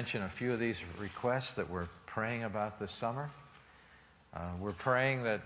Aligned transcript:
mention 0.00 0.22
a 0.22 0.28
few 0.30 0.50
of 0.50 0.58
these 0.58 0.82
requests 0.98 1.52
that 1.52 1.68
we're 1.68 1.86
praying 2.06 2.44
about 2.44 2.80
this 2.80 2.90
summer. 2.90 3.28
Uh, 4.32 4.48
we're 4.58 4.72
praying 4.72 5.24
that 5.24 5.42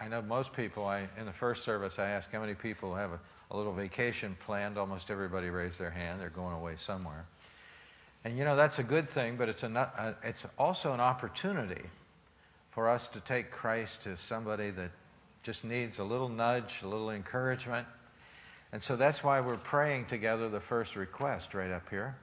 I 0.00 0.08
know 0.08 0.22
most 0.22 0.54
people, 0.54 0.86
I, 0.86 1.06
in 1.18 1.26
the 1.26 1.34
first 1.34 1.64
service, 1.64 1.98
I 1.98 2.08
asked 2.08 2.30
how 2.32 2.40
many 2.40 2.54
people 2.54 2.94
have 2.94 3.10
a, 3.10 3.20
a 3.50 3.56
little 3.58 3.74
vacation 3.74 4.38
planned. 4.40 4.78
Almost 4.78 5.10
everybody 5.10 5.50
raised 5.50 5.78
their 5.78 5.90
hand. 5.90 6.18
They're 6.18 6.30
going 6.30 6.54
away 6.54 6.76
somewhere. 6.78 7.26
And 8.24 8.38
you 8.38 8.46
know, 8.46 8.56
that's 8.56 8.78
a 8.78 8.82
good 8.82 9.06
thing, 9.06 9.36
but 9.36 9.50
it's, 9.50 9.64
a, 9.64 9.68
uh, 9.68 10.14
it's 10.24 10.46
also 10.58 10.94
an 10.94 11.00
opportunity 11.00 11.82
for 12.70 12.88
us 12.88 13.06
to 13.08 13.20
take 13.20 13.50
Christ 13.50 14.04
to 14.04 14.16
somebody 14.16 14.70
that 14.70 14.92
just 15.42 15.62
needs 15.62 15.98
a 15.98 16.04
little 16.04 16.30
nudge, 16.30 16.80
a 16.82 16.88
little 16.88 17.10
encouragement. 17.10 17.86
And 18.72 18.82
so 18.82 18.96
that's 18.96 19.22
why 19.22 19.42
we're 19.42 19.58
praying 19.58 20.06
together 20.06 20.48
the 20.48 20.58
first 20.58 20.96
request 20.96 21.52
right 21.52 21.70
up 21.70 21.90
here 21.90 22.16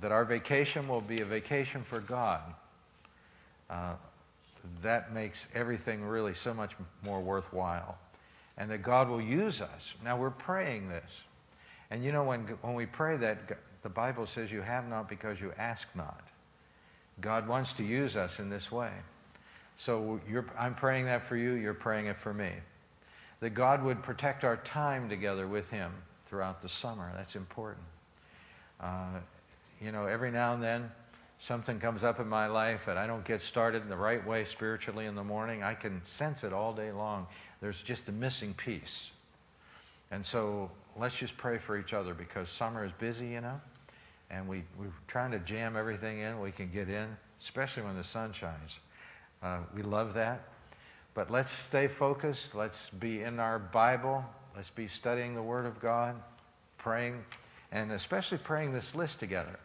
that 0.00 0.12
our 0.12 0.24
vacation 0.24 0.86
will 0.88 1.00
be 1.00 1.20
a 1.20 1.24
vacation 1.24 1.82
for 1.82 2.00
God. 2.00 2.42
Uh, 3.68 3.94
that 4.82 5.12
makes 5.12 5.48
everything 5.54 6.04
really 6.04 6.34
so 6.34 6.54
much 6.54 6.72
more 7.02 7.20
worthwhile. 7.20 7.98
And 8.56 8.70
that 8.70 8.82
God 8.82 9.08
will 9.08 9.20
use 9.20 9.60
us. 9.60 9.94
Now, 10.04 10.16
we're 10.16 10.30
praying 10.30 10.88
this. 10.88 11.10
And 11.90 12.04
you 12.04 12.12
know, 12.12 12.24
when, 12.24 12.40
when 12.62 12.74
we 12.74 12.86
pray 12.86 13.16
that, 13.16 13.58
the 13.82 13.88
Bible 13.88 14.26
says 14.26 14.50
you 14.50 14.60
have 14.60 14.88
not 14.88 15.08
because 15.08 15.40
you 15.40 15.52
ask 15.58 15.88
not. 15.94 16.22
God 17.20 17.48
wants 17.48 17.72
to 17.74 17.84
use 17.84 18.16
us 18.16 18.38
in 18.38 18.50
this 18.50 18.70
way. 18.70 18.90
So 19.76 20.20
I'm 20.58 20.74
praying 20.74 21.06
that 21.06 21.24
for 21.24 21.36
you, 21.36 21.52
you're 21.52 21.74
praying 21.74 22.06
it 22.06 22.18
for 22.18 22.34
me. 22.34 22.50
That 23.40 23.50
God 23.50 23.82
would 23.84 24.02
protect 24.02 24.42
our 24.42 24.56
time 24.58 25.08
together 25.08 25.46
with 25.46 25.70
Him 25.70 25.92
throughout 26.26 26.60
the 26.60 26.68
summer. 26.68 27.12
That's 27.16 27.36
important. 27.36 27.84
Uh, 28.80 29.20
you 29.80 29.92
know, 29.92 30.06
every 30.06 30.30
now 30.30 30.54
and 30.54 30.62
then 30.62 30.90
something 31.38 31.78
comes 31.78 32.02
up 32.02 32.20
in 32.20 32.28
my 32.28 32.46
life 32.46 32.88
and 32.88 32.98
I 32.98 33.06
don't 33.06 33.24
get 33.24 33.40
started 33.40 33.82
in 33.82 33.88
the 33.88 33.96
right 33.96 34.24
way 34.26 34.44
spiritually 34.44 35.06
in 35.06 35.14
the 35.14 35.24
morning. 35.24 35.62
I 35.62 35.74
can 35.74 36.04
sense 36.04 36.42
it 36.44 36.52
all 36.52 36.72
day 36.72 36.90
long. 36.90 37.26
There's 37.60 37.82
just 37.82 38.08
a 38.08 38.12
missing 38.12 38.54
piece. 38.54 39.10
And 40.10 40.24
so 40.24 40.70
let's 40.96 41.16
just 41.16 41.36
pray 41.36 41.58
for 41.58 41.78
each 41.78 41.92
other 41.92 42.14
because 42.14 42.48
summer 42.48 42.84
is 42.84 42.92
busy, 42.92 43.28
you 43.28 43.40
know, 43.40 43.60
and 44.30 44.48
we, 44.48 44.64
we're 44.78 44.86
trying 45.06 45.30
to 45.30 45.38
jam 45.38 45.76
everything 45.76 46.20
in 46.20 46.40
we 46.40 46.50
can 46.50 46.68
get 46.68 46.88
in, 46.88 47.16
especially 47.40 47.84
when 47.84 47.96
the 47.96 48.04
sun 48.04 48.32
shines. 48.32 48.78
Uh, 49.42 49.58
we 49.74 49.82
love 49.82 50.14
that. 50.14 50.42
But 51.14 51.30
let's 51.30 51.50
stay 51.50 51.88
focused. 51.88 52.54
Let's 52.54 52.90
be 52.90 53.22
in 53.22 53.40
our 53.40 53.58
Bible. 53.58 54.24
Let's 54.56 54.70
be 54.70 54.88
studying 54.88 55.34
the 55.34 55.42
Word 55.42 55.66
of 55.66 55.80
God, 55.80 56.16
praying, 56.78 57.24
and 57.70 57.92
especially 57.92 58.38
praying 58.38 58.72
this 58.72 58.94
list 58.94 59.20
together. 59.20 59.58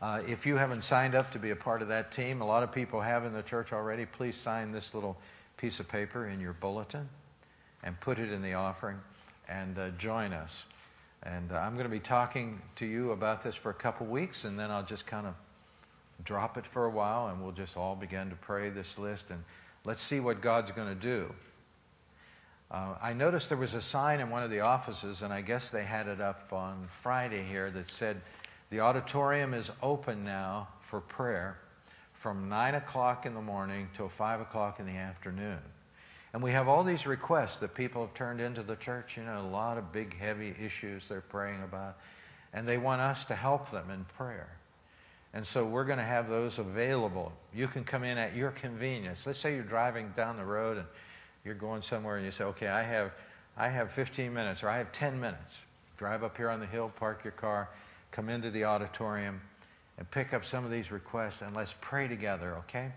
Uh, 0.00 0.20
if 0.28 0.46
you 0.46 0.54
haven't 0.56 0.84
signed 0.84 1.16
up 1.16 1.30
to 1.32 1.40
be 1.40 1.50
a 1.50 1.56
part 1.56 1.82
of 1.82 1.88
that 1.88 2.12
team, 2.12 2.40
a 2.40 2.46
lot 2.46 2.62
of 2.62 2.70
people 2.70 3.00
have 3.00 3.24
in 3.24 3.32
the 3.32 3.42
church 3.42 3.72
already, 3.72 4.06
please 4.06 4.36
sign 4.36 4.70
this 4.70 4.94
little 4.94 5.16
piece 5.56 5.80
of 5.80 5.88
paper 5.88 6.28
in 6.28 6.40
your 6.40 6.52
bulletin 6.52 7.08
and 7.82 7.98
put 8.00 8.18
it 8.20 8.30
in 8.30 8.40
the 8.40 8.54
offering 8.54 8.98
and 9.48 9.76
uh, 9.76 9.90
join 9.90 10.32
us. 10.32 10.64
And 11.24 11.50
uh, 11.50 11.56
I'm 11.56 11.74
going 11.74 11.86
to 11.86 11.90
be 11.90 11.98
talking 11.98 12.62
to 12.76 12.86
you 12.86 13.10
about 13.10 13.42
this 13.42 13.56
for 13.56 13.70
a 13.70 13.74
couple 13.74 14.06
weeks, 14.06 14.44
and 14.44 14.56
then 14.56 14.70
I'll 14.70 14.84
just 14.84 15.04
kind 15.04 15.26
of 15.26 15.34
drop 16.24 16.56
it 16.56 16.66
for 16.66 16.84
a 16.84 16.90
while, 16.90 17.28
and 17.28 17.42
we'll 17.42 17.52
just 17.52 17.76
all 17.76 17.96
begin 17.96 18.30
to 18.30 18.36
pray 18.36 18.70
this 18.70 18.98
list, 18.98 19.30
and 19.30 19.42
let's 19.84 20.02
see 20.02 20.20
what 20.20 20.40
God's 20.40 20.70
going 20.70 20.88
to 20.88 20.94
do. 20.94 21.34
Uh, 22.70 22.94
I 23.02 23.14
noticed 23.14 23.48
there 23.48 23.58
was 23.58 23.74
a 23.74 23.82
sign 23.82 24.20
in 24.20 24.30
one 24.30 24.44
of 24.44 24.50
the 24.50 24.60
offices, 24.60 25.22
and 25.22 25.32
I 25.32 25.40
guess 25.40 25.70
they 25.70 25.84
had 25.84 26.06
it 26.06 26.20
up 26.20 26.52
on 26.52 26.86
Friday 27.02 27.42
here 27.42 27.70
that 27.70 27.90
said, 27.90 28.20
the 28.70 28.80
auditorium 28.80 29.54
is 29.54 29.70
open 29.82 30.24
now 30.24 30.68
for 30.82 31.00
prayer 31.00 31.58
from 32.12 32.48
9 32.48 32.74
o'clock 32.74 33.26
in 33.26 33.34
the 33.34 33.40
morning 33.40 33.88
till 33.94 34.08
5 34.08 34.40
o'clock 34.40 34.80
in 34.80 34.86
the 34.86 34.96
afternoon. 34.96 35.58
And 36.32 36.42
we 36.42 36.50
have 36.52 36.68
all 36.68 36.84
these 36.84 37.06
requests 37.06 37.56
that 37.58 37.74
people 37.74 38.02
have 38.02 38.12
turned 38.12 38.40
into 38.40 38.62
the 38.62 38.76
church, 38.76 39.16
you 39.16 39.22
know, 39.22 39.40
a 39.40 39.48
lot 39.48 39.78
of 39.78 39.92
big, 39.92 40.16
heavy 40.16 40.54
issues 40.60 41.04
they're 41.08 41.20
praying 41.20 41.62
about. 41.62 41.96
And 42.52 42.68
they 42.68 42.76
want 42.76 43.00
us 43.00 43.24
to 43.26 43.34
help 43.34 43.70
them 43.70 43.90
in 43.90 44.04
prayer. 44.04 44.48
And 45.32 45.46
so 45.46 45.64
we're 45.64 45.84
going 45.84 45.98
to 45.98 46.04
have 46.04 46.28
those 46.28 46.58
available. 46.58 47.32
You 47.54 47.68
can 47.68 47.84
come 47.84 48.02
in 48.02 48.18
at 48.18 48.34
your 48.34 48.50
convenience. 48.50 49.26
Let's 49.26 49.38
say 49.38 49.54
you're 49.54 49.62
driving 49.62 50.12
down 50.16 50.36
the 50.36 50.44
road 50.44 50.78
and 50.78 50.86
you're 51.44 51.54
going 51.54 51.82
somewhere 51.82 52.16
and 52.16 52.24
you 52.24 52.30
say, 52.30 52.44
okay, 52.44 52.68
I 52.68 52.82
have, 52.82 53.12
I 53.56 53.68
have 53.68 53.90
15 53.90 54.32
minutes 54.32 54.62
or 54.62 54.68
I 54.68 54.78
have 54.78 54.90
10 54.92 55.20
minutes. 55.20 55.60
Drive 55.96 56.24
up 56.24 56.36
here 56.36 56.50
on 56.50 56.60
the 56.60 56.66
hill, 56.66 56.92
park 56.98 57.24
your 57.24 57.32
car, 57.32 57.68
come 58.10 58.28
into 58.28 58.50
the 58.50 58.64
auditorium 58.64 59.40
and 59.98 60.10
pick 60.10 60.32
up 60.32 60.44
some 60.44 60.64
of 60.64 60.70
these 60.70 60.90
requests 60.90 61.42
and 61.42 61.54
let's 61.54 61.74
pray 61.80 62.08
together, 62.08 62.56
okay? 62.58 62.92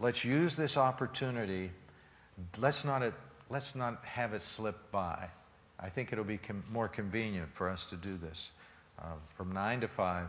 Let's 0.00 0.24
use 0.24 0.56
this 0.56 0.76
opportunity. 0.76 1.70
Let's 2.58 2.84
not, 2.84 3.02
let's 3.48 3.74
not 3.74 4.04
have 4.04 4.34
it 4.34 4.44
slip 4.44 4.90
by. 4.90 5.28
I 5.80 5.88
think 5.88 6.12
it'll 6.12 6.24
be 6.24 6.38
com- 6.38 6.64
more 6.70 6.88
convenient 6.88 7.52
for 7.54 7.68
us 7.68 7.84
to 7.86 7.96
do 7.96 8.16
this 8.16 8.50
uh, 9.00 9.12
from 9.36 9.52
9 9.52 9.80
to 9.82 9.88
5, 9.88 10.28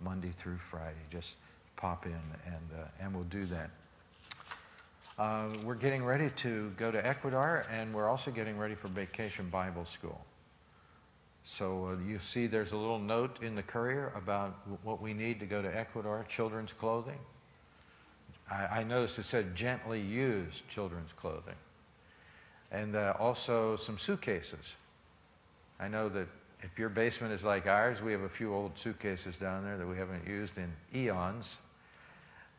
Monday 0.00 0.30
through 0.30 0.58
Friday. 0.58 0.96
Just 1.10 1.36
pop 1.76 2.06
in 2.06 2.12
and, 2.12 2.70
uh, 2.78 2.86
and 3.00 3.14
we'll 3.14 3.24
do 3.24 3.46
that. 3.46 3.70
Uh, 5.18 5.48
we're 5.64 5.74
getting 5.74 6.04
ready 6.04 6.30
to 6.30 6.72
go 6.76 6.90
to 6.90 7.06
Ecuador 7.06 7.66
and 7.70 7.92
we're 7.92 8.08
also 8.08 8.30
getting 8.30 8.58
ready 8.58 8.74
for 8.74 8.88
Vacation 8.88 9.48
Bible 9.50 9.84
School. 9.84 10.24
So 11.44 11.88
uh, 11.88 12.08
you 12.08 12.18
see 12.18 12.46
there's 12.46 12.72
a 12.72 12.76
little 12.76 12.98
note 12.98 13.42
in 13.42 13.54
the 13.54 13.62
courier 13.62 14.12
about 14.14 14.56
what 14.82 15.02
we 15.02 15.12
need 15.12 15.40
to 15.40 15.46
go 15.46 15.60
to 15.60 15.76
Ecuador, 15.76 16.24
children's 16.28 16.72
clothing. 16.72 17.18
I, 18.50 18.80
I 18.80 18.84
noticed 18.84 19.18
it 19.18 19.24
said 19.24 19.54
gently 19.54 20.00
used 20.00 20.68
children's 20.68 21.12
clothing. 21.12 21.56
And 22.70 22.96
uh, 22.96 23.14
also 23.18 23.76
some 23.76 23.98
suitcases. 23.98 24.76
I 25.80 25.88
know 25.88 26.08
that 26.10 26.28
if 26.62 26.78
your 26.78 26.88
basement 26.88 27.32
is 27.32 27.44
like 27.44 27.66
ours, 27.66 28.00
we 28.00 28.12
have 28.12 28.22
a 28.22 28.28
few 28.28 28.54
old 28.54 28.78
suitcases 28.78 29.34
down 29.36 29.64
there 29.64 29.76
that 29.76 29.86
we 29.86 29.96
haven't 29.96 30.26
used 30.26 30.54
in 30.56 30.72
eons. 30.94 31.58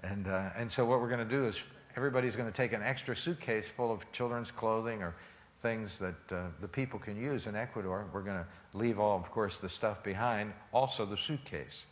And, 0.03 0.27
uh, 0.27 0.49
and 0.57 0.69
so 0.69 0.85
what 0.85 0.99
we're 0.99 1.07
going 1.07 1.27
to 1.27 1.35
do 1.35 1.45
is 1.47 1.63
everybody's 1.95 2.35
going 2.35 2.49
to 2.49 2.55
take 2.55 2.73
an 2.73 2.83
extra 2.83 3.15
suitcase 3.15 3.69
full 3.69 3.91
of 3.91 4.11
children's 4.11 4.51
clothing 4.51 5.01
or 5.01 5.15
things 5.63 5.97
that 5.97 6.13
uh, 6.31 6.43
the 6.61 6.67
people 6.67 6.99
can 6.99 7.15
use 7.15 7.47
in 7.47 7.55
Ecuador. 7.55 8.05
We're 8.13 8.21
going 8.21 8.37
to 8.37 8.77
leave 8.77 8.99
all, 8.99 9.17
of 9.17 9.31
course, 9.31 9.57
the 9.57 9.69
stuff 9.69 10.03
behind, 10.03 10.53
also 10.73 11.05
the 11.05 11.17
suitcase. 11.17 11.85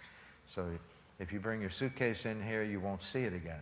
So 0.45 0.67
if 1.19 1.31
you 1.31 1.39
bring 1.39 1.61
your 1.61 1.69
suitcase 1.69 2.25
in 2.25 2.43
here, 2.43 2.63
you 2.63 2.81
won't 2.81 3.01
see 3.01 3.21
it 3.21 3.33
again. 3.33 3.61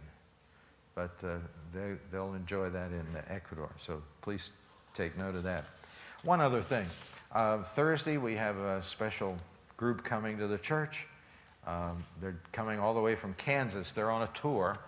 But 0.95 1.15
uh, 1.23 1.37
they, 1.73 1.93
they'll 2.11 2.33
enjoy 2.33 2.71
that 2.71 2.91
in 2.91 3.05
Ecuador. 3.29 3.69
So 3.77 4.01
please 4.21 4.51
take 4.95 5.15
note 5.15 5.35
of 5.35 5.43
that. 5.43 5.65
One 6.23 6.41
other 6.41 6.61
thing. 6.61 6.87
Uh, 7.31 7.61
Thursday, 7.61 8.17
we 8.17 8.35
have 8.35 8.57
a 8.57 8.81
special 8.81 9.37
group 9.77 10.03
coming 10.03 10.39
to 10.39 10.47
the 10.47 10.57
church. 10.57 11.07
Um, 11.67 12.03
they're 12.19 12.39
coming 12.51 12.79
all 12.79 12.95
the 12.95 12.99
way 12.99 13.15
from 13.15 13.35
Kansas. 13.35 13.91
They're 13.91 14.09
on 14.09 14.23
a 14.23 14.29
tour, 14.33 14.79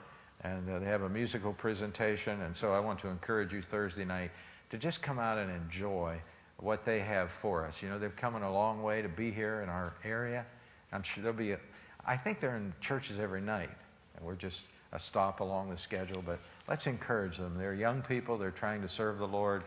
and 0.43 0.67
uh, 0.67 0.79
they 0.79 0.87
have 0.87 1.03
a 1.03 1.09
musical 1.09 1.53
presentation. 1.53 2.41
And 2.41 2.55
so 2.55 2.73
I 2.73 2.79
want 2.79 2.99
to 3.01 3.07
encourage 3.07 3.53
you 3.53 3.61
Thursday 3.61 4.03
night 4.03 4.31
to 4.71 4.77
just 4.77 5.01
come 5.01 5.19
out 5.19 5.37
and 5.37 5.51
enjoy 5.51 6.19
what 6.57 6.85
they 6.85 6.99
have 6.99 7.29
for 7.29 7.65
us. 7.65 7.81
You 7.81 7.89
know, 7.89 7.99
they've 7.99 8.15
come 8.15 8.35
a 8.35 8.51
long 8.51 8.81
way 8.81 9.01
to 9.01 9.09
be 9.09 9.31
here 9.31 9.61
in 9.61 9.69
our 9.69 9.93
area. 10.03 10.45
I'm 10.91 11.03
sure 11.03 11.23
there'll 11.23 11.37
be, 11.37 11.51
a, 11.51 11.59
I 12.05 12.17
think 12.17 12.39
they're 12.39 12.55
in 12.55 12.73
churches 12.81 13.19
every 13.19 13.41
night, 13.41 13.69
and 14.15 14.25
we're 14.25 14.35
just 14.35 14.63
a 14.93 14.99
stop 14.99 15.39
along 15.39 15.69
the 15.69 15.77
schedule, 15.77 16.21
but 16.25 16.39
let's 16.67 16.87
encourage 16.87 17.37
them. 17.37 17.57
They're 17.57 17.73
young 17.73 18.01
people, 18.01 18.37
they're 18.37 18.51
trying 18.51 18.81
to 18.81 18.89
serve 18.89 19.19
the 19.19 19.27
Lord, 19.27 19.63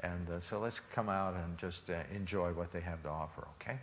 and 0.00 0.28
uh, 0.30 0.40
so 0.40 0.58
let's 0.60 0.80
come 0.80 1.08
out 1.08 1.34
and 1.34 1.58
just 1.58 1.90
uh, 1.90 1.94
enjoy 2.14 2.52
what 2.52 2.72
they 2.72 2.80
have 2.80 3.02
to 3.02 3.08
offer, 3.08 3.46
okay? 3.60 3.78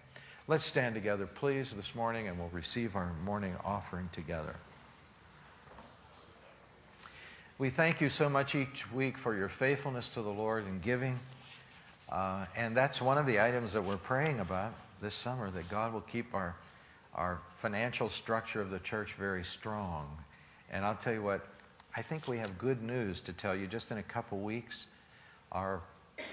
Let's 0.47 0.63
stand 0.63 0.93
together, 0.93 1.25
please, 1.25 1.73
this 1.73 1.95
morning, 1.95 2.27
and 2.27 2.37
we'll 2.37 2.49
receive 2.49 2.95
our 2.95 3.13
morning 3.23 3.55
offering 3.65 4.09
together. 4.11 4.55
We 7.57 7.69
thank 7.69 8.01
you 8.01 8.09
so 8.09 8.27
much 8.27 8.53
each 8.53 8.91
week 8.91 9.17
for 9.17 9.33
your 9.33 9.47
faithfulness 9.47 10.09
to 10.09 10.21
the 10.21 10.29
Lord 10.29 10.67
in 10.67 10.81
giving. 10.81 11.17
Uh, 12.09 12.47
and 12.57 12.75
that's 12.75 13.01
one 13.01 13.17
of 13.17 13.25
the 13.25 13.39
items 13.39 13.71
that 13.71 13.81
we're 13.81 13.95
praying 13.95 14.41
about 14.41 14.73
this 15.01 15.15
summer 15.15 15.49
that 15.51 15.69
God 15.69 15.93
will 15.93 16.01
keep 16.01 16.33
our, 16.33 16.53
our 17.13 17.39
financial 17.55 18.09
structure 18.09 18.59
of 18.59 18.71
the 18.71 18.79
church 18.79 19.13
very 19.13 19.45
strong. 19.45 20.05
And 20.69 20.83
I'll 20.83 20.97
tell 20.97 21.13
you 21.13 21.23
what, 21.23 21.47
I 21.95 22.01
think 22.01 22.27
we 22.27 22.37
have 22.39 22.57
good 22.57 22.83
news 22.83 23.21
to 23.21 23.31
tell 23.31 23.55
you. 23.55 23.67
Just 23.67 23.89
in 23.89 23.99
a 23.99 24.03
couple 24.03 24.37
weeks, 24.39 24.87
our, 25.53 25.79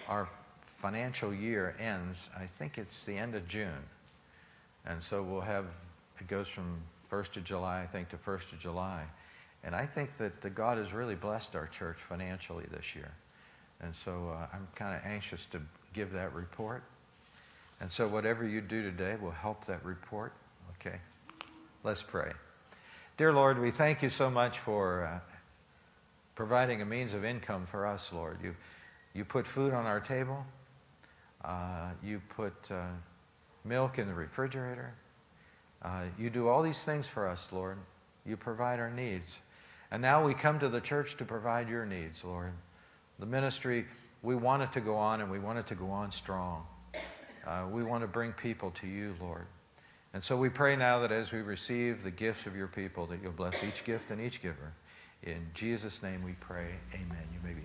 our 0.08 0.28
financial 0.78 1.32
year 1.32 1.76
ends, 1.78 2.30
I 2.36 2.46
think 2.58 2.78
it's 2.78 3.04
the 3.04 3.16
end 3.16 3.36
of 3.36 3.46
June. 3.46 3.84
And 4.86 5.00
so 5.00 5.22
we'll 5.22 5.40
have, 5.42 5.66
it 6.18 6.26
goes 6.26 6.48
from 6.48 6.78
1st 7.08 7.36
of 7.36 7.44
July, 7.44 7.82
I 7.82 7.86
think, 7.86 8.08
to 8.08 8.16
1st 8.16 8.54
of 8.54 8.58
July. 8.58 9.04
And 9.64 9.74
I 9.74 9.86
think 9.86 10.16
that 10.18 10.40
the 10.40 10.50
God 10.50 10.78
has 10.78 10.92
really 10.92 11.14
blessed 11.14 11.54
our 11.54 11.66
church 11.66 11.98
financially 11.98 12.64
this 12.70 12.94
year. 12.94 13.12
And 13.80 13.94
so 13.94 14.30
uh, 14.36 14.46
I'm 14.52 14.66
kind 14.74 14.94
of 14.94 15.02
anxious 15.04 15.46
to 15.46 15.60
give 15.92 16.12
that 16.12 16.34
report. 16.34 16.82
And 17.80 17.90
so 17.90 18.06
whatever 18.08 18.46
you 18.46 18.60
do 18.60 18.82
today 18.82 19.16
will 19.20 19.30
help 19.30 19.66
that 19.66 19.84
report. 19.84 20.32
Okay? 20.80 20.96
Let's 21.84 22.02
pray. 22.02 22.32
Dear 23.16 23.32
Lord, 23.32 23.60
we 23.60 23.70
thank 23.70 24.02
you 24.02 24.08
so 24.08 24.30
much 24.30 24.58
for 24.60 25.04
uh, 25.04 25.18
providing 26.34 26.80
a 26.82 26.84
means 26.84 27.14
of 27.14 27.24
income 27.24 27.66
for 27.70 27.86
us, 27.86 28.12
Lord. 28.12 28.38
You, 28.42 28.54
you 29.14 29.24
put 29.24 29.46
food 29.46 29.72
on 29.72 29.86
our 29.86 30.00
table. 30.00 30.44
Uh, 31.44 31.90
you 32.02 32.22
put 32.36 32.54
uh, 32.70 32.86
milk 33.64 33.98
in 33.98 34.06
the 34.06 34.14
refrigerator. 34.14 34.94
Uh, 35.82 36.04
you 36.18 36.30
do 36.30 36.48
all 36.48 36.62
these 36.62 36.84
things 36.84 37.06
for 37.06 37.28
us, 37.28 37.48
Lord. 37.50 37.78
You 38.24 38.36
provide 38.36 38.78
our 38.78 38.90
needs. 38.90 39.40
And 39.92 40.00
now 40.00 40.24
we 40.24 40.32
come 40.32 40.58
to 40.60 40.70
the 40.70 40.80
church 40.80 41.18
to 41.18 41.26
provide 41.26 41.68
your 41.68 41.84
needs, 41.84 42.24
Lord. 42.24 42.52
The 43.18 43.26
ministry, 43.26 43.84
we 44.22 44.34
want 44.34 44.62
it 44.62 44.72
to 44.72 44.80
go 44.80 44.96
on 44.96 45.20
and 45.20 45.30
we 45.30 45.38
want 45.38 45.58
it 45.58 45.66
to 45.66 45.74
go 45.74 45.90
on 45.90 46.10
strong. 46.10 46.64
Uh, 47.46 47.66
we 47.70 47.82
want 47.82 48.02
to 48.02 48.06
bring 48.06 48.32
people 48.32 48.70
to 48.70 48.86
you, 48.86 49.14
Lord. 49.20 49.44
And 50.14 50.24
so 50.24 50.34
we 50.34 50.48
pray 50.48 50.76
now 50.76 50.98
that 51.00 51.12
as 51.12 51.30
we 51.30 51.42
receive 51.42 52.02
the 52.02 52.10
gifts 52.10 52.46
of 52.46 52.56
your 52.56 52.68
people, 52.68 53.04
that 53.08 53.22
you'll 53.22 53.32
bless 53.32 53.62
each 53.62 53.84
gift 53.84 54.10
and 54.10 54.18
each 54.18 54.40
giver. 54.40 54.72
In 55.24 55.46
Jesus' 55.52 56.02
name 56.02 56.22
we 56.22 56.32
pray. 56.40 56.68
Amen. 56.94 57.28
You 57.30 57.46
may 57.46 57.52
be. 57.52 57.60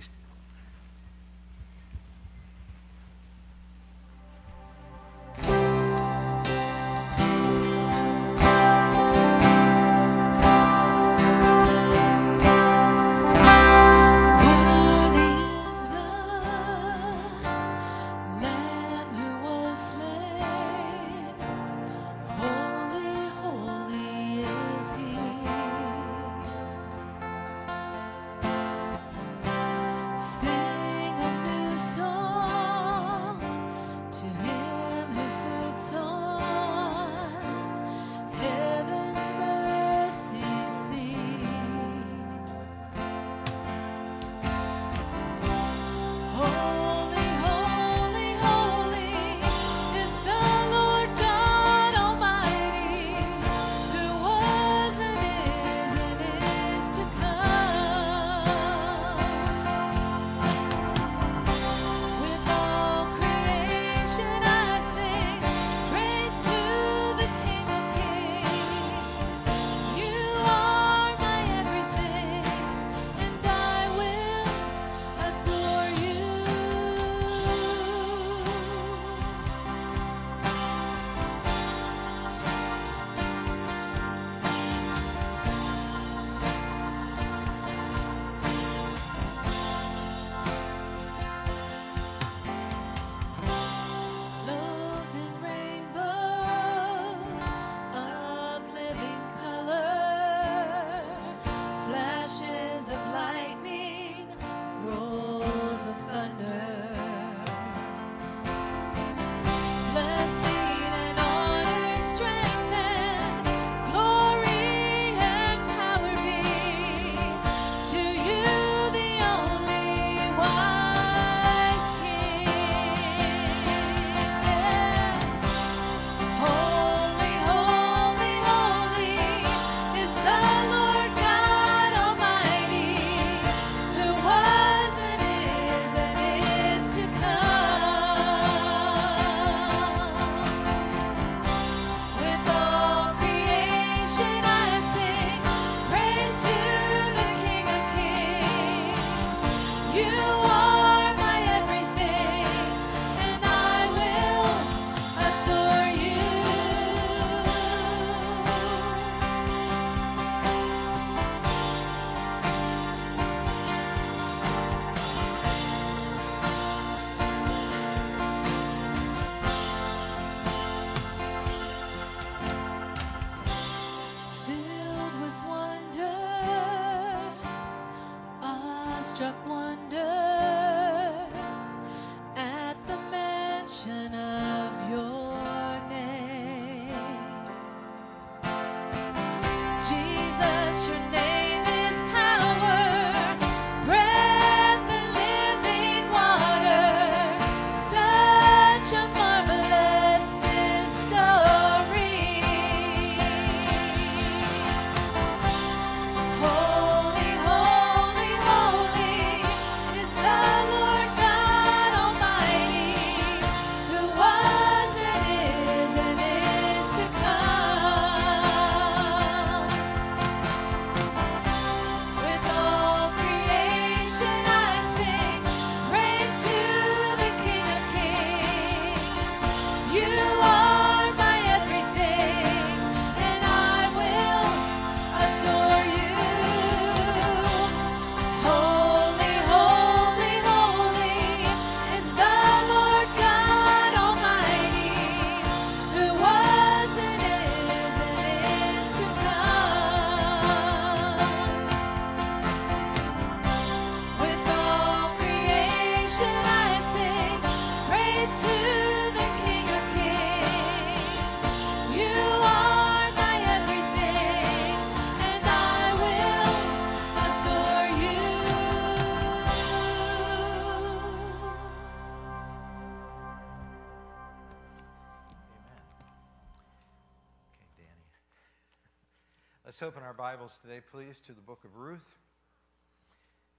Bibles 280.47 280.59
today, 280.61 280.81
please, 280.94 281.19
to 281.25 281.33
the 281.33 281.42
book 281.42 281.59
of 281.66 281.75
Ruth. 281.75 282.16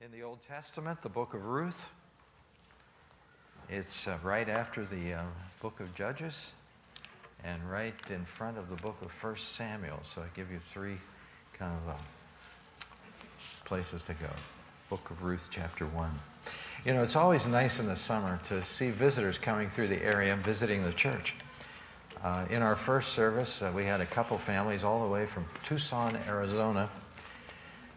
In 0.00 0.10
the 0.10 0.22
Old 0.22 0.42
Testament, 0.42 1.02
the 1.02 1.10
book 1.10 1.34
of 1.34 1.44
Ruth. 1.44 1.84
It's 3.68 4.08
uh, 4.08 4.16
right 4.22 4.48
after 4.48 4.86
the 4.86 5.12
uh, 5.12 5.22
book 5.60 5.80
of 5.80 5.94
Judges 5.94 6.54
and 7.44 7.60
right 7.70 7.92
in 8.08 8.24
front 8.24 8.56
of 8.56 8.70
the 8.70 8.76
book 8.76 8.96
of 9.02 9.12
First 9.12 9.50
Samuel. 9.50 10.00
So 10.02 10.22
I 10.22 10.34
give 10.34 10.50
you 10.50 10.60
three 10.60 10.96
kind 11.52 11.76
of 11.84 11.90
uh, 11.90 11.96
places 13.66 14.02
to 14.04 14.14
go. 14.14 14.30
Book 14.88 15.10
of 15.10 15.22
Ruth, 15.22 15.48
chapter 15.50 15.84
1. 15.84 16.10
You 16.86 16.94
know, 16.94 17.02
it's 17.02 17.16
always 17.16 17.46
nice 17.46 17.80
in 17.80 17.86
the 17.86 17.96
summer 17.96 18.40
to 18.44 18.64
see 18.64 18.88
visitors 18.88 19.36
coming 19.36 19.68
through 19.68 19.88
the 19.88 20.02
area 20.02 20.34
visiting 20.36 20.82
the 20.84 20.94
church. 20.94 21.34
Uh, 22.22 22.44
in 22.50 22.62
our 22.62 22.74
first 22.74 23.12
service, 23.12 23.62
uh, 23.62 23.70
we 23.72 23.84
had 23.84 24.00
a 24.00 24.06
couple 24.06 24.36
families 24.38 24.82
all 24.82 25.04
the 25.04 25.08
way 25.08 25.24
from 25.24 25.46
Tucson, 25.64 26.18
Arizona. 26.26 26.90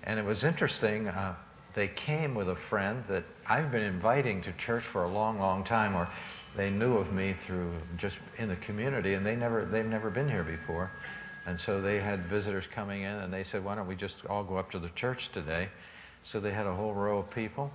And 0.03 0.19
it 0.19 0.25
was 0.25 0.43
interesting. 0.43 1.07
Uh, 1.07 1.35
they 1.73 1.87
came 1.87 2.35
with 2.35 2.47
a 2.49 2.55
friend 2.55 3.03
that 3.07 3.23
I've 3.47 3.71
been 3.71 3.81
inviting 3.81 4.41
to 4.43 4.51
church 4.53 4.83
for 4.83 5.05
a 5.05 5.07
long, 5.07 5.39
long 5.39 5.63
time, 5.63 5.95
or 5.95 6.07
they 6.55 6.69
knew 6.69 6.97
of 6.97 7.11
me 7.11 7.33
through 7.33 7.71
just 7.97 8.19
in 8.37 8.47
the 8.47 8.57
community, 8.57 9.15
and 9.15 9.25
they 9.25 9.35
never, 9.35 9.65
they've 9.65 9.85
never 9.85 10.11
been 10.11 10.29
here 10.29 10.43
before. 10.43 10.91
And 11.47 11.59
so 11.59 11.81
they 11.81 11.99
had 11.99 12.27
visitors 12.27 12.67
coming 12.67 13.01
in, 13.01 13.15
and 13.15 13.33
they 13.33 13.43
said, 13.43 13.63
Why 13.63 13.73
don't 13.73 13.87
we 13.87 13.95
just 13.95 14.23
all 14.27 14.43
go 14.43 14.57
up 14.57 14.69
to 14.71 14.79
the 14.79 14.89
church 14.89 15.31
today? 15.31 15.69
So 16.23 16.39
they 16.39 16.51
had 16.51 16.67
a 16.67 16.75
whole 16.75 16.93
row 16.93 17.17
of 17.19 17.31
people 17.31 17.71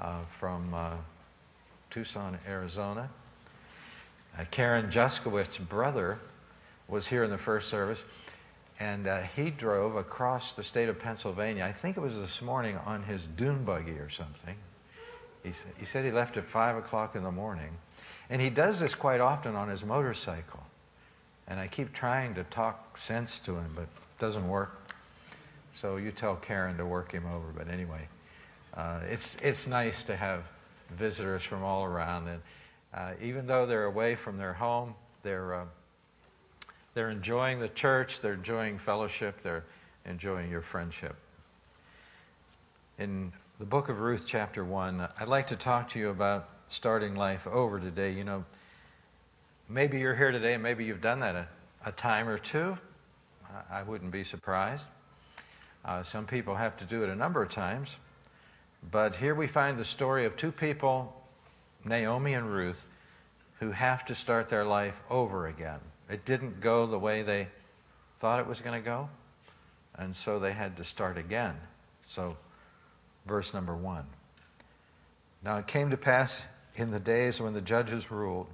uh, 0.00 0.20
from 0.30 0.72
uh, 0.72 0.92
Tucson, 1.90 2.38
Arizona. 2.48 3.10
Uh, 4.38 4.44
Karen 4.50 4.90
Juskowitz's 4.90 5.58
brother 5.58 6.18
was 6.88 7.06
here 7.06 7.24
in 7.24 7.30
the 7.30 7.38
first 7.38 7.68
service, 7.68 8.04
and 8.78 9.06
uh, 9.06 9.20
he 9.20 9.50
drove 9.50 9.96
across 9.96 10.52
the 10.52 10.62
state 10.62 10.88
of 10.88 10.98
Pennsylvania. 10.98 11.64
I 11.64 11.72
think 11.72 11.96
it 11.96 12.00
was 12.00 12.16
this 12.16 12.40
morning 12.40 12.78
on 12.86 13.02
his 13.02 13.26
dune 13.36 13.64
buggy 13.64 13.92
or 13.92 14.08
something. 14.10 14.56
He, 15.42 15.52
he 15.78 15.84
said 15.84 16.04
he 16.04 16.10
left 16.10 16.36
at 16.36 16.44
5 16.44 16.76
o'clock 16.76 17.16
in 17.16 17.22
the 17.22 17.30
morning. 17.30 17.70
And 18.28 18.40
he 18.40 18.50
does 18.50 18.80
this 18.80 18.94
quite 18.94 19.20
often 19.20 19.56
on 19.56 19.68
his 19.68 19.84
motorcycle. 19.84 20.62
And 21.48 21.58
I 21.58 21.66
keep 21.66 21.92
trying 21.92 22.34
to 22.34 22.44
talk 22.44 22.96
sense 22.96 23.40
to 23.40 23.56
him, 23.56 23.72
but 23.74 23.82
it 23.82 23.88
doesn't 24.18 24.46
work. 24.48 24.94
So 25.74 25.96
you 25.96 26.12
tell 26.12 26.36
Karen 26.36 26.76
to 26.76 26.86
work 26.86 27.12
him 27.12 27.26
over. 27.26 27.48
But 27.56 27.68
anyway, 27.68 28.06
uh, 28.74 29.00
it's, 29.10 29.36
it's 29.42 29.66
nice 29.66 30.04
to 30.04 30.16
have 30.16 30.44
visitors 30.90 31.42
from 31.42 31.62
all 31.64 31.84
around. 31.84 32.28
And 32.28 32.40
uh, 32.94 33.12
even 33.22 33.46
though 33.46 33.66
they're 33.66 33.84
away 33.84 34.14
from 34.14 34.36
their 34.36 34.52
home, 34.52 34.94
they're, 35.22 35.54
uh, 35.54 35.64
they're 36.94 37.10
enjoying 37.10 37.60
the 37.60 37.68
church, 37.68 38.20
they're 38.20 38.34
enjoying 38.34 38.78
fellowship, 38.78 39.42
they're 39.42 39.64
enjoying 40.06 40.50
your 40.50 40.62
friendship. 40.62 41.16
In 42.98 43.32
the 43.58 43.64
book 43.64 43.88
of 43.88 44.00
Ruth, 44.00 44.24
chapter 44.26 44.64
1, 44.64 45.08
I'd 45.18 45.28
like 45.28 45.46
to 45.48 45.56
talk 45.56 45.88
to 45.90 45.98
you 45.98 46.10
about 46.10 46.48
starting 46.68 47.14
life 47.14 47.46
over 47.46 47.78
today. 47.78 48.12
You 48.12 48.24
know, 48.24 48.44
maybe 49.68 49.98
you're 49.98 50.14
here 50.14 50.32
today 50.32 50.54
and 50.54 50.62
maybe 50.62 50.84
you've 50.84 51.00
done 51.00 51.20
that 51.20 51.34
a, 51.34 51.46
a 51.86 51.92
time 51.92 52.28
or 52.28 52.38
two. 52.38 52.76
I 53.70 53.82
wouldn't 53.82 54.12
be 54.12 54.24
surprised. 54.24 54.86
Uh, 55.84 56.02
some 56.02 56.26
people 56.26 56.54
have 56.54 56.76
to 56.78 56.84
do 56.84 57.02
it 57.02 57.08
a 57.08 57.14
number 57.14 57.42
of 57.42 57.48
times. 57.48 57.96
But 58.90 59.16
here 59.16 59.34
we 59.34 59.46
find 59.46 59.78
the 59.78 59.84
story 59.84 60.24
of 60.24 60.36
two 60.36 60.52
people 60.52 61.19
Naomi 61.84 62.34
and 62.34 62.52
Ruth, 62.52 62.86
who 63.58 63.70
have 63.70 64.04
to 64.06 64.14
start 64.14 64.48
their 64.48 64.64
life 64.64 65.00
over 65.10 65.46
again. 65.46 65.80
It 66.08 66.24
didn't 66.24 66.60
go 66.60 66.86
the 66.86 66.98
way 66.98 67.22
they 67.22 67.48
thought 68.18 68.40
it 68.40 68.46
was 68.46 68.60
going 68.60 68.80
to 68.80 68.84
go, 68.84 69.08
and 69.96 70.14
so 70.14 70.38
they 70.38 70.52
had 70.52 70.76
to 70.76 70.84
start 70.84 71.16
again. 71.16 71.56
So, 72.06 72.36
verse 73.26 73.54
number 73.54 73.74
one. 73.74 74.06
Now 75.42 75.56
it 75.56 75.66
came 75.66 75.90
to 75.90 75.96
pass 75.96 76.46
in 76.74 76.90
the 76.90 77.00
days 77.00 77.40
when 77.40 77.54
the 77.54 77.60
judges 77.60 78.10
ruled 78.10 78.48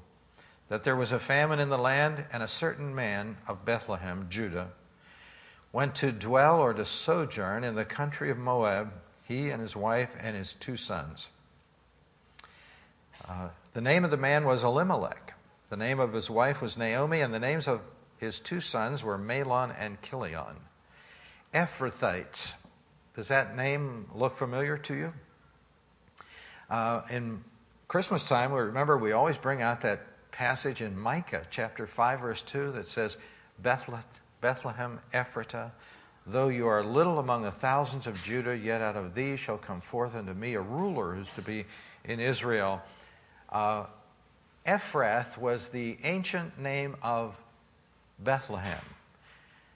that 0.69 0.85
there 0.85 0.97
was 0.97 1.13
a 1.13 1.19
famine 1.19 1.61
in 1.61 1.69
the 1.69 1.79
land, 1.79 2.25
and 2.33 2.43
a 2.43 2.49
certain 2.49 2.95
man 2.95 3.37
of 3.47 3.65
Bethlehem, 3.65 4.27
Judah, 4.29 4.69
went 5.73 5.95
to 5.97 6.11
dwell 6.11 6.61
or 6.61 6.75
to 6.75 6.85
sojourn 6.85 7.63
in 7.63 7.75
the 7.75 7.85
country 7.85 8.31
of 8.31 8.39
Moab, 8.39 8.93
he 9.23 9.51
and 9.51 9.61
his 9.61 9.77
wife 9.77 10.17
and 10.21 10.37
his 10.37 10.55
two 10.55 10.77
sons. 10.77 11.29
Uh, 13.29 13.49
the 13.75 13.81
name 13.81 14.05
of 14.05 14.11
the 14.11 14.17
man 14.17 14.45
was 14.45 14.63
Elimelech. 14.63 15.35
The 15.69 15.77
name 15.77 15.99
of 15.99 16.13
his 16.13 16.31
wife 16.31 16.63
was 16.63 16.79
Naomi, 16.79 17.21
and 17.21 17.35
the 17.35 17.41
names 17.41 17.67
of 17.67 17.81
his 18.19 18.39
two 18.39 18.61
sons 18.61 19.03
were 19.03 19.19
Mahlon 19.19 19.75
and 19.79 20.01
Chilion. 20.01 20.57
Ephrathites. 21.53 22.53
Does 23.15 23.29
that 23.29 23.57
name 23.57 24.07
look 24.15 24.37
familiar 24.37 24.77
to 24.79 24.95
you? 24.95 25.13
Uh, 26.71 27.03
in 27.11 27.43
Christmas 27.89 28.23
time, 28.23 28.53
we 28.53 28.61
remember 28.61 28.97
we 28.97 29.13
always 29.13 29.37
bring 29.37 29.63
out 29.63 29.81
that 29.81 30.01
passage 30.31 30.83
in 30.83 30.99
Micah 30.99 31.47
chapter 31.51 31.87
5, 31.87 32.21
verse 32.21 32.43
2 32.43 32.73
that 32.73 32.89
says, 32.89 33.17
Bethlehem 33.61 35.01
Ephratah, 35.13 35.73
though 36.27 36.49
you 36.49 36.67
are 36.67 36.83
little 36.85 37.19
among 37.19 37.43
the 37.43 37.51
thousands 37.51 38.07
of 38.07 38.23
Judah, 38.23 38.57
yet 38.57 38.81
out 38.81 38.97
of 38.97 39.15
thee 39.15 39.37
shall 39.37 39.59
come 39.59 39.81
forth 39.81 40.15
unto 40.15 40.35
me 40.35 40.55
a 40.55 40.61
ruler 40.61 41.15
who's 41.15 41.31
to 41.31 41.43
be 41.43 41.65
in 42.05 42.21
Israel 42.21 42.83
uh, 43.51 43.85
Ephrath 44.67 45.39
was 45.39 45.69
the 45.69 45.97
ancient 46.03 46.59
name 46.59 46.97
of 47.03 47.37
Bethlehem. 48.19 48.81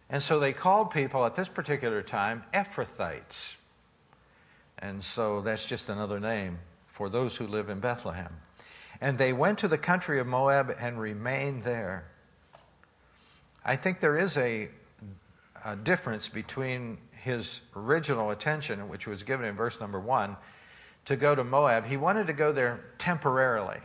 And 0.09 0.23
so 0.23 0.41
they 0.41 0.53
called 0.53 0.91
people 0.91 1.25
at 1.25 1.37
this 1.37 1.49
particular 1.49 2.03
time 2.03 2.43
Ephrathites. 2.53 3.55
And 4.79 5.03
so 5.03 5.41
that's 5.41 5.67
just 5.67 5.89
another 5.89 6.19
name 6.19 6.59
for 6.89 7.09
those 7.09 7.37
who 7.37 7.47
live 7.47 7.69
in 7.69 7.81
Bethlehem. 7.81 8.35
And 9.01 9.17
they 9.17 9.33
went 9.33 9.59
to 9.61 9.69
the 9.69 9.79
country 9.79 10.19
of 10.19 10.27
Moab 10.27 10.75
and 10.81 11.01
remained 11.01 11.65
there. 11.65 12.05
I 13.65 13.77
think 13.77 14.01
there 14.01 14.17
is 14.17 14.37
a, 14.37 14.69
a 15.65 15.77
difference 15.77 16.29
between 16.29 16.99
his 17.13 17.61
original 17.77 18.31
attention, 18.31 18.89
which 18.89 19.07
was 19.07 19.23
given 19.23 19.47
in 19.47 19.55
verse 19.55 19.79
number 19.81 20.01
one, 20.01 20.37
to 21.07 21.17
go 21.17 21.35
to 21.35 21.45
Moab. 21.45 21.87
He 21.87 21.97
wanted 21.97 22.27
to 22.27 22.33
go 22.33 22.53
there 22.53 22.81
temporarily 22.99 23.79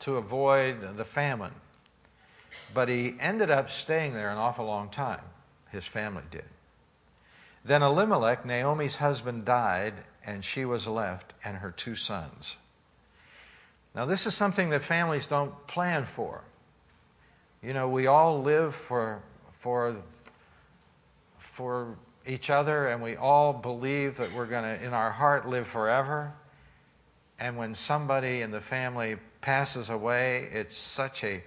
to 0.00 0.16
avoid 0.16 0.96
the 0.96 1.04
famine. 1.04 1.52
But 2.72 2.88
he 2.88 3.14
ended 3.20 3.50
up 3.50 3.70
staying 3.70 4.14
there 4.14 4.30
an 4.30 4.38
awful 4.38 4.66
long 4.66 4.88
time. 4.90 5.20
His 5.70 5.84
family 5.84 6.22
did. 6.30 6.44
Then 7.64 7.82
Elimelech, 7.82 8.44
Naomi's 8.44 8.96
husband, 8.96 9.44
died, 9.44 9.94
and 10.24 10.44
she 10.44 10.64
was 10.64 10.86
left 10.86 11.32
and 11.44 11.56
her 11.58 11.70
two 11.70 11.96
sons. 11.96 12.56
Now, 13.94 14.04
this 14.04 14.26
is 14.26 14.34
something 14.34 14.70
that 14.70 14.82
families 14.82 15.26
don't 15.26 15.66
plan 15.66 16.04
for. 16.04 16.42
You 17.62 17.72
know, 17.72 17.88
we 17.88 18.06
all 18.06 18.42
live 18.42 18.74
for, 18.74 19.22
for, 19.52 19.96
for 21.38 21.96
each 22.26 22.50
other, 22.50 22.88
and 22.88 23.02
we 23.02 23.16
all 23.16 23.52
believe 23.52 24.16
that 24.16 24.32
we're 24.32 24.46
going 24.46 24.78
to, 24.78 24.84
in 24.84 24.92
our 24.92 25.10
heart, 25.10 25.48
live 25.48 25.66
forever. 25.66 26.32
And 27.38 27.56
when 27.56 27.74
somebody 27.74 28.40
in 28.40 28.50
the 28.50 28.60
family 28.60 29.16
passes 29.40 29.90
away, 29.90 30.48
it's 30.52 30.76
such 30.76 31.24
a 31.24 31.42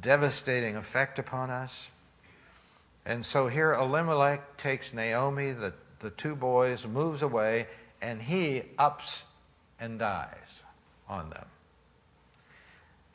devastating 0.00 0.76
effect 0.76 1.18
upon 1.18 1.50
us. 1.50 1.90
And 3.04 3.24
so 3.24 3.48
here 3.48 3.72
Elimelech 3.72 4.56
takes 4.56 4.92
Naomi, 4.92 5.52
the, 5.52 5.72
the 6.00 6.10
two 6.10 6.34
boys, 6.34 6.86
moves 6.86 7.22
away, 7.22 7.66
and 8.00 8.20
he 8.22 8.62
ups 8.78 9.24
and 9.80 9.98
dies 9.98 10.62
on 11.08 11.30
them. 11.30 11.46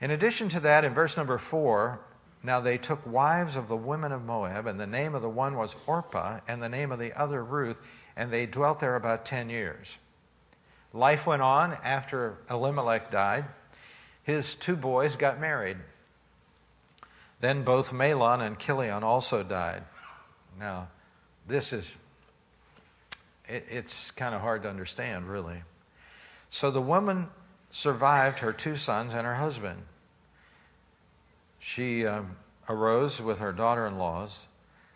In 0.01 0.11
addition 0.11 0.49
to 0.49 0.59
that, 0.61 0.83
in 0.83 0.93
verse 0.93 1.15
number 1.15 1.37
four, 1.37 1.99
now 2.43 2.59
they 2.59 2.77
took 2.77 3.05
wives 3.07 3.55
of 3.55 3.69
the 3.69 3.77
women 3.77 4.11
of 4.11 4.25
Moab, 4.25 4.67
and 4.67 4.77
the 4.77 4.85
name 4.85 5.15
of 5.15 5.21
the 5.21 5.29
one 5.29 5.55
was 5.55 5.77
Orpah, 5.87 6.41
and 6.47 6.61
the 6.61 6.69
name 6.69 6.91
of 6.91 6.99
the 6.99 7.13
other 7.13 7.43
Ruth, 7.43 7.81
and 8.17 8.31
they 8.31 8.45
dwelt 8.45 8.81
there 8.81 8.97
about 8.97 9.25
10 9.25 9.49
years. 9.49 9.97
Life 10.91 11.25
went 11.25 11.41
on 11.41 11.77
after 11.83 12.37
Elimelech 12.49 13.09
died. 13.09 13.45
His 14.23 14.55
two 14.55 14.75
boys 14.75 15.15
got 15.15 15.39
married. 15.39 15.77
Then 17.39 17.63
both 17.63 17.91
Mahlon 17.91 18.41
and 18.41 18.59
Chilion 18.59 19.03
also 19.03 19.41
died. 19.41 19.83
Now, 20.59 20.89
this 21.47 21.73
is, 21.73 21.95
it, 23.47 23.65
it's 23.69 24.11
kind 24.11 24.35
of 24.35 24.41
hard 24.41 24.63
to 24.63 24.69
understand, 24.69 25.29
really. 25.29 25.63
So 26.49 26.71
the 26.71 26.81
woman 26.81 27.29
survived 27.69 28.39
her 28.39 28.53
two 28.53 28.75
sons 28.75 29.13
and 29.13 29.25
her 29.25 29.35
husband 29.35 29.81
she 31.63 32.05
um, 32.05 32.35
arose 32.67 33.21
with 33.21 33.39
her 33.39 33.53
daughter 33.53 33.87
in 33.87 33.97
laws, 33.97 34.47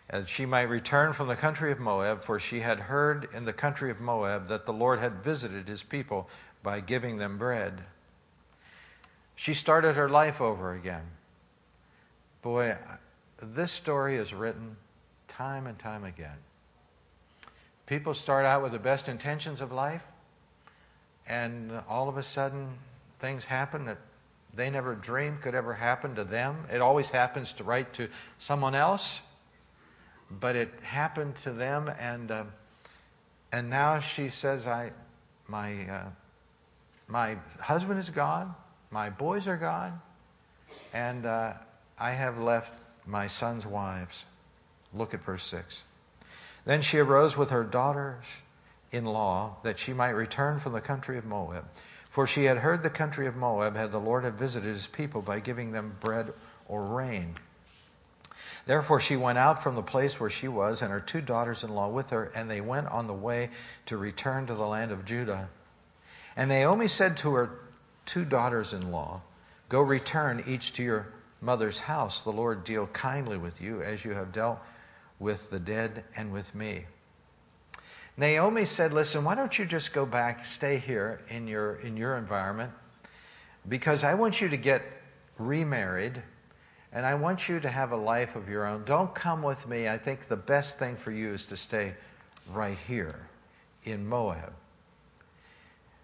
that 0.10 0.28
she 0.28 0.46
might 0.46 0.64
return 0.64 1.14
from 1.14 1.30
the 1.30 1.36
country 1.36 1.72
of 1.72 1.80
Moab, 1.80 2.26
for 2.26 2.40
she 2.40 2.60
had 2.60 2.78
heard 2.78 3.30
in 3.34 3.46
the 3.46 3.54
country 3.54 3.90
of 3.90 4.02
Moab 4.02 4.50
that 4.50 4.66
the 4.66 4.74
Lord 4.74 5.00
had 5.00 5.24
visited 5.24 5.70
his 5.70 5.82
people 5.82 6.30
by 6.64 6.82
giving 6.82 7.20
them 7.20 7.38
bread. 7.38 7.84
She 9.34 9.54
started 9.54 9.96
her 9.96 10.10
life 10.10 10.42
over 10.42 10.74
again. 10.74 11.06
Boy, 12.42 12.76
this 13.42 13.72
story 13.72 14.18
is 14.18 14.34
written 14.34 14.76
time 15.30 15.68
and 15.68 15.80
time 15.80 16.04
again. 16.04 16.38
People 17.86 18.14
start 18.14 18.46
out 18.46 18.62
with 18.62 18.74
the 18.74 18.80
best 18.80 19.08
intentions 19.08 19.62
of 19.62 19.72
life, 19.72 20.04
and 21.30 21.72
all 21.88 22.10
of 22.10 22.18
a 22.18 22.24
sudden, 22.24 22.78
things 23.22 23.46
happen 23.46 23.86
that 23.86 24.00
they 24.58 24.70
never 24.70 24.96
dreamed 24.96 25.42
could 25.42 25.56
ever 25.56 25.74
happen 25.74 26.16
to 26.16 26.24
them. 26.24 26.66
It 26.74 26.82
always 26.82 27.10
happens 27.10 27.54
to 27.54 27.64
right 27.64 27.92
to 27.94 28.10
someone 28.40 28.76
else, 28.76 29.22
but 30.30 30.56
it 30.56 30.74
happened 30.82 31.36
to 31.38 31.52
them, 31.52 31.90
and 32.00 32.32
uh, 32.32 32.44
and 33.52 33.70
now 33.70 34.00
she 34.00 34.30
says, 34.30 34.68
"I, 34.68 34.92
my, 35.48 35.88
uh, 35.88 36.10
my 37.08 37.38
husband 37.60 38.00
is 38.00 38.10
gone, 38.10 38.54
my 38.92 39.10
boys 39.10 39.48
are 39.48 39.58
gone, 39.58 40.02
and 40.92 41.26
uh, 41.26 41.54
I 41.98 42.12
have 42.12 42.40
left 42.40 42.74
my 43.06 43.28
sons' 43.28 43.66
wives." 43.66 44.26
Look 44.94 45.14
at 45.14 45.24
verse 45.24 45.46
six. 45.46 45.84
Then 46.66 46.82
she 46.82 46.98
arose 46.98 47.38
with 47.38 47.52
her 47.52 47.64
daughters 47.64 48.26
in 48.92 49.06
law 49.06 49.58
that 49.64 49.78
she 49.78 49.94
might 49.94 50.12
return 50.12 50.60
from 50.60 50.74
the 50.74 50.82
country 50.82 51.18
of 51.18 51.26
Moab. 51.26 51.66
For 52.18 52.26
she 52.26 52.46
had 52.46 52.58
heard 52.58 52.82
the 52.82 52.90
country 52.90 53.28
of 53.28 53.36
Moab 53.36 53.76
had 53.76 53.92
the 53.92 54.00
Lord 54.00 54.24
have 54.24 54.34
visited 54.34 54.68
his 54.68 54.88
people 54.88 55.22
by 55.22 55.40
giving 55.40 55.72
them 55.72 55.98
bread 56.00 56.34
or 56.68 56.84
rain. 56.84 57.36
Therefore 58.66 59.00
she 59.00 59.16
went 59.16 59.38
out 59.38 59.62
from 59.62 59.76
the 59.76 59.84
place 59.84 60.20
where 60.20 60.32
she 60.32 60.48
was, 60.48 60.82
and 60.82 60.92
her 60.92 61.00
two 61.00 61.22
daughters 61.22 61.64
in 61.64 61.70
law 61.70 61.90
with 61.90 62.10
her, 62.10 62.32
and 62.34 62.50
they 62.50 62.60
went 62.60 62.88
on 62.88 63.06
the 63.06 63.14
way 63.14 63.52
to 63.86 63.98
return 63.98 64.48
to 64.48 64.56
the 64.56 64.66
land 64.66 64.92
of 64.92 65.06
Judah. 65.06 65.50
And 66.36 66.50
Naomi 66.50 66.88
said 66.88 67.18
to 67.18 67.36
her 67.36 67.60
two 68.08 68.26
daughters 68.26 68.74
in 68.74 68.92
law, 68.92 69.22
Go 69.70 69.82
return 69.82 70.44
each 70.48 70.74
to 70.74 70.82
your 70.82 71.10
mother's 71.40 71.82
house. 71.82 72.24
The 72.24 72.32
Lord 72.32 72.64
deal 72.64 72.88
kindly 72.88 73.38
with 73.38 73.62
you 73.62 73.84
as 73.84 74.04
you 74.04 74.16
have 74.16 74.32
dealt 74.32 74.58
with 75.20 75.52
the 75.52 75.60
dead 75.60 76.04
and 76.16 76.34
with 76.34 76.56
me. 76.56 76.88
Naomi 78.18 78.66
said, 78.66 78.94
Listen, 78.94 79.24
why 79.24 79.36
don't 79.36 79.58
you 79.58 79.66
just 79.66 79.94
go 79.94 80.06
back, 80.06 80.44
stay 80.46 80.78
here 80.78 81.22
in 81.30 81.48
your, 81.48 81.76
in 81.78 81.96
your 81.96 82.18
environment, 82.18 82.72
because 83.70 84.04
I 84.04 84.16
want 84.16 84.42
you 84.42 84.50
to 84.50 84.58
get 84.58 84.82
remarried 85.38 86.22
and 86.92 87.06
I 87.06 87.16
want 87.16 87.48
you 87.48 87.60
to 87.60 87.70
have 87.70 87.92
a 87.92 87.98
life 87.98 88.36
of 88.36 88.50
your 88.50 88.66
own. 88.66 88.84
Don't 88.86 89.14
come 89.14 89.44
with 89.44 89.68
me. 89.68 89.88
I 89.88 89.98
think 89.98 90.28
the 90.28 90.38
best 90.38 90.80
thing 90.80 90.96
for 90.96 91.12
you 91.12 91.34
is 91.34 91.46
to 91.46 91.58
stay 91.58 91.94
right 92.52 92.78
here 92.88 93.28
in 93.84 94.08
Moab. 94.08 94.54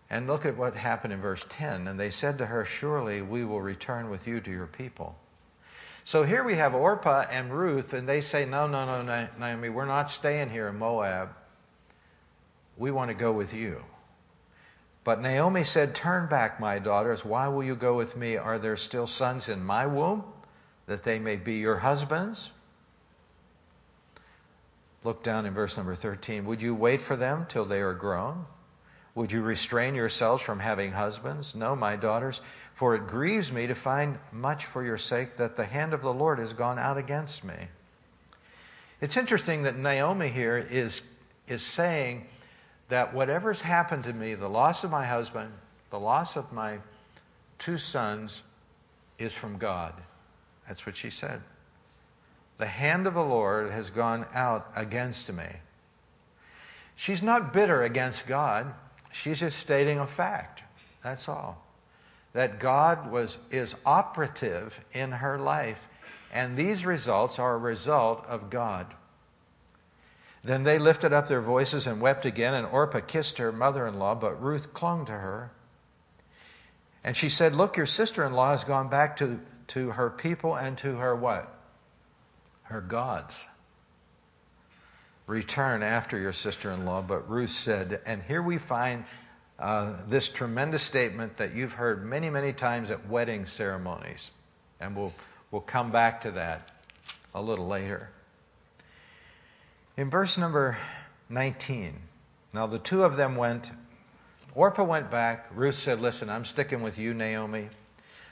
And 0.10 0.28
look 0.28 0.46
at 0.46 0.56
what 0.56 0.76
happened 0.76 1.14
in 1.14 1.22
verse 1.22 1.46
10. 1.50 1.88
And 1.88 2.00
they 2.00 2.10
said 2.10 2.38
to 2.38 2.46
her, 2.46 2.66
Surely 2.66 3.22
we 3.22 3.46
will 3.46 3.62
return 3.62 4.10
with 4.10 4.28
you 4.28 4.40
to 4.42 4.52
your 4.52 4.68
people. 4.68 5.16
So 6.04 6.24
here 6.24 6.44
we 6.44 6.56
have 6.56 6.76
Orpah 6.76 7.26
and 7.32 7.52
Ruth, 7.52 7.94
and 7.94 8.08
they 8.08 8.20
say, 8.20 8.46
No, 8.46 8.68
no, 8.68 9.02
no, 9.02 9.28
Naomi, 9.40 9.70
we're 9.70 9.86
not 9.86 10.12
staying 10.12 10.50
here 10.50 10.68
in 10.68 10.78
Moab. 10.78 11.30
We 12.78 12.92
want 12.92 13.10
to 13.10 13.16
go 13.16 13.32
with 13.32 13.54
you. 13.54 13.84
But 15.04 15.22
Naomi 15.22 15.64
said, 15.64 15.94
Turn 15.94 16.28
back, 16.28 16.60
my 16.60 16.80
daughters. 16.80 17.26
Why 17.26 17.48
will 17.48 17.64
you 17.64 17.76
go 17.76 17.96
with 17.96 18.16
me? 18.16 18.38
Are 18.38 18.58
there 18.58 18.78
still 18.78 19.08
sons 19.08 19.50
in 19.50 19.64
my 19.64 19.86
womb 19.86 20.24
that 20.88 21.04
they 21.04 21.20
may 21.20 21.36
be 21.36 21.56
your 21.56 21.78
husbands? 21.78 22.52
Look 25.04 25.24
down 25.24 25.46
in 25.46 25.54
verse 25.54 25.76
number 25.76 25.96
13. 25.96 26.46
Would 26.46 26.62
you 26.62 26.74
wait 26.74 27.02
for 27.02 27.16
them 27.16 27.46
till 27.50 27.66
they 27.66 27.82
are 27.82 27.94
grown? 27.94 28.46
Would 29.16 29.32
you 29.32 29.42
restrain 29.42 29.94
yourselves 29.94 30.42
from 30.42 30.60
having 30.60 30.92
husbands? 30.92 31.54
No, 31.54 31.76
my 31.76 31.96
daughters, 31.96 32.42
for 32.74 32.96
it 32.96 33.06
grieves 33.06 33.52
me 33.52 33.68
to 33.68 33.76
find 33.76 34.18
much 34.32 34.66
for 34.66 34.84
your 34.84 34.98
sake 34.98 35.36
that 35.36 35.56
the 35.56 35.66
hand 35.66 35.94
of 35.94 36.02
the 36.02 36.14
Lord 36.14 36.40
has 36.40 36.54
gone 36.54 36.80
out 36.80 36.98
against 36.98 37.44
me. 37.44 37.54
It's 39.02 39.18
interesting 39.18 39.64
that 39.64 39.78
Naomi 39.78 40.30
here 40.30 40.58
is, 40.58 41.02
is 41.48 41.62
saying 41.62 42.26
that 42.94 43.12
whatever's 43.12 43.62
happened 43.62 44.04
to 44.04 44.14
me, 44.14 44.36
the 44.36 44.48
loss 44.48 44.84
of 44.84 44.92
my 44.92 45.04
husband, 45.04 45.52
the 45.90 46.00
loss 46.00 46.36
of 46.36 46.54
my 46.54 46.78
two 47.58 47.76
sons, 47.76 48.44
is 49.18 49.34
from 49.34 49.58
God. 49.58 49.96
That's 50.68 50.86
what 50.86 50.96
she 50.96 51.10
said. 51.10 51.42
The 52.60 52.68
hand 52.68 53.08
of 53.08 53.16
the 53.16 53.24
Lord 53.24 53.72
has 53.72 53.90
gone 53.90 54.28
out 54.32 54.72
against 54.76 55.34
me. 55.34 55.48
She's 56.96 57.24
not 57.24 57.52
bitter 57.52 57.82
against 57.82 58.28
God. 58.28 58.72
She's 59.12 59.40
just 59.40 59.58
stating 59.58 59.98
a 59.98 60.06
fact. 60.06 60.62
That's 61.04 61.28
all. 61.28 61.66
That 62.34 62.60
God 62.60 63.12
was, 63.12 63.40
is 63.50 63.74
operative 63.88 64.80
in 64.94 65.14
her 65.14 65.40
life, 65.40 65.82
and 66.32 66.56
these 66.56 66.86
results 66.86 67.40
are 67.40 67.56
a 67.56 67.58
result 67.58 68.24
of 68.28 68.52
God. 68.52 68.86
Then 70.44 70.64
they 70.64 70.78
lifted 70.78 71.14
up 71.14 71.28
their 71.28 71.42
voices 71.42 71.88
and 71.88 72.02
wept 72.02 72.26
again, 72.26 72.54
and 72.54 72.68
Orpah 72.68 73.00
kissed 73.00 73.38
her 73.38 73.52
mother 73.52 73.88
in 73.88 73.98
law, 73.98 74.14
but 74.14 74.42
Ruth 74.42 74.74
clung 74.74 75.06
to 75.06 75.14
her. 75.14 75.52
And 77.04 77.16
she 77.16 77.30
said, 77.30 77.56
Look, 77.56 77.78
your 77.78 77.86
sister 77.86 78.26
in 78.26 78.34
law 78.34 78.52
has 78.52 78.64
gone 78.64 78.90
back 78.90 79.18
to, 79.18 79.40
to 79.68 79.92
her 79.92 80.10
people 80.10 80.56
and 80.56 80.78
to 80.80 80.96
her 80.96 81.16
what? 81.16 81.54
Her 82.64 82.82
gods 82.82 83.46
return 85.28 85.84
after 85.84 86.18
your 86.18 86.34
sister 86.34 86.72
in 86.72 86.86
law. 86.86 87.02
But 87.02 87.30
Ruth 87.30 87.50
said, 87.50 88.02
and 88.06 88.22
here 88.24 88.42
we 88.42 88.58
find 88.58 89.06
uh, 89.60 89.94
this 90.08 90.30
tremendous 90.30 90.84
statement 90.84 91.38
that 91.38 91.54
you've 91.54 91.74
heard 91.74 92.06
many, 92.06 92.30
many 92.30 92.54
times 92.54 92.92
at 92.92 93.08
wedding 93.08 93.46
ceremonies. 93.46 94.32
And 94.80 94.96
we'll, 94.96 95.14
we'll 95.52 95.62
come 95.62 95.92
back 95.92 96.22
to 96.22 96.32
that 96.32 96.72
a 97.34 97.42
little 97.42 97.68
later. 97.68 98.10
In 99.96 100.10
verse 100.10 100.40
number 100.40 100.76
19, 101.30 101.94
now 102.52 102.66
the 102.66 102.80
two 102.80 103.04
of 103.04 103.16
them 103.16 103.36
went, 103.36 103.72
Orpah 104.56 104.84
went 104.84 105.12
back. 105.12 105.48
Ruth 105.54 105.76
said, 105.76 106.02
Listen, 106.02 106.32
I'm 106.32 106.46
sticking 106.46 106.82
with 106.82 106.98
you, 106.98 107.14
Naomi. 107.14 107.70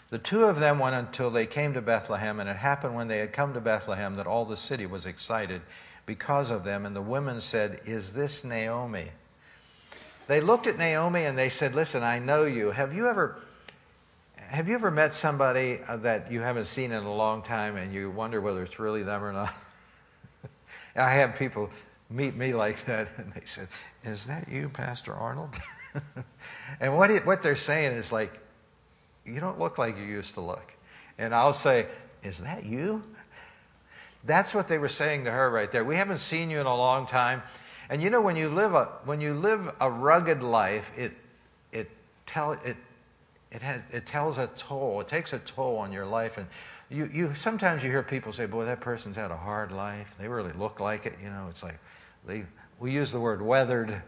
The 0.10 0.18
two 0.18 0.46
of 0.46 0.60
them 0.60 0.80
went 0.80 0.96
until 0.96 1.30
they 1.30 1.46
came 1.46 1.74
to 1.76 1.82
Bethlehem, 1.82 2.40
and 2.40 2.50
it 2.50 2.58
happened 2.58 2.96
when 2.96 3.08
they 3.08 3.20
had 3.20 3.32
come 3.32 3.54
to 3.54 3.62
Bethlehem 3.62 4.16
that 4.16 4.26
all 4.26 4.44
the 4.44 4.58
city 4.58 4.88
was 4.88 5.06
excited 5.06 5.62
because 6.08 6.50
of 6.50 6.64
them. 6.64 6.86
And 6.88 6.96
the 6.96 7.02
women 7.02 7.40
said, 7.40 7.82
Is 7.86 8.12
this 8.12 8.44
Naomi? 8.44 9.10
They 10.28 10.42
looked 10.42 10.66
at 10.66 10.80
Naomi 10.80 11.26
and 11.26 11.38
they 11.38 11.50
said, 11.50 11.76
Listen, 11.76 12.02
I 12.02 12.18
know 12.18 12.44
you. 12.44 12.72
Have 12.72 12.94
you 12.94 13.08
ever. 13.08 13.38
Have 14.36 14.68
you 14.68 14.74
ever 14.74 14.92
met 14.92 15.14
somebody 15.14 15.80
that 15.88 16.30
you 16.30 16.42
haven't 16.42 16.66
seen 16.66 16.92
in 16.92 17.04
a 17.04 17.14
long 17.14 17.42
time 17.42 17.78
and 17.78 17.94
you 17.94 18.10
wonder 18.10 18.42
whether 18.42 18.64
it's 18.64 18.80
really 18.80 19.04
them 19.04 19.24
or 19.24 19.32
not? 19.32 19.54
I 20.96 21.12
have 21.12 21.36
people 21.36 21.70
meet 22.10 22.36
me 22.36 22.54
like 22.54 22.86
that 22.86 23.08
and 23.18 23.32
they 23.34 23.46
said, 23.46 23.68
Is 24.04 24.26
that 24.26 24.50
you, 24.50 24.70
Pastor 24.70 25.14
Arnold? 25.14 25.56
and 26.80 26.98
what, 26.98 27.12
it, 27.12 27.26
what 27.26 27.42
they're 27.42 27.56
saying 27.56 27.94
is 27.94 28.12
like, 28.12 28.40
You 29.26 29.40
don't 29.40 29.60
look 29.60 29.78
like 29.78 29.98
you 29.98 30.04
used 30.04 30.34
to 30.36 30.42
look. 30.42 30.74
And 31.18 31.34
I'll 31.34 31.54
say, 31.54 31.88
Is 32.24 32.40
that 32.40 32.66
you? 32.66 33.04
That's 34.24 34.54
what 34.54 34.68
they 34.68 34.78
were 34.78 34.90
saying 34.90 35.26
to 35.26 35.32
her 35.32 35.50
right 35.50 35.72
there. 35.72 35.84
We 35.84 35.96
haven't 35.96 36.20
seen 36.20 36.50
you 36.50 36.60
in 36.60 36.68
a 36.68 36.76
long 36.76 37.08
time. 37.08 37.42
And 37.90 38.02
you 38.02 38.10
know, 38.10 38.22
when 38.22 38.36
you 38.36 38.50
live 38.50 38.74
a, 38.74 38.86
when 39.06 39.20
you 39.20 39.34
live 39.34 39.74
a 39.80 39.90
rugged 39.90 40.44
life, 40.44 40.92
it, 40.98 41.12
it, 41.72 41.90
tell, 42.26 42.54
it, 42.54 42.78
it, 43.52 43.62
has, 43.62 43.82
it 43.92 44.06
tells 44.06 44.38
a 44.38 44.48
toll. 44.58 45.02
It 45.02 45.08
takes 45.08 45.34
a 45.34 45.40
toll 45.40 45.78
on 45.78 45.92
your 45.92 46.06
life. 46.06 46.38
And 46.38 46.48
you, 46.92 47.10
you, 47.14 47.34
sometimes 47.34 47.84
you 47.84 47.90
hear 47.90 48.04
people 48.04 48.34
say, 48.34 48.46
boy, 48.46 48.66
that 48.66 48.82
person's 48.82 49.16
had 49.16 49.32
a 49.32 49.38
hard 49.38 49.72
life. 49.72 50.14
They 50.20 50.28
really 50.28 50.52
look 50.54 50.82
like 50.82 51.06
it. 51.06 51.16
You 51.24 51.30
know, 51.30 51.48
it's 51.50 51.64
like 51.64 51.80
they, 52.28 52.44
we 52.80 52.92
use 52.92 53.12
the 53.12 53.20
word 53.20 53.42
weathered. 53.42 54.02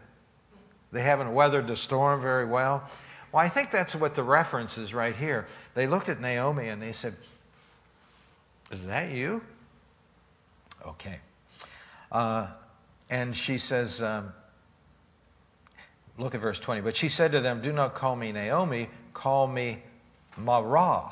They 0.92 1.00
haven't 1.00 1.32
weathered 1.32 1.66
the 1.66 1.76
storm 1.76 2.20
very 2.20 2.44
well. 2.44 2.88
Well, 3.32 3.42
I 3.42 3.48
think 3.48 3.70
that's 3.70 3.94
what 3.94 4.14
the 4.14 4.22
reference 4.22 4.76
is 4.76 4.92
right 4.92 5.16
here. 5.16 5.46
They 5.74 5.86
looked 5.86 6.10
at 6.10 6.20
Naomi 6.20 6.68
and 6.68 6.80
they 6.80 6.92
said, 6.92 7.16
Is 8.70 8.84
that 8.84 9.10
you? 9.12 9.42
Okay. 10.86 11.18
Uh, 12.12 12.48
and 13.08 13.34
she 13.34 13.56
says, 13.56 14.02
um, 14.02 14.32
look 16.18 16.34
at 16.34 16.40
verse 16.40 16.58
20. 16.58 16.82
But 16.82 16.94
she 16.94 17.08
said 17.08 17.32
to 17.32 17.40
them, 17.40 17.62
Do 17.62 17.72
not 17.72 17.94
call 17.94 18.14
me 18.14 18.30
Naomi, 18.30 18.88
call 19.14 19.46
me 19.46 19.82
Mara, 20.36 21.10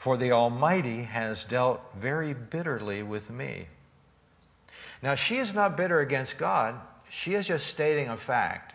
for 0.00 0.16
the 0.16 0.32
Almighty 0.32 1.02
has 1.02 1.44
dealt 1.44 1.78
very 1.94 2.32
bitterly 2.32 3.02
with 3.02 3.28
me. 3.28 3.66
Now, 5.02 5.14
she 5.14 5.36
is 5.36 5.52
not 5.52 5.76
bitter 5.76 6.00
against 6.00 6.38
God. 6.38 6.80
She 7.10 7.34
is 7.34 7.48
just 7.48 7.66
stating 7.66 8.08
a 8.08 8.16
fact 8.16 8.72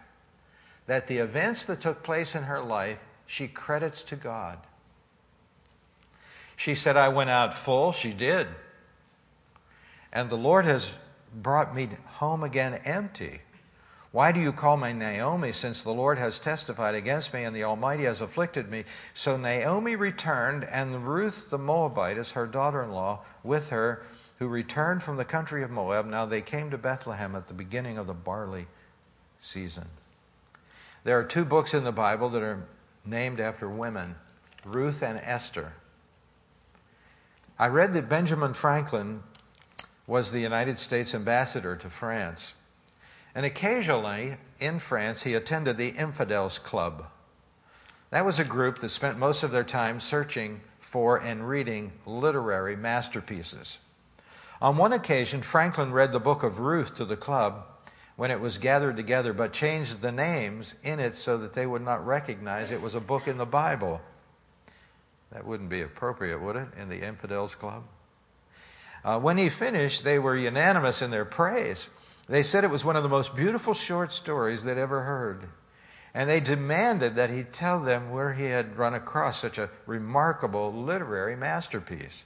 that 0.86 1.08
the 1.08 1.18
events 1.18 1.66
that 1.66 1.82
took 1.82 2.04
place 2.04 2.36
in 2.36 2.44
her 2.44 2.62
life, 2.62 3.00
she 3.26 3.48
credits 3.48 4.04
to 4.04 4.16
God. 4.16 4.60
She 6.56 6.76
said, 6.76 6.96
I 6.96 7.10
went 7.10 7.32
out 7.32 7.56
full. 7.56 7.92
She 7.92 8.14
did. 8.14 8.46
And 10.14 10.30
the 10.30 10.38
Lord 10.38 10.66
has 10.66 10.94
brought 11.34 11.76
me 11.76 11.90
home 12.06 12.44
again 12.44 12.76
empty. 12.86 13.42
Why 14.16 14.32
do 14.32 14.40
you 14.40 14.54
call 14.54 14.78
me 14.78 14.94
Naomi, 14.94 15.52
since 15.52 15.82
the 15.82 15.92
Lord 15.92 16.18
has 16.20 16.40
testified 16.40 16.96
against 16.96 17.34
me 17.34 17.44
and 17.44 17.54
the 17.54 17.66
Almighty 17.66 18.06
has 18.06 18.22
afflicted 18.22 18.72
me? 18.72 18.86
So 19.14 19.36
Naomi 19.36 19.98
returned, 19.98 20.64
and 20.64 21.06
Ruth 21.06 21.50
the 21.50 21.58
Moabitess, 21.58 22.32
her 22.32 22.48
daughter 22.48 22.82
in 22.82 22.94
law, 22.94 23.26
with 23.44 23.68
her, 23.72 24.06
who 24.40 24.48
returned 24.48 25.04
from 25.04 25.18
the 25.18 25.26
country 25.26 25.64
of 25.64 25.70
Moab. 25.70 26.06
Now 26.06 26.26
they 26.26 26.40
came 26.40 26.72
to 26.72 26.78
Bethlehem 26.78 27.36
at 27.36 27.50
the 27.50 27.54
beginning 27.54 27.98
of 27.98 28.08
the 28.08 28.14
barley 28.14 28.68
season. 29.42 29.90
There 31.04 31.20
are 31.20 31.26
two 31.26 31.44
books 31.44 31.74
in 31.74 31.84
the 31.84 31.92
Bible 31.92 32.30
that 32.30 32.42
are 32.42 32.64
named 33.06 33.42
after 33.42 33.68
women 33.68 34.16
Ruth 34.64 35.04
and 35.04 35.20
Esther. 35.26 35.74
I 37.60 37.68
read 37.68 37.94
that 37.96 38.08
Benjamin 38.08 38.54
Franklin 38.54 39.24
was 40.08 40.32
the 40.32 40.40
United 40.40 40.80
States 40.80 41.14
ambassador 41.14 41.76
to 41.76 41.90
France. 41.90 42.54
And 43.36 43.46
occasionally 43.46 44.38
in 44.62 44.80
France, 44.80 45.24
he 45.24 45.34
attended 45.34 45.78
the 45.78 45.90
Infidels 45.90 46.58
Club. 46.58 47.06
That 48.10 48.26
was 48.26 48.40
a 48.40 48.46
group 48.46 48.80
that 48.80 48.90
spent 48.90 49.18
most 49.18 49.44
of 49.44 49.52
their 49.52 49.66
time 49.66 50.00
searching 50.00 50.62
for 50.80 51.18
and 51.18 51.48
reading 51.48 51.92
literary 52.06 52.78
masterpieces. 52.78 53.78
On 54.62 54.78
one 54.78 54.94
occasion, 54.94 55.42
Franklin 55.42 55.92
read 55.92 56.14
the 56.14 56.20
book 56.20 56.44
of 56.44 56.60
Ruth 56.60 56.96
to 56.96 57.04
the 57.04 57.18
club 57.18 57.66
when 58.16 58.32
it 58.32 58.40
was 58.40 58.58
gathered 58.58 58.96
together, 58.96 59.34
but 59.34 59.52
changed 59.52 60.00
the 60.00 60.14
names 60.14 60.76
in 60.84 61.02
it 61.02 61.16
so 61.16 61.38
that 61.38 61.54
they 61.54 61.68
would 61.68 61.82
not 61.82 62.06
recognize 62.08 62.72
it 62.72 62.82
was 62.82 62.96
a 62.96 63.02
book 63.02 63.28
in 63.28 63.38
the 63.38 63.46
Bible. 63.46 64.00
That 65.34 65.46
wouldn't 65.46 65.70
be 65.70 65.82
appropriate, 65.82 66.40
would 66.40 66.56
it, 66.56 66.68
in 66.80 66.88
the 66.88 67.06
Infidels 67.06 67.56
Club? 67.56 67.84
Uh, 69.04 69.20
when 69.20 69.38
he 69.38 69.50
finished, 69.50 70.06
they 70.06 70.18
were 70.18 70.38
unanimous 70.38 71.02
in 71.02 71.12
their 71.12 71.26
praise. 71.26 71.90
They 72.28 72.44
said 72.44 72.64
it 72.64 72.70
was 72.70 72.84
one 72.84 72.96
of 72.96 73.04
the 73.04 73.10
most 73.10 73.36
beautiful 73.36 73.74
short 73.74 74.12
stories 74.12 74.64
they'd 74.64 74.78
ever 74.78 75.04
heard. 75.04 75.48
And 76.14 76.30
they 76.30 76.40
demanded 76.40 77.16
that 77.16 77.30
he 77.30 77.44
tell 77.44 77.80
them 77.80 78.10
where 78.10 78.34
he 78.34 78.46
had 78.46 78.78
run 78.78 78.94
across 78.94 79.42
such 79.42 79.58
a 79.58 79.70
remarkable 79.86 80.74
literary 80.74 81.36
masterpiece. 81.36 82.26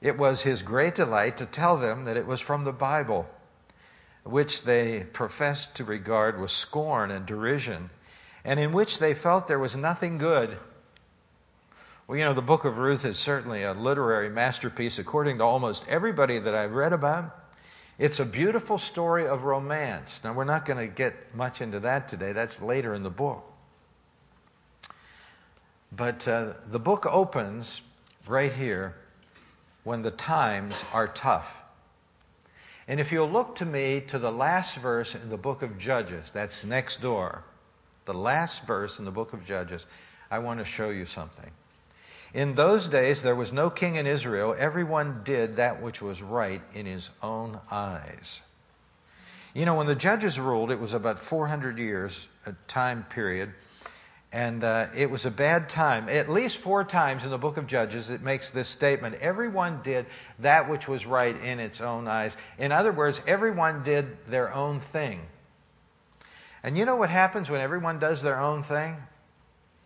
It 0.00 0.18
was 0.18 0.42
his 0.42 0.62
great 0.62 0.96
delight 0.96 1.36
to 1.38 1.46
tell 1.46 1.76
them 1.78 2.04
that 2.04 2.16
it 2.16 2.26
was 2.26 2.40
from 2.40 2.64
the 2.64 2.72
Bible, 2.72 3.26
which 4.24 4.64
they 4.64 5.04
professed 5.12 5.76
to 5.76 5.84
regard 5.84 6.38
with 6.38 6.50
scorn 6.50 7.10
and 7.10 7.24
derision, 7.24 7.90
and 8.44 8.60
in 8.60 8.72
which 8.72 8.98
they 8.98 9.14
felt 9.14 9.48
there 9.48 9.58
was 9.58 9.76
nothing 9.76 10.18
good. 10.18 10.58
Well, 12.06 12.18
you 12.18 12.24
know, 12.24 12.34
the 12.34 12.42
book 12.42 12.66
of 12.66 12.76
Ruth 12.76 13.06
is 13.06 13.18
certainly 13.18 13.62
a 13.62 13.72
literary 13.72 14.28
masterpiece 14.28 14.98
according 14.98 15.38
to 15.38 15.44
almost 15.44 15.88
everybody 15.88 16.38
that 16.38 16.54
I've 16.54 16.72
read 16.72 16.92
about. 16.92 17.43
It's 17.98 18.18
a 18.18 18.24
beautiful 18.24 18.78
story 18.78 19.26
of 19.26 19.44
romance. 19.44 20.20
Now, 20.24 20.32
we're 20.32 20.44
not 20.44 20.64
going 20.64 20.78
to 20.78 20.92
get 20.92 21.34
much 21.34 21.60
into 21.60 21.80
that 21.80 22.08
today, 22.08 22.32
that's 22.32 22.60
later 22.60 22.94
in 22.94 23.02
the 23.02 23.10
book. 23.10 23.44
But 25.92 26.26
uh, 26.26 26.54
the 26.66 26.80
book 26.80 27.06
opens 27.06 27.82
right 28.26 28.52
here 28.52 28.96
when 29.84 30.02
the 30.02 30.10
times 30.10 30.82
are 30.92 31.06
tough. 31.06 31.62
And 32.88 32.98
if 32.98 33.12
you'll 33.12 33.30
look 33.30 33.54
to 33.56 33.64
me 33.64 34.02
to 34.08 34.18
the 34.18 34.32
last 34.32 34.76
verse 34.76 35.14
in 35.14 35.30
the 35.30 35.36
book 35.36 35.62
of 35.62 35.78
Judges, 35.78 36.30
that's 36.30 36.64
next 36.64 37.00
door, 37.00 37.44
the 38.06 38.14
last 38.14 38.66
verse 38.66 38.98
in 38.98 39.04
the 39.04 39.10
book 39.10 39.32
of 39.32 39.44
Judges, 39.44 39.86
I 40.30 40.40
want 40.40 40.58
to 40.58 40.64
show 40.64 40.90
you 40.90 41.06
something. 41.06 41.50
In 42.34 42.56
those 42.56 42.88
days, 42.88 43.22
there 43.22 43.36
was 43.36 43.52
no 43.52 43.70
king 43.70 43.94
in 43.94 44.08
Israel. 44.08 44.56
Everyone 44.58 45.22
did 45.22 45.56
that 45.56 45.80
which 45.80 46.02
was 46.02 46.20
right 46.20 46.60
in 46.74 46.84
his 46.84 47.10
own 47.22 47.60
eyes. 47.70 48.42
You 49.54 49.64
know, 49.64 49.76
when 49.76 49.86
the 49.86 49.94
judges 49.94 50.38
ruled, 50.38 50.72
it 50.72 50.80
was 50.80 50.94
about 50.94 51.20
400 51.20 51.78
years, 51.78 52.26
a 52.44 52.54
time 52.66 53.04
period, 53.08 53.54
and 54.32 54.64
uh, 54.64 54.88
it 54.96 55.08
was 55.08 55.24
a 55.24 55.30
bad 55.30 55.68
time. 55.68 56.08
At 56.08 56.28
least 56.28 56.58
four 56.58 56.82
times 56.82 57.22
in 57.22 57.30
the 57.30 57.38
book 57.38 57.56
of 57.56 57.68
Judges, 57.68 58.10
it 58.10 58.20
makes 58.20 58.50
this 58.50 58.66
statement 58.66 59.14
everyone 59.20 59.80
did 59.84 60.06
that 60.40 60.68
which 60.68 60.88
was 60.88 61.06
right 61.06 61.40
in 61.40 61.60
its 61.60 61.80
own 61.80 62.08
eyes. 62.08 62.36
In 62.58 62.72
other 62.72 62.90
words, 62.90 63.20
everyone 63.28 63.84
did 63.84 64.16
their 64.26 64.52
own 64.52 64.80
thing. 64.80 65.20
And 66.64 66.76
you 66.76 66.84
know 66.84 66.96
what 66.96 67.10
happens 67.10 67.48
when 67.48 67.60
everyone 67.60 68.00
does 68.00 68.22
their 68.22 68.40
own 68.40 68.64
thing? 68.64 68.96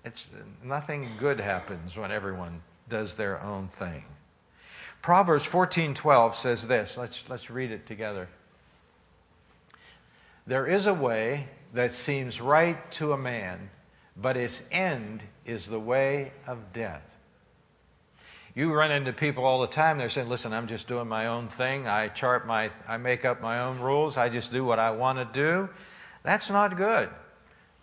It's, 0.04 0.26
nothing 0.62 1.08
good 1.18 1.40
happens 1.40 1.96
when 1.96 2.10
everyone 2.10 2.62
does 2.88 3.14
their 3.14 3.42
own 3.42 3.68
thing. 3.68 4.04
Proverbs 5.02 5.46
14:12 5.46 6.34
says 6.34 6.66
this. 6.66 6.96
Let's, 6.96 7.24
let's 7.28 7.50
read 7.50 7.70
it 7.70 7.86
together. 7.86 8.28
There 10.46 10.66
is 10.66 10.86
a 10.86 10.94
way 10.94 11.48
that 11.74 11.92
seems 11.92 12.40
right 12.40 12.90
to 12.92 13.12
a 13.12 13.18
man, 13.18 13.70
but 14.16 14.36
its 14.36 14.62
end 14.72 15.22
is 15.44 15.66
the 15.66 15.78
way 15.78 16.32
of 16.46 16.72
death. 16.72 17.02
You 18.54 18.72
run 18.72 18.90
into 18.90 19.12
people 19.12 19.44
all 19.44 19.60
the 19.60 19.68
time, 19.68 19.98
they're 19.98 20.08
saying, 20.08 20.28
Listen, 20.28 20.52
I'm 20.52 20.66
just 20.66 20.88
doing 20.88 21.06
my 21.06 21.26
own 21.26 21.48
thing. 21.48 21.86
I 21.86 22.08
chart 22.08 22.46
my, 22.46 22.70
I 22.88 22.96
make 22.96 23.24
up 23.24 23.40
my 23.40 23.60
own 23.60 23.78
rules. 23.78 24.16
I 24.16 24.28
just 24.28 24.50
do 24.50 24.64
what 24.64 24.78
I 24.78 24.90
want 24.90 25.18
to 25.18 25.40
do. 25.40 25.68
That's 26.22 26.50
not 26.50 26.76
good. 26.76 27.08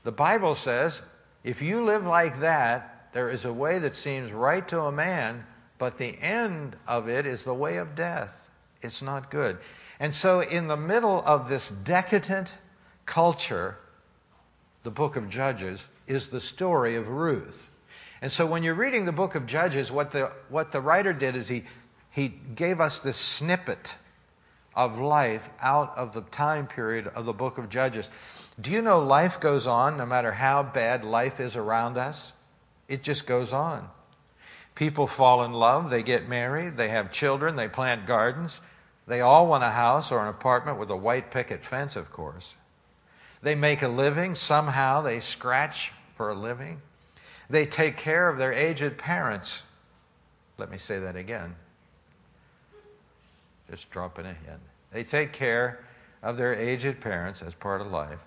The 0.03 0.11
Bible 0.11 0.53
says 0.53 1.01
if 1.45 1.61
you 1.61 1.85
live 1.85 2.07
like 2.07 2.39
that, 2.39 3.11
there 3.13 3.29
is 3.29 3.45
a 3.45 3.53
way 3.53 3.77
that 3.77 3.95
seems 3.95 4.33
right 4.33 4.67
to 4.67 4.81
a 4.81 4.91
man, 4.91 5.45
but 5.77 5.99
the 5.99 6.19
end 6.19 6.75
of 6.87 7.07
it 7.07 7.27
is 7.27 7.43
the 7.43 7.53
way 7.53 7.77
of 7.77 7.93
death. 7.93 8.49
It's 8.81 9.03
not 9.03 9.29
good. 9.29 9.59
And 9.99 10.13
so, 10.13 10.39
in 10.39 10.67
the 10.67 10.75
middle 10.75 11.21
of 11.23 11.47
this 11.47 11.69
decadent 11.69 12.57
culture, 13.05 13.77
the 14.81 14.89
book 14.89 15.15
of 15.15 15.29
Judges 15.29 15.87
is 16.07 16.29
the 16.29 16.41
story 16.41 16.95
of 16.95 17.09
Ruth. 17.09 17.69
And 18.23 18.31
so, 18.31 18.47
when 18.47 18.63
you're 18.63 18.73
reading 18.73 19.05
the 19.05 19.11
book 19.11 19.35
of 19.35 19.45
Judges, 19.45 19.91
what 19.91 20.09
the, 20.09 20.31
what 20.49 20.71
the 20.71 20.81
writer 20.81 21.13
did 21.13 21.35
is 21.35 21.47
he, 21.47 21.65
he 22.09 22.27
gave 22.27 22.81
us 22.81 22.97
this 22.97 23.17
snippet 23.17 23.97
of 24.75 24.97
life 24.97 25.49
out 25.61 25.95
of 25.95 26.11
the 26.13 26.21
time 26.21 26.65
period 26.65 27.05
of 27.07 27.25
the 27.25 27.33
book 27.33 27.59
of 27.59 27.69
Judges. 27.69 28.09
Do 28.59 28.71
you 28.71 28.81
know 28.81 28.99
life 28.99 29.39
goes 29.39 29.67
on 29.67 29.97
no 29.97 30.05
matter 30.05 30.31
how 30.31 30.63
bad 30.63 31.03
life 31.03 31.39
is 31.39 31.55
around 31.55 31.97
us? 31.97 32.31
It 32.87 33.03
just 33.03 33.27
goes 33.27 33.51
on. 33.51 33.89
People 34.75 35.07
fall 35.07 35.43
in 35.43 35.53
love, 35.53 35.89
they 35.89 36.03
get 36.03 36.27
married, 36.27 36.77
they 36.77 36.89
have 36.89 37.11
children, 37.11 37.55
they 37.55 37.67
plant 37.67 38.05
gardens. 38.05 38.59
They 39.07 39.21
all 39.21 39.47
want 39.47 39.63
a 39.63 39.69
house 39.69 40.11
or 40.11 40.21
an 40.21 40.27
apartment 40.27 40.79
with 40.79 40.89
a 40.89 40.95
white 40.95 41.31
picket 41.31 41.63
fence, 41.63 41.95
of 41.95 42.11
course. 42.11 42.55
They 43.41 43.55
make 43.55 43.81
a 43.81 43.87
living, 43.87 44.35
somehow 44.35 45.01
they 45.01 45.19
scratch 45.19 45.91
for 46.15 46.29
a 46.29 46.35
living. 46.35 46.81
They 47.49 47.65
take 47.65 47.97
care 47.97 48.27
of 48.27 48.37
their 48.37 48.51
aged 48.51 48.97
parents. 48.97 49.63
Let 50.57 50.71
me 50.71 50.77
say 50.77 50.99
that 50.99 51.15
again. 51.15 51.55
Just 53.69 53.89
dropping 53.91 54.25
it 54.25 54.37
in. 54.47 54.57
They 54.91 55.03
take 55.03 55.31
care 55.31 55.85
of 56.23 56.37
their 56.37 56.53
aged 56.53 57.01
parents 57.01 57.41
as 57.41 57.53
part 57.53 57.81
of 57.81 57.91
life. 57.91 58.19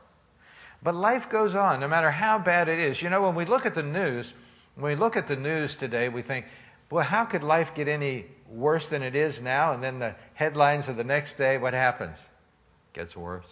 But 0.83 0.95
life 0.95 1.29
goes 1.29 1.55
on, 1.55 1.81
no 1.81 1.89
matter 1.89 2.11
how 2.11 2.39
bad 2.39 2.69
it 2.69 2.79
is. 2.79 3.03
You 3.03 3.11
know, 3.11 3.23
when 3.23 3.35
we 3.35 3.45
look 3.45 3.67
at 3.67 3.75
the 3.75 3.83
news, 3.83 4.33
when 4.77 4.93
we 4.93 4.97
look 4.97 5.17
at 5.17 5.27
the 5.27 5.37
news 5.37 5.75
today, 5.75 6.09
we 6.09 6.23
think, 6.23 6.47
well, 6.91 7.05
how 7.05 7.25
could 7.25 7.43
life 7.43 7.75
get 7.75 7.89
any 7.89 8.27
worse 8.49 8.89
than 8.89 9.03
it 9.03 9.15
is 9.15 9.41
now? 9.41 9.73
And 9.73 9.83
then 9.83 9.99
the 9.99 10.15
headlines 10.35 10.89
of 10.89 10.97
the 10.97 11.05
next 11.05 11.37
day, 11.37 11.59
what 11.59 11.75
happens? 11.75 12.17
It 12.19 12.99
gets 13.01 13.17
worse. 13.17 13.47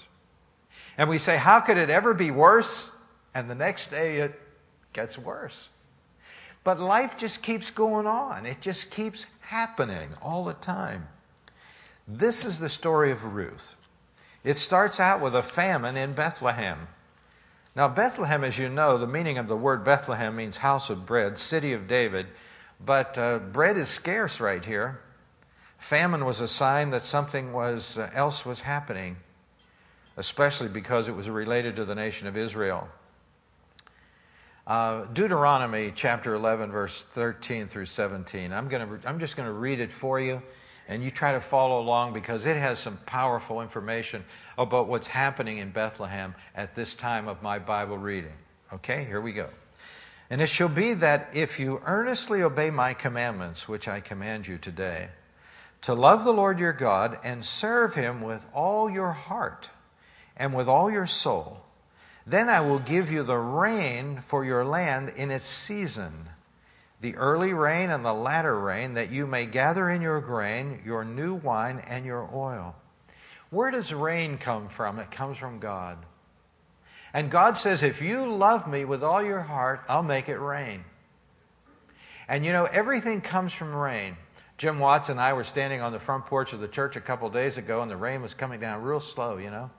And 0.97 1.11
we 1.11 1.19
say, 1.19 1.37
how 1.37 1.61
could 1.61 1.77
it 1.77 1.91
ever 1.91 2.15
be 2.15 2.31
worse? 2.31 2.93
And 3.35 3.51
the 3.51 3.55
next 3.55 3.91
day, 3.91 4.19
it 4.19 4.41
gets 4.93 5.19
worse. 5.19 5.69
But 6.65 6.81
life 6.81 7.17
just 7.17 7.43
keeps 7.43 7.71
going 7.71 8.07
on, 8.07 8.47
it 8.47 8.61
just 8.61 8.91
keeps 8.91 9.27
happening 9.41 10.09
all 10.23 10.45
the 10.45 10.55
time. 10.55 11.07
This 12.09 12.45
is 12.45 12.59
the 12.59 12.69
story 12.69 13.11
of 13.11 13.23
Ruth. 13.25 13.75
It 14.43 14.59
starts 14.59 14.99
out 14.99 15.21
with 15.21 15.35
a 15.35 15.43
famine 15.43 15.97
in 15.97 16.13
Bethlehem. 16.13 16.89
Now, 17.77 17.89
Bethlehem, 17.89 18.43
as 18.43 18.59
you 18.59 18.71
know, 18.71 18.97
the 18.97 19.07
meaning 19.07 19.37
of 19.37 19.49
the 19.49 19.57
word 19.57 19.85
Bethlehem 19.85 20.35
means 20.35 20.57
house 20.57 20.89
of 20.89 21.05
bread, 21.05 21.37
city 21.37 21.75
of 21.75 21.87
David. 21.87 22.27
But 22.83 23.19
uh, 23.19 23.39
bread 23.39 23.77
is 23.77 23.91
scarce 23.91 24.41
right 24.41 24.65
here. 24.65 25.03
Famine 25.77 26.25
was 26.25 26.41
a 26.41 26.49
sign 26.49 26.89
that 26.91 27.03
something 27.03 27.53
was, 27.53 27.99
uh, 27.99 28.11
else 28.15 28.47
was 28.47 28.63
happening, 28.63 29.19
especially 30.17 30.69
because 30.69 31.07
it 31.07 31.15
was 31.15 31.29
related 31.29 31.77
to 31.77 31.85
the 31.85 31.95
nation 31.95 32.27
of 32.27 32.35
Israel. 32.35 32.89
Uh, 34.67 35.05
Deuteronomy 35.13 35.93
chapter 35.95 36.35
11, 36.35 36.73
verse 36.73 37.05
13 37.05 37.69
through 37.69 37.85
17. 37.85 38.55
I'm, 38.55 38.69
gonna, 38.69 38.99
I'm 39.05 39.21
just 39.21 39.37
going 39.37 39.47
to 39.47 39.53
read 39.53 39.81
it 39.81 39.93
for 39.93 40.19
you 40.19 40.41
and 40.89 41.03
you 41.03 41.11
try 41.11 41.33
to 41.33 41.41
follow 41.41 41.81
along 41.81 42.13
because 42.13 42.47
it 42.47 42.57
has 42.57 42.79
some 42.79 42.97
powerful 43.07 43.61
information 43.61 44.25
about 44.57 44.89
what's 44.89 45.07
happening 45.07 45.59
in 45.59 45.71
Bethlehem 45.71 46.35
at 46.55 46.75
this 46.75 46.95
time 46.95 47.29
of 47.29 47.43
my 47.43 47.59
Bible 47.59 47.99
reading. 47.99 48.33
Okay, 48.73 49.05
here 49.05 49.21
we 49.21 49.33
go. 49.33 49.49
And 50.31 50.41
it 50.41 50.49
shall 50.49 50.69
be 50.69 50.95
that 50.95 51.31
if 51.35 51.59
you 51.59 51.81
earnestly 51.85 52.43
obey 52.43 52.71
my 52.71 52.95
commandments, 52.95 53.69
which 53.69 53.89
I 53.89 54.01
command 54.01 54.47
you 54.47 54.59
today, 54.59 55.09
to 55.83 55.95
love 55.95 56.25
the 56.25 56.33
Lord 56.33 56.59
your 56.59 56.73
God 56.73 57.19
and 57.23 57.45
serve 57.45 57.95
him 57.95 58.23
with 58.23 58.47
all 58.53 58.91
your 58.91 59.13
heart 59.13 59.71
and 60.37 60.55
with 60.55 60.69
all 60.69 60.91
your 60.91 61.07
soul, 61.07 61.63
then 62.27 62.49
I 62.49 62.61
will 62.61 62.81
give 62.81 63.11
you 63.11 63.23
the 63.23 63.39
rain 63.39 64.23
for 64.27 64.45
your 64.45 64.65
land 64.65 65.11
in 65.11 65.31
its 65.31 65.47
season 65.47 66.29
the 67.01 67.15
early 67.17 67.53
rain 67.53 67.91
and 67.91 68.05
the 68.05 68.15
latter 68.15 68.59
rain, 68.59 68.95
that 68.95 69.11
you 69.11 69.27
may 69.27 69.47
gather 69.47 69.91
in 69.91 70.01
your 70.01 70.21
grain, 70.21 70.83
your 70.85 71.05
new 71.05 71.35
wine, 71.35 71.83
and 71.87 72.07
your 72.07 72.29
oil. 72.33 72.75
Where 73.51 73.71
does 73.71 73.93
rain 73.93 74.39
come 74.39 74.69
from? 74.69 74.99
It 74.99 75.11
comes 75.11 75.39
from 75.39 75.59
God. 75.59 75.99
And 77.13 77.31
God 77.31 77.57
says, 77.57 77.83
If 77.83 78.03
you 78.03 78.31
love 78.31 78.67
me 78.67 78.85
with 78.85 79.03
all 79.03 79.23
your 79.23 79.41
heart, 79.41 79.83
I'll 79.89 80.03
make 80.03 80.29
it 80.29 80.39
rain. 80.39 80.85
And 82.29 82.45
you 82.45 82.53
know, 82.53 82.65
everything 82.65 83.21
comes 83.21 83.53
from 83.53 83.75
rain. 83.75 84.17
Jim 84.59 84.79
Watts 84.79 85.11
and 85.11 85.21
I 85.21 85.35
were 85.35 85.45
standing 85.45 85.83
on 85.83 85.93
the 85.93 86.01
front 86.01 86.27
porch 86.27 86.53
of 86.53 86.61
the 86.61 86.69
church 86.69 86.97
a 86.97 87.01
couple 87.01 87.29
days 87.29 87.59
ago, 87.59 87.83
and 87.83 87.91
the 87.91 87.97
rain 87.97 88.23
was 88.23 88.35
coming 88.35 88.59
down 88.59 88.83
real 88.83 89.01
slow, 89.01 89.37
you 89.37 89.51
know. 89.51 89.71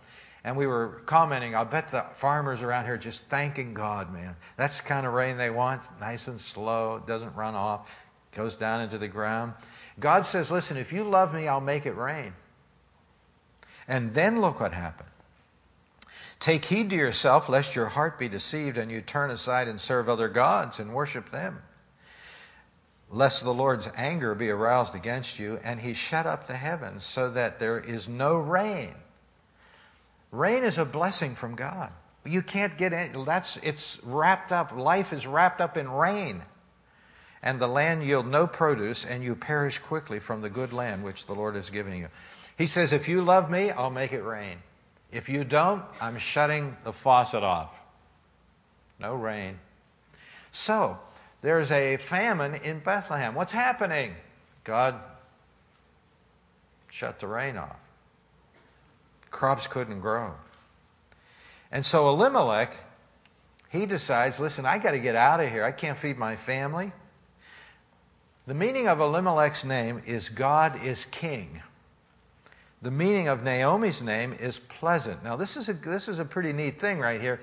And 0.47 0.55
we 0.55 0.65
were 0.65 1.01
commenting, 1.05 1.55
I 1.55 1.65
bet 1.65 1.91
the 1.91 2.05
farmers 2.15 2.61
around 2.61 2.85
here 2.85 2.95
just 2.95 3.25
thanking 3.25 3.73
God, 3.73 4.13
man. 4.13 4.33
That's 4.55 4.77
the 4.77 4.87
kind 4.87 5.05
of 5.05 5.11
rain 5.11 5.35
they 5.35 5.49
want, 5.49 5.81
nice 5.99 6.29
and 6.29 6.39
slow, 6.39 7.03
doesn't 7.05 7.35
run 7.35 7.53
off, 7.53 7.91
goes 8.33 8.55
down 8.55 8.79
into 8.79 8.97
the 8.97 9.09
ground. 9.09 9.55
God 9.99 10.25
says, 10.25 10.49
Listen, 10.49 10.77
if 10.77 10.93
you 10.93 11.03
love 11.03 11.33
me, 11.33 11.49
I'll 11.49 11.59
make 11.59 11.85
it 11.85 11.97
rain. 11.97 12.31
And 13.89 14.13
then 14.13 14.39
look 14.39 14.61
what 14.61 14.71
happened. 14.71 15.09
Take 16.39 16.63
heed 16.63 16.91
to 16.91 16.95
yourself, 16.95 17.49
lest 17.49 17.75
your 17.75 17.87
heart 17.87 18.17
be 18.17 18.29
deceived 18.29 18.77
and 18.77 18.89
you 18.89 19.01
turn 19.01 19.31
aside 19.31 19.67
and 19.67 19.81
serve 19.81 20.07
other 20.07 20.29
gods 20.29 20.79
and 20.79 20.93
worship 20.93 21.29
them. 21.29 21.61
Lest 23.11 23.43
the 23.43 23.53
Lord's 23.53 23.89
anger 23.97 24.33
be 24.33 24.49
aroused 24.49 24.95
against 24.95 25.39
you 25.39 25.59
and 25.65 25.81
he 25.81 25.93
shut 25.93 26.25
up 26.25 26.47
the 26.47 26.55
heavens 26.55 27.03
so 27.03 27.29
that 27.31 27.59
there 27.59 27.81
is 27.81 28.07
no 28.07 28.37
rain. 28.37 28.95
Rain 30.31 30.63
is 30.63 30.77
a 30.77 30.85
blessing 30.85 31.35
from 31.35 31.55
God. 31.55 31.91
You 32.25 32.41
can't 32.41 32.77
get 32.77 32.93
any, 32.93 33.23
that's, 33.23 33.57
it's 33.63 33.97
wrapped 34.03 34.51
up, 34.51 34.75
life 34.75 35.13
is 35.13 35.25
wrapped 35.25 35.61
up 35.61 35.77
in 35.77 35.89
rain. 35.89 36.41
And 37.41 37.59
the 37.59 37.67
land 37.67 38.03
yield 38.03 38.27
no 38.27 38.47
produce, 38.47 39.05
and 39.05 39.23
you 39.23 39.35
perish 39.35 39.79
quickly 39.79 40.19
from 40.19 40.41
the 40.41 40.49
good 40.49 40.73
land 40.73 41.03
which 41.03 41.27
the 41.27 41.33
Lord 41.33 41.55
has 41.55 41.69
given 41.69 41.93
you. 41.93 42.09
He 42.57 42.67
says, 42.67 42.91
If 42.91 43.07
you 43.07 43.21
love 43.21 43.49
me, 43.49 43.69
I'll 43.71 43.91
make 43.91 44.11
it 44.11 44.23
rain. 44.23 44.57
If 45.11 45.29
you 45.29 45.43
don't, 45.43 45.83
I'm 46.01 46.17
shutting 46.17 46.75
the 46.83 46.91
faucet 46.91 47.43
off. 47.43 47.73
No 48.99 49.15
rain. 49.15 49.59
So, 50.51 50.99
there's 51.41 51.71
a 51.71 51.97
famine 51.97 52.55
in 52.55 52.79
Bethlehem. 52.79 53.35
What's 53.35 53.51
happening? 53.51 54.15
God 54.63 54.95
shut 56.89 57.19
the 57.19 57.27
rain 57.27 57.57
off. 57.57 57.77
Crops 59.31 59.67
couldn't 59.67 59.99
grow. 59.99 60.33
And 61.71 61.85
so 61.85 62.09
Elimelech, 62.09 62.75
he 63.69 63.85
decides 63.85 64.39
listen, 64.39 64.65
I 64.65 64.77
got 64.77 64.91
to 64.91 64.99
get 64.99 65.15
out 65.15 65.39
of 65.39 65.49
here. 65.49 65.63
I 65.63 65.71
can't 65.71 65.97
feed 65.97 66.17
my 66.17 66.35
family. 66.35 66.91
The 68.45 68.53
meaning 68.53 68.87
of 68.87 69.01
Elimelech's 69.01 69.65
name 69.65 70.01
is 70.05 70.29
God 70.29 70.81
is 70.83 71.05
king. 71.11 71.61
The 72.81 72.91
meaning 72.91 73.27
of 73.27 73.43
Naomi's 73.43 74.01
name 74.01 74.33
is 74.39 74.59
pleasant. 74.59 75.23
Now, 75.23 75.35
this 75.35 75.57
is 75.57 75.67
a, 75.67 75.73
this 75.73 76.07
is 76.07 76.19
a 76.19 76.25
pretty 76.25 76.53
neat 76.53 76.79
thing 76.79 76.99
right 76.99 77.19
here 77.19 77.41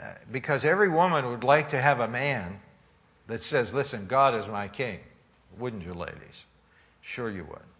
uh, 0.00 0.14
because 0.30 0.64
every 0.64 0.88
woman 0.88 1.26
would 1.30 1.44
like 1.44 1.68
to 1.68 1.80
have 1.80 2.00
a 2.00 2.08
man 2.08 2.60
that 3.28 3.42
says, 3.42 3.74
Listen, 3.74 4.06
God 4.06 4.34
is 4.34 4.48
my 4.48 4.68
king. 4.68 5.00
Wouldn't 5.58 5.84
you, 5.84 5.94
ladies? 5.94 6.44
Sure, 7.00 7.30
you 7.30 7.44
would. 7.44 7.71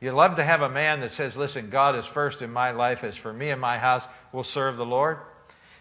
You'd 0.00 0.12
love 0.12 0.36
to 0.36 0.44
have 0.44 0.62
a 0.62 0.68
man 0.68 1.00
that 1.00 1.10
says, 1.10 1.36
Listen, 1.36 1.70
God 1.70 1.96
is 1.96 2.04
first 2.04 2.42
in 2.42 2.52
my 2.52 2.70
life, 2.70 3.02
as 3.02 3.16
for 3.16 3.32
me 3.32 3.50
and 3.50 3.60
my 3.60 3.78
house, 3.78 4.06
we'll 4.32 4.42
serve 4.42 4.76
the 4.76 4.86
Lord. 4.86 5.18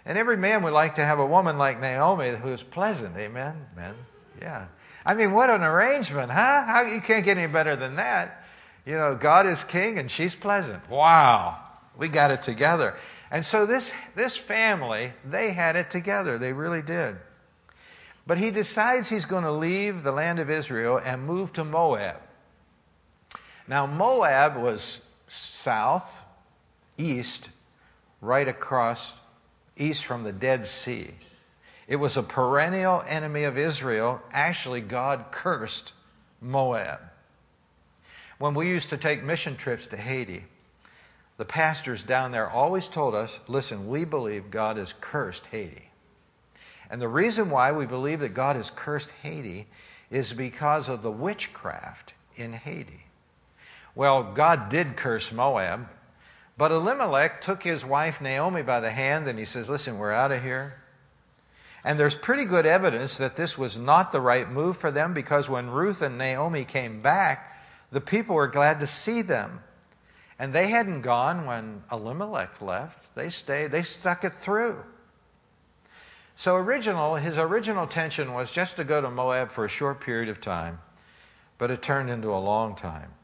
And 0.06 0.18
every 0.18 0.38
man 0.38 0.64
would 0.64 0.74
like 0.74 0.96
to 0.96 1.06
have 1.06 1.20
a 1.20 1.26
woman 1.26 1.58
like 1.58 1.80
Naomi 1.80 2.30
who 2.30 2.50
is 2.50 2.64
pleasant. 2.64 3.18
Amen? 3.18 3.66
Men? 3.76 3.96
Yeah. 4.40 4.68
I 5.06 5.14
mean, 5.14 5.34
what 5.34 5.50
an 5.50 5.64
arrangement, 5.64 6.32
huh? 6.32 6.66
How, 6.66 6.84
you 6.84 7.02
can't 7.02 7.26
get 7.26 7.38
any 7.38 7.52
better 7.52 7.76
than 7.76 7.96
that. 7.96 8.44
You 8.86 8.94
know, 8.94 9.16
God 9.16 9.48
is 9.48 9.64
king 9.64 9.98
and 9.98 10.10
she's 10.10 10.36
pleasant. 10.36 10.88
Wow, 10.90 11.60
we 11.98 12.08
got 12.08 12.32
it 12.32 12.42
together. 12.42 12.96
And 13.32 13.46
so 13.46 13.66
this, 13.66 13.92
this 14.16 14.38
family, 14.38 15.12
they 15.24 15.52
had 15.52 15.76
it 15.76 15.90
together. 15.90 16.38
They 16.38 16.54
really 16.54 16.82
did. 16.82 17.18
But 18.28 18.38
he 18.38 18.52
decides 18.52 19.10
he's 19.10 19.26
going 19.26 19.44
to 19.44 19.52
leave 19.52 20.04
the 20.04 20.12
land 20.12 20.40
of 20.40 20.50
Israel 20.50 21.00
and 21.04 21.24
move 21.24 21.54
to 21.54 21.64
Moab. 21.64 22.18
Now, 23.68 23.86
Moab 23.86 24.58
was 24.58 25.02
south, 25.28 26.24
east, 26.98 27.50
right 28.22 28.48
across, 28.48 29.14
east 29.76 30.06
from 30.06 30.24
the 30.24 30.32
Dead 30.32 30.68
Sea. 30.68 31.12
It 31.88 31.98
was 31.98 32.18
a 32.18 32.24
perennial 32.24 33.04
enemy 33.08 33.44
of 33.44 33.58
Israel. 33.58 34.22
Actually, 34.32 34.82
God 34.82 35.26
cursed 35.32 35.94
Moab. 36.42 37.00
When 38.38 38.54
we 38.54 38.68
used 38.68 38.90
to 38.90 38.98
take 38.98 39.24
mission 39.24 39.56
trips 39.56 39.88
to 39.88 39.98
Haiti, 39.98 40.46
the 41.38 41.46
pastors 41.46 42.04
down 42.04 42.32
there 42.32 42.50
always 42.50 42.88
told 42.88 43.14
us 43.14 43.40
listen, 43.48 43.88
we 43.88 44.06
believe 44.06 44.52
God 44.52 44.78
has 44.78 44.94
cursed 45.00 45.48
Haiti. 45.48 45.90
And 46.90 47.02
the 47.02 47.08
reason 47.08 47.50
why 47.50 47.72
we 47.72 47.86
believe 47.86 48.20
that 48.20 48.34
God 48.34 48.56
has 48.56 48.72
cursed 48.72 49.12
Haiti 49.24 49.68
is 50.12 50.34
because 50.34 50.88
of 50.88 51.02
the 51.02 51.12
witchcraft 51.12 52.14
in 52.36 52.54
Haiti. 52.54 53.05
Well, 53.96 54.24
God 54.24 54.70
did 54.70 54.98
curse 54.98 55.32
Moab, 55.32 55.88
but 56.58 56.72
Elimelech 56.72 57.42
took 57.42 57.64
his 57.64 57.86
wife 57.86 58.22
Naomi 58.22 58.62
by 58.62 58.82
the 58.82 58.92
hand 58.92 59.28
and 59.28 59.40
he 59.40 59.46
says, 59.46 59.70
Listen, 59.70 59.98
we're 59.98 60.12
out 60.12 60.32
of 60.32 60.44
here. 60.44 60.76
And 61.84 62.00
there's 62.00 62.16
pretty 62.16 62.46
good 62.46 62.66
evidence 62.66 63.18
that 63.18 63.36
this 63.36 63.58
was 63.58 63.78
not 63.78 64.12
the 64.12 64.20
right 64.20 64.50
move 64.50 64.78
for 64.78 64.92
them 64.92 65.14
because 65.14 65.48
when 65.48 65.70
Ruth 65.70 66.02
and 66.02 66.18
Naomi 66.18 66.66
came 66.66 67.02
back, 67.02 67.58
the 67.92 68.02
people 68.02 68.36
were 68.36 68.48
glad 68.48 68.80
to 68.80 68.88
see 68.88 69.22
them. 69.22 69.62
And 70.40 70.52
they 70.52 70.68
hadn't 70.68 71.02
gone 71.02 71.46
when 71.46 71.84
Elimelech 71.92 72.62
left. 72.62 73.16
They 73.16 73.30
stayed, 73.30 73.72
they 73.72 73.84
stuck 73.84 74.24
it 74.24 74.34
through. 74.34 74.84
So 76.36 76.56
original, 76.58 77.16
his 77.16 77.38
original 77.38 77.84
intention 77.84 78.34
was 78.34 78.52
just 78.52 78.76
to 78.76 78.84
go 78.84 79.00
to 79.00 79.10
Moab 79.10 79.52
for 79.52 79.64
a 79.64 79.70
short 79.70 80.02
period 80.02 80.28
of 80.28 80.42
time, 80.42 80.80
but 81.58 81.72
it 81.72 81.82
turned 81.82 82.10
into 82.10 82.34
a 82.34 82.38
long 82.38 82.76
time. 82.76 83.15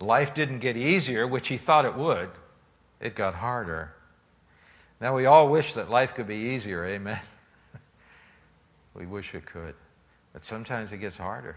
Life 0.00 0.34
didn't 0.34 0.60
get 0.60 0.76
easier, 0.76 1.26
which 1.26 1.48
he 1.48 1.56
thought 1.56 1.84
it 1.84 1.94
would. 1.94 2.30
It 3.00 3.14
got 3.14 3.34
harder. 3.34 3.94
Now 5.00 5.14
we 5.14 5.26
all 5.26 5.48
wish 5.48 5.74
that 5.74 5.90
life 5.90 6.14
could 6.14 6.26
be 6.26 6.34
easier, 6.34 6.84
amen. 6.84 7.20
we 8.94 9.06
wish 9.06 9.34
it 9.34 9.46
could. 9.46 9.74
But 10.32 10.44
sometimes 10.44 10.92
it 10.92 10.98
gets 10.98 11.16
harder. 11.16 11.56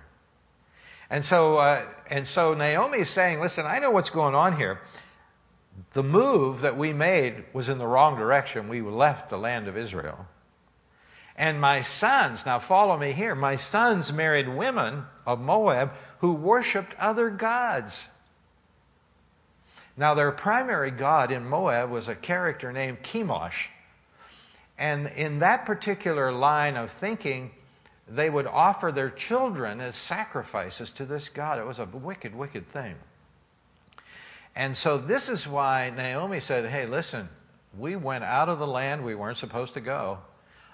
And 1.09 1.25
so, 1.25 1.57
uh, 1.57 1.85
and 2.09 2.25
so 2.25 2.53
Naomi 2.53 2.99
is 2.99 3.09
saying, 3.09 3.41
listen, 3.41 3.65
I 3.65 3.79
know 3.79 3.91
what's 3.91 4.09
going 4.09 4.33
on 4.33 4.57
here. 4.57 4.81
The 5.93 6.03
move 6.03 6.61
that 6.61 6.77
we 6.77 6.93
made 6.93 7.43
was 7.53 7.69
in 7.69 7.77
the 7.77 7.87
wrong 7.87 8.17
direction. 8.17 8.69
We 8.69 8.81
left 8.81 9.29
the 9.29 9.37
land 9.37 9.67
of 9.67 9.77
Israel. 9.77 10.25
And 11.35 11.59
my 11.59 11.81
sons, 11.81 12.45
now 12.45 12.59
follow 12.59 12.97
me 12.97 13.13
here, 13.13 13.35
my 13.35 13.55
sons 13.55 14.13
married 14.13 14.47
women 14.47 15.05
of 15.25 15.39
Moab 15.39 15.93
who 16.19 16.33
worshiped 16.33 16.95
other 16.99 17.29
gods. 17.29 18.09
Now, 20.01 20.15
their 20.15 20.31
primary 20.31 20.89
god 20.89 21.31
in 21.31 21.47
Moab 21.47 21.91
was 21.91 22.07
a 22.07 22.15
character 22.15 22.73
named 22.73 23.03
Chemosh. 23.03 23.67
And 24.79 25.05
in 25.09 25.37
that 25.39 25.67
particular 25.67 26.31
line 26.31 26.75
of 26.75 26.91
thinking, 26.91 27.51
they 28.07 28.27
would 28.31 28.47
offer 28.47 28.91
their 28.91 29.11
children 29.11 29.79
as 29.79 29.95
sacrifices 29.95 30.89
to 30.89 31.05
this 31.05 31.29
God. 31.29 31.59
It 31.59 31.67
was 31.67 31.77
a 31.77 31.85
wicked, 31.85 32.33
wicked 32.33 32.67
thing. 32.67 32.95
And 34.55 34.75
so, 34.75 34.97
this 34.97 35.29
is 35.29 35.47
why 35.47 35.93
Naomi 35.95 36.39
said, 36.39 36.65
Hey, 36.65 36.87
listen, 36.87 37.29
we 37.77 37.95
went 37.95 38.23
out 38.23 38.49
of 38.49 38.57
the 38.57 38.65
land 38.65 39.05
we 39.05 39.13
weren't 39.13 39.37
supposed 39.37 39.75
to 39.75 39.81
go. 39.81 40.17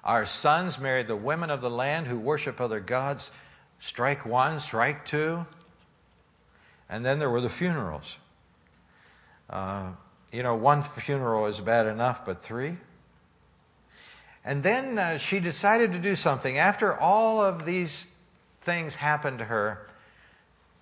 Our 0.06 0.26
sons 0.26 0.80
married 0.80 1.08
the 1.10 1.18
women 1.18 1.50
of 1.50 1.60
the 1.60 1.70
land 1.70 2.08
who 2.08 2.18
worship 2.18 2.62
other 2.62 2.80
gods. 2.80 3.32
Strike 3.80 4.26
one, 4.26 4.62
strike 4.62 5.06
two. 5.06 5.46
And 6.88 7.06
then 7.06 7.20
there 7.20 7.30
were 7.30 7.42
the 7.42 7.50
funerals. 7.50 8.20
Uh, 9.50 9.92
you 10.32 10.44
know, 10.44 10.56
one 10.56 10.82
funeral 10.82 11.46
is 11.46 11.60
bad 11.60 11.88
enough, 11.88 12.26
but 12.26 12.42
three? 12.42 12.76
And 14.44 14.64
then 14.64 14.98
uh, 14.98 15.18
she 15.18 15.40
decided 15.40 15.92
to 15.94 16.00
do 16.00 16.16
something. 16.16 16.58
After 16.58 16.98
all 16.98 17.42
of 17.42 17.66
these 17.66 18.06
things 18.62 18.96
happened 18.96 19.40
to 19.40 19.46
her, 19.46 19.88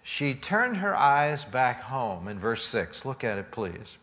she 0.03 0.35
turned 0.35 0.77
her 0.77 0.95
eyes 0.95 1.43
back 1.43 1.81
home 1.81 2.27
in 2.27 2.37
verse 2.37 2.63
6. 2.65 3.05
Look 3.05 3.23
at 3.23 3.39
it, 3.39 3.51
please. 3.51 3.97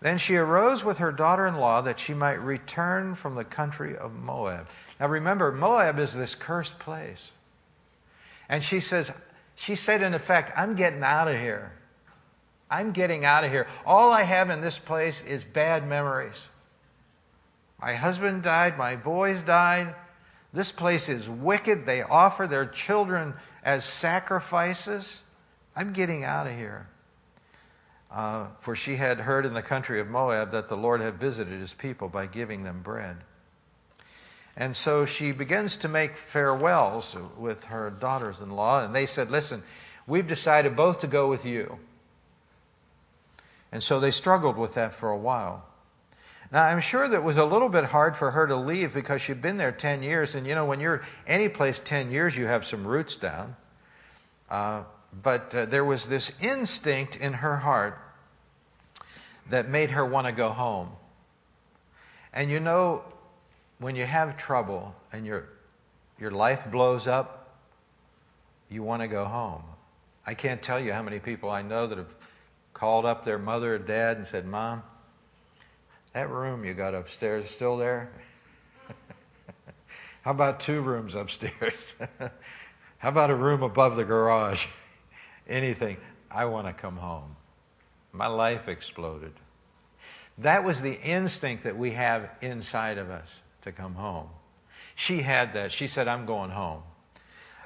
Then 0.00 0.18
she 0.18 0.36
arose 0.36 0.84
with 0.84 0.98
her 0.98 1.10
daughter 1.10 1.46
in 1.46 1.56
law 1.56 1.80
that 1.80 1.98
she 1.98 2.14
might 2.14 2.40
return 2.40 3.14
from 3.14 3.34
the 3.34 3.44
country 3.44 3.96
of 3.96 4.12
Moab. 4.12 4.68
Now 5.00 5.08
remember, 5.08 5.50
Moab 5.50 5.98
is 5.98 6.12
this 6.12 6.34
cursed 6.34 6.78
place. 6.78 7.30
And 8.48 8.62
she 8.62 8.78
says, 8.78 9.10
she 9.56 9.74
said 9.74 10.02
in 10.02 10.14
effect, 10.14 10.56
I'm 10.56 10.76
getting 10.76 11.02
out 11.02 11.28
of 11.28 11.40
here. 11.40 11.72
I'm 12.70 12.92
getting 12.92 13.24
out 13.24 13.44
of 13.44 13.50
here. 13.50 13.66
All 13.84 14.12
I 14.12 14.22
have 14.22 14.50
in 14.50 14.60
this 14.60 14.78
place 14.78 15.22
is 15.26 15.44
bad 15.44 15.86
memories. 15.86 16.46
My 17.80 17.94
husband 17.94 18.42
died, 18.42 18.78
my 18.78 18.96
boys 18.96 19.42
died. 19.42 19.94
This 20.52 20.72
place 20.72 21.08
is 21.08 21.28
wicked. 21.28 21.84
They 21.84 22.02
offer 22.02 22.46
their 22.46 22.66
children 22.66 23.34
as 23.62 23.84
sacrifices. 23.84 25.22
I'm 25.76 25.92
getting 25.92 26.24
out 26.24 26.46
of 26.46 26.54
here. 26.54 26.88
Uh, 28.10 28.46
for 28.60 28.74
she 28.74 28.96
had 28.96 29.20
heard 29.20 29.44
in 29.44 29.52
the 29.52 29.62
country 29.62 30.00
of 30.00 30.08
Moab 30.08 30.52
that 30.52 30.68
the 30.68 30.76
Lord 30.76 31.02
had 31.02 31.20
visited 31.20 31.60
his 31.60 31.74
people 31.74 32.08
by 32.08 32.26
giving 32.26 32.64
them 32.64 32.80
bread. 32.82 33.18
And 34.56 34.74
so 34.74 35.04
she 35.04 35.32
begins 35.32 35.76
to 35.76 35.88
make 35.88 36.16
farewells 36.16 37.14
with 37.36 37.64
her 37.64 37.90
daughters 37.90 38.40
in 38.40 38.50
law, 38.50 38.82
and 38.82 38.94
they 38.94 39.04
said, 39.04 39.30
Listen, 39.30 39.62
we've 40.06 40.26
decided 40.26 40.74
both 40.74 41.00
to 41.00 41.06
go 41.06 41.28
with 41.28 41.44
you. 41.44 41.78
And 43.72 43.82
so 43.82 44.00
they 44.00 44.10
struggled 44.10 44.56
with 44.56 44.74
that 44.74 44.94
for 44.94 45.10
a 45.10 45.18
while. 45.18 45.64
Now, 46.52 46.62
I'm 46.62 46.80
sure 46.80 47.08
that 47.08 47.24
was 47.24 47.36
a 47.36 47.44
little 47.44 47.68
bit 47.68 47.84
hard 47.84 48.16
for 48.16 48.30
her 48.30 48.46
to 48.46 48.56
leave 48.56 48.94
because 48.94 49.20
she'd 49.20 49.42
been 49.42 49.56
there 49.56 49.72
10 49.72 50.02
years. 50.02 50.34
And 50.34 50.46
you 50.46 50.54
know, 50.54 50.64
when 50.64 50.80
you're 50.80 51.02
any 51.26 51.48
place 51.48 51.80
10 51.80 52.10
years, 52.10 52.36
you 52.36 52.46
have 52.46 52.64
some 52.64 52.86
roots 52.86 53.16
down. 53.16 53.56
Uh, 54.48 54.84
but 55.22 55.54
uh, 55.54 55.66
there 55.66 55.84
was 55.84 56.06
this 56.06 56.32
instinct 56.40 57.16
in 57.16 57.32
her 57.32 57.56
heart 57.56 57.98
that 59.50 59.68
made 59.68 59.90
her 59.90 60.04
want 60.04 60.26
to 60.26 60.32
go 60.32 60.50
home. 60.50 60.90
And 62.32 62.50
you 62.50 62.60
know, 62.60 63.02
when 63.78 63.96
you 63.96 64.04
have 64.04 64.36
trouble 64.36 64.94
and 65.12 65.26
your, 65.26 65.48
your 66.18 66.30
life 66.30 66.70
blows 66.70 67.06
up, 67.06 67.58
you 68.68 68.82
want 68.82 69.02
to 69.02 69.08
go 69.08 69.24
home. 69.24 69.62
I 70.26 70.34
can't 70.34 70.60
tell 70.60 70.80
you 70.80 70.92
how 70.92 71.02
many 71.02 71.18
people 71.18 71.50
I 71.50 71.62
know 71.62 71.86
that 71.86 71.98
have 71.98 72.15
called 72.76 73.06
up 73.06 73.24
their 73.24 73.38
mother 73.38 73.76
or 73.76 73.78
dad 73.78 74.18
and 74.18 74.26
said, 74.26 74.46
Mom, 74.46 74.82
that 76.12 76.28
room 76.28 76.62
you 76.62 76.74
got 76.74 76.94
upstairs 76.94 77.48
still 77.48 77.78
there? 77.78 78.12
How 80.20 80.32
about 80.32 80.60
two 80.60 80.82
rooms 80.82 81.14
upstairs? 81.14 81.94
How 82.98 83.08
about 83.08 83.30
a 83.30 83.34
room 83.34 83.62
above 83.62 83.96
the 83.96 84.04
garage? 84.04 84.66
Anything. 85.48 85.96
I 86.30 86.44
want 86.44 86.66
to 86.66 86.74
come 86.74 86.98
home. 86.98 87.34
My 88.12 88.26
life 88.26 88.68
exploded. 88.68 89.32
That 90.36 90.62
was 90.62 90.82
the 90.82 91.00
instinct 91.00 91.64
that 91.64 91.78
we 91.78 91.92
have 91.92 92.28
inside 92.42 92.98
of 92.98 93.08
us 93.08 93.40
to 93.62 93.72
come 93.72 93.94
home. 93.94 94.28
She 94.94 95.22
had 95.22 95.54
that. 95.54 95.72
She 95.72 95.86
said, 95.86 96.08
I'm 96.08 96.26
going 96.26 96.50
home. 96.50 96.82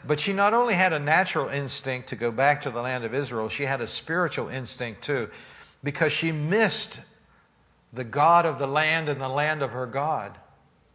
But 0.06 0.20
she 0.20 0.32
not 0.32 0.54
only 0.54 0.74
had 0.74 0.92
a 0.92 0.98
natural 0.98 1.48
instinct 1.48 2.08
to 2.08 2.16
go 2.16 2.30
back 2.30 2.62
to 2.62 2.70
the 2.70 2.80
land 2.80 3.04
of 3.04 3.14
Israel, 3.14 3.48
she 3.48 3.64
had 3.64 3.80
a 3.80 3.86
spiritual 3.86 4.48
instinct 4.48 5.02
too, 5.02 5.30
because 5.84 6.12
she 6.12 6.32
missed 6.32 7.00
the 7.92 8.04
God 8.04 8.46
of 8.46 8.58
the 8.58 8.66
land 8.66 9.08
and 9.08 9.20
the 9.20 9.28
land 9.28 9.62
of 9.62 9.70
her 9.70 9.86
God 9.86 10.38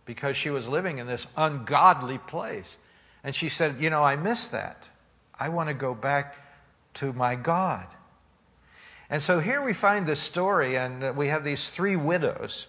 because 0.05 0.37
she 0.37 0.49
was 0.49 0.67
living 0.67 0.99
in 0.99 1.07
this 1.07 1.27
ungodly 1.35 2.17
place. 2.19 2.77
And 3.23 3.35
she 3.35 3.49
said, 3.49 3.81
You 3.81 3.89
know, 3.89 4.03
I 4.03 4.15
miss 4.15 4.47
that. 4.47 4.87
I 5.37 5.49
want 5.49 5.69
to 5.69 5.75
go 5.75 5.93
back 5.93 6.35
to 6.95 7.11
my 7.11 7.35
God. 7.35 7.87
And 9.09 9.21
so 9.21 9.39
here 9.39 9.61
we 9.61 9.73
find 9.73 10.07
this 10.07 10.19
story, 10.19 10.77
and 10.77 11.15
we 11.15 11.27
have 11.27 11.43
these 11.43 11.69
three 11.69 11.95
widows 11.95 12.67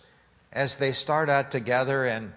as 0.52 0.76
they 0.76 0.92
start 0.92 1.30
out 1.30 1.50
together. 1.50 2.04
And 2.04 2.32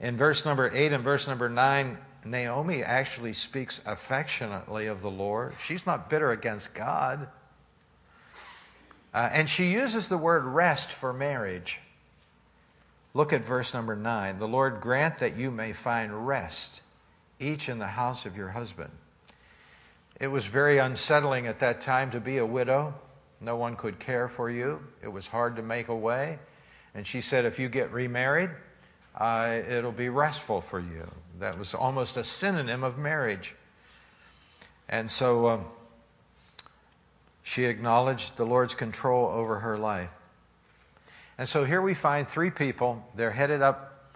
in 0.00 0.16
verse 0.16 0.44
number 0.44 0.70
8 0.72 0.92
and 0.92 1.04
verse 1.04 1.28
number 1.28 1.48
9, 1.48 1.98
Naomi 2.30 2.82
actually 2.82 3.32
speaks 3.32 3.80
affectionately 3.86 4.86
of 4.86 5.02
the 5.02 5.10
Lord. 5.10 5.54
She's 5.64 5.86
not 5.86 6.10
bitter 6.10 6.32
against 6.32 6.74
God. 6.74 7.28
Uh, 9.14 9.28
and 9.32 9.48
she 9.48 9.70
uses 9.70 10.08
the 10.08 10.18
word 10.18 10.44
rest 10.44 10.90
for 10.90 11.12
marriage. 11.12 11.80
Look 13.14 13.32
at 13.32 13.44
verse 13.44 13.74
number 13.74 13.96
9. 13.96 14.38
The 14.38 14.48
Lord 14.48 14.80
grant 14.80 15.18
that 15.18 15.36
you 15.36 15.50
may 15.50 15.72
find 15.72 16.26
rest, 16.26 16.82
each 17.40 17.68
in 17.68 17.78
the 17.78 17.86
house 17.86 18.26
of 18.26 18.36
your 18.36 18.48
husband. 18.48 18.90
It 20.20 20.28
was 20.28 20.46
very 20.46 20.78
unsettling 20.78 21.46
at 21.46 21.60
that 21.60 21.80
time 21.80 22.10
to 22.10 22.20
be 22.20 22.38
a 22.38 22.46
widow. 22.46 22.94
No 23.40 23.56
one 23.56 23.76
could 23.76 23.98
care 23.98 24.28
for 24.28 24.50
you. 24.50 24.80
It 25.02 25.08
was 25.08 25.26
hard 25.26 25.56
to 25.56 25.62
make 25.62 25.88
a 25.88 25.96
way. 25.96 26.38
And 26.94 27.06
she 27.06 27.20
said, 27.20 27.44
if 27.44 27.58
you 27.58 27.68
get 27.68 27.92
remarried, 27.92 28.50
uh, 29.14 29.58
it'll 29.68 29.92
be 29.92 30.08
restful 30.08 30.60
for 30.60 30.80
you. 30.80 31.08
That 31.38 31.58
was 31.58 31.74
almost 31.74 32.16
a 32.16 32.24
synonym 32.24 32.82
of 32.82 32.98
marriage. 32.98 33.54
And 34.88 35.10
so 35.10 35.48
um, 35.48 35.64
she 37.42 37.64
acknowledged 37.64 38.36
the 38.36 38.44
Lord's 38.44 38.74
control 38.74 39.26
over 39.26 39.60
her 39.60 39.78
life. 39.78 40.10
And 41.36 41.48
so 41.48 41.64
here 41.64 41.80
we 41.80 41.94
find 41.94 42.28
three 42.28 42.50
people. 42.50 43.06
They're 43.14 43.30
headed 43.30 43.62
up 43.62 44.10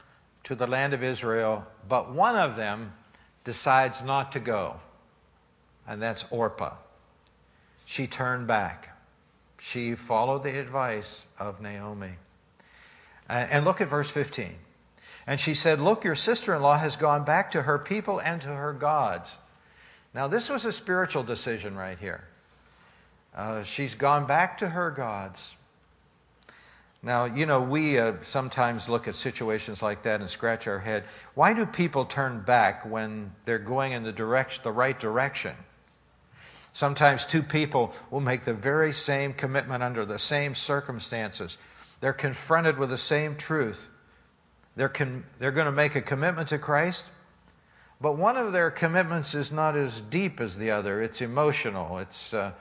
to 0.45 0.55
the 0.55 0.67
land 0.67 0.93
of 0.93 1.05
Israel, 1.05 1.65
but 1.89 2.13
one 2.13 2.37
of 2.37 2.57
them 2.57 2.93
decides 3.45 4.03
not 4.03 4.33
to 4.33 4.41
go, 4.41 4.81
and 5.87 6.03
that's 6.03 6.25
Orpah. 6.31 6.75
She 7.85 8.07
turned 8.07 8.47
back. 8.47 8.97
She 9.59 9.95
followed 9.95 10.43
the 10.43 10.59
advice 10.59 11.27
of 11.39 11.61
Naomi. 11.61 12.13
And 13.29 13.65
look 13.65 13.81
at 13.81 13.89
verse 13.89 14.11
15. 14.11 14.57
And 15.27 15.39
she 15.39 15.55
said, 15.55 15.81
Look, 15.81 16.05
your 16.05 16.15
sister 16.15 16.55
in 16.55 16.63
law 16.63 16.79
has 16.79 16.97
gone 16.97 17.25
back 17.25 17.51
to 17.53 17.63
her 17.63 17.79
people 17.79 18.21
and 18.21 18.41
to 18.43 18.49
her 18.49 18.73
gods. 18.73 19.37
Now, 20.15 20.29
this 20.29 20.51
was 20.51 20.65
a 20.65 20.73
spiritual 20.73 21.23
decision 21.23 21.77
right 21.77 21.99
here. 21.99 22.25
Uh, 23.35 23.63
she's 23.63 23.95
gone 23.95 24.27
back 24.27 24.59
to 24.59 24.69
her 24.69 24.91
gods. 24.91 25.55
Now, 27.03 27.25
you 27.25 27.47
know, 27.47 27.61
we 27.61 27.99
uh, 27.99 28.15
sometimes 28.23 28.89
look 28.89 29.09
at 29.09 29.17
situations 29.17 29.83
like 29.83 30.03
that 30.03 30.21
and 30.21 30.31
scratch 30.31 30.69
our 30.69 30.79
head. 30.79 31.05
Why 31.35 31.53
do 31.53 31.67
people 31.67 32.05
turn 32.05 32.43
back 32.43 32.87
when 32.87 33.33
they're 33.45 33.59
going 33.59 33.93
in 33.93 34.05
the, 34.05 34.13
direction, 34.13 34.63
the 34.63 34.71
right 34.71 34.99
direction? 34.99 35.57
Sometimes 36.73 37.27
two 37.27 37.43
people 37.43 37.93
will 38.11 38.21
make 38.21 38.45
the 38.45 38.55
very 38.55 38.93
same 38.93 39.33
commitment 39.33 39.83
under 39.83 40.05
the 40.05 40.19
same 40.19 40.55
circumstances. 40.55 41.59
They're 42.01 42.13
confronted 42.13 42.79
with 42.79 42.91
the 42.91 42.99
same 42.99 43.37
truth. 43.37 43.89
They're, 44.77 44.89
con- 44.89 45.25
they're 45.39 45.53
going 45.53 45.67
to 45.67 45.73
make 45.73 45.97
a 45.97 46.03
commitment 46.03 46.49
to 46.49 46.59
Christ, 46.59 47.07
but 48.01 48.17
one 48.17 48.37
of 48.37 48.53
their 48.53 48.71
commitments 48.71 49.35
is 49.35 49.53
not 49.53 49.77
as 49.77 50.01
deep 50.01 50.41
as 50.41 50.57
the 50.57 50.71
other. 50.71 51.03
It's 51.03 51.21
emotional. 51.21 51.99
It's. 51.99 52.35
Uh, 52.35 52.53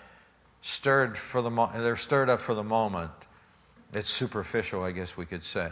stirred 0.62 1.18
for 1.18 1.42
the 1.42 1.50
mo- 1.50 1.72
they're 1.76 1.96
stirred 1.96 2.30
up 2.30 2.40
for 2.40 2.54
the 2.54 2.64
moment. 2.64 3.12
It's 3.94 4.10
superficial, 4.10 4.84
I 4.84 4.92
guess 4.92 5.18
we 5.18 5.26
could 5.26 5.44
say. 5.44 5.72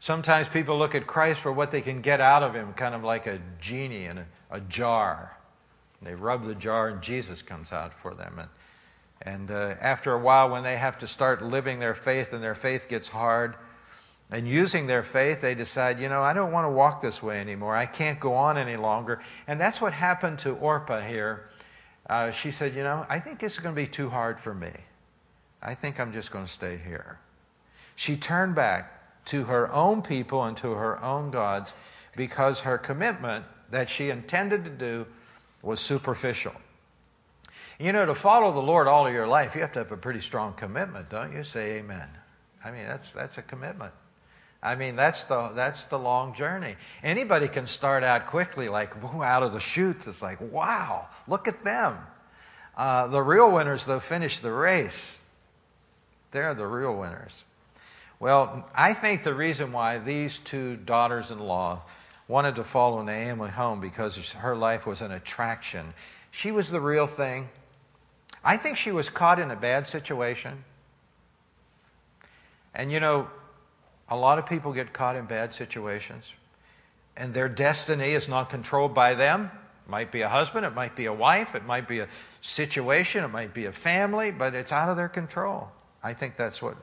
Sometimes 0.00 0.48
people 0.48 0.78
look 0.78 0.94
at 0.94 1.06
Christ 1.06 1.40
for 1.40 1.52
what 1.52 1.70
they 1.70 1.80
can 1.80 2.00
get 2.00 2.20
out 2.20 2.42
of 2.42 2.54
him, 2.54 2.72
kind 2.74 2.94
of 2.94 3.04
like 3.04 3.26
a 3.26 3.38
genie 3.60 4.06
in 4.06 4.18
a, 4.18 4.26
a 4.50 4.60
jar. 4.60 5.36
They 6.02 6.14
rub 6.14 6.44
the 6.44 6.54
jar 6.54 6.88
and 6.88 7.00
Jesus 7.00 7.40
comes 7.42 7.72
out 7.72 7.94
for 7.94 8.14
them. 8.14 8.38
And, 8.38 8.48
and 9.22 9.50
uh, 9.50 9.74
after 9.80 10.12
a 10.12 10.18
while, 10.18 10.50
when 10.50 10.64
they 10.64 10.76
have 10.76 10.98
to 10.98 11.06
start 11.06 11.42
living 11.42 11.78
their 11.78 11.94
faith 11.94 12.32
and 12.32 12.42
their 12.42 12.54
faith 12.54 12.88
gets 12.88 13.08
hard, 13.08 13.56
and 14.30 14.48
using 14.48 14.86
their 14.86 15.02
faith, 15.02 15.40
they 15.40 15.54
decide, 15.54 16.00
you 16.00 16.08
know, 16.08 16.22
I 16.22 16.32
don't 16.32 16.52
want 16.52 16.64
to 16.64 16.70
walk 16.70 17.00
this 17.00 17.22
way 17.22 17.40
anymore. 17.40 17.76
I 17.76 17.86
can't 17.86 18.18
go 18.18 18.34
on 18.34 18.58
any 18.58 18.76
longer. 18.76 19.20
And 19.46 19.60
that's 19.60 19.80
what 19.80 19.92
happened 19.92 20.40
to 20.40 20.54
Orpah 20.56 21.00
here 21.00 21.48
uh, 22.08 22.30
she 22.30 22.50
said, 22.50 22.74
You 22.74 22.82
know, 22.82 23.04
I 23.08 23.18
think 23.18 23.38
this 23.38 23.54
is 23.54 23.58
going 23.58 23.74
to 23.74 23.80
be 23.80 23.86
too 23.86 24.08
hard 24.08 24.38
for 24.38 24.54
me. 24.54 24.72
I 25.62 25.74
think 25.74 25.98
I'm 25.98 26.12
just 26.12 26.30
going 26.30 26.44
to 26.44 26.50
stay 26.50 26.78
here. 26.84 27.18
She 27.96 28.16
turned 28.16 28.54
back 28.54 29.24
to 29.26 29.44
her 29.44 29.72
own 29.72 30.02
people 30.02 30.44
and 30.44 30.56
to 30.58 30.72
her 30.72 31.02
own 31.02 31.30
gods 31.30 31.74
because 32.14 32.60
her 32.60 32.78
commitment 32.78 33.44
that 33.70 33.88
she 33.88 34.10
intended 34.10 34.64
to 34.64 34.70
do 34.70 35.06
was 35.62 35.80
superficial. 35.80 36.54
You 37.78 37.92
know, 37.92 38.06
to 38.06 38.14
follow 38.14 38.52
the 38.52 38.62
Lord 38.62 38.86
all 38.86 39.06
of 39.06 39.12
your 39.12 39.26
life, 39.26 39.54
you 39.54 39.60
have 39.62 39.72
to 39.72 39.80
have 39.80 39.92
a 39.92 39.96
pretty 39.96 40.20
strong 40.20 40.54
commitment, 40.54 41.10
don't 41.10 41.32
you? 41.32 41.42
Say 41.42 41.78
amen. 41.78 42.08
I 42.64 42.70
mean, 42.70 42.86
that's, 42.86 43.10
that's 43.10 43.38
a 43.38 43.42
commitment. 43.42 43.92
I 44.66 44.74
mean, 44.74 44.96
that's 44.96 45.22
the, 45.22 45.52
that's 45.54 45.84
the 45.84 45.98
long 45.98 46.34
journey. 46.34 46.74
Anybody 47.04 47.46
can 47.46 47.68
start 47.68 48.02
out 48.02 48.26
quickly, 48.26 48.68
like 48.68 48.92
out 49.14 49.44
of 49.44 49.52
the 49.52 49.60
chute. 49.60 50.08
It's 50.08 50.22
like, 50.22 50.40
wow, 50.40 51.08
look 51.28 51.46
at 51.46 51.62
them. 51.62 51.96
Uh, 52.76 53.06
the 53.06 53.22
real 53.22 53.50
winners, 53.52 53.86
though, 53.86 54.00
finish 54.00 54.40
the 54.40 54.50
race. 54.50 55.20
They're 56.32 56.52
the 56.52 56.66
real 56.66 56.96
winners. 56.96 57.44
Well, 58.18 58.68
I 58.74 58.92
think 58.92 59.22
the 59.22 59.34
reason 59.34 59.70
why 59.70 59.98
these 59.98 60.40
two 60.40 60.74
daughters 60.76 61.30
in 61.30 61.38
law 61.38 61.82
wanted 62.26 62.56
to 62.56 62.64
follow 62.64 63.02
Naomi 63.02 63.48
home 63.48 63.80
because 63.80 64.32
her 64.32 64.56
life 64.56 64.84
was 64.84 65.00
an 65.00 65.12
attraction. 65.12 65.94
She 66.32 66.50
was 66.50 66.70
the 66.70 66.80
real 66.80 67.06
thing. 67.06 67.50
I 68.42 68.56
think 68.56 68.76
she 68.78 68.90
was 68.90 69.10
caught 69.10 69.38
in 69.38 69.52
a 69.52 69.56
bad 69.56 69.86
situation. 69.86 70.64
And 72.74 72.90
you 72.90 72.98
know, 72.98 73.28
a 74.08 74.16
lot 74.16 74.38
of 74.38 74.46
people 74.46 74.72
get 74.72 74.92
caught 74.92 75.16
in 75.16 75.24
bad 75.24 75.52
situations, 75.52 76.32
and 77.16 77.34
their 77.34 77.48
destiny 77.48 78.12
is 78.12 78.28
not 78.28 78.50
controlled 78.50 78.94
by 78.94 79.14
them. 79.14 79.50
It 79.86 79.90
might 79.90 80.12
be 80.12 80.22
a 80.22 80.28
husband, 80.28 80.66
it 80.66 80.74
might 80.74 80.94
be 80.94 81.06
a 81.06 81.12
wife, 81.12 81.54
it 81.54 81.64
might 81.64 81.88
be 81.88 82.00
a 82.00 82.08
situation, 82.40 83.24
it 83.24 83.28
might 83.28 83.54
be 83.54 83.64
a 83.66 83.72
family, 83.72 84.30
but 84.30 84.54
it's 84.54 84.72
out 84.72 84.88
of 84.88 84.96
their 84.96 85.08
control. 85.08 85.68
I 86.02 86.14
think 86.14 86.36
that's 86.36 86.60
what 86.62 86.76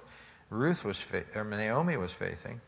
Ruth 0.50 0.84
was, 0.84 1.06
or 1.36 1.44
Naomi 1.44 1.98
was 1.98 2.12
facing. 2.12 2.62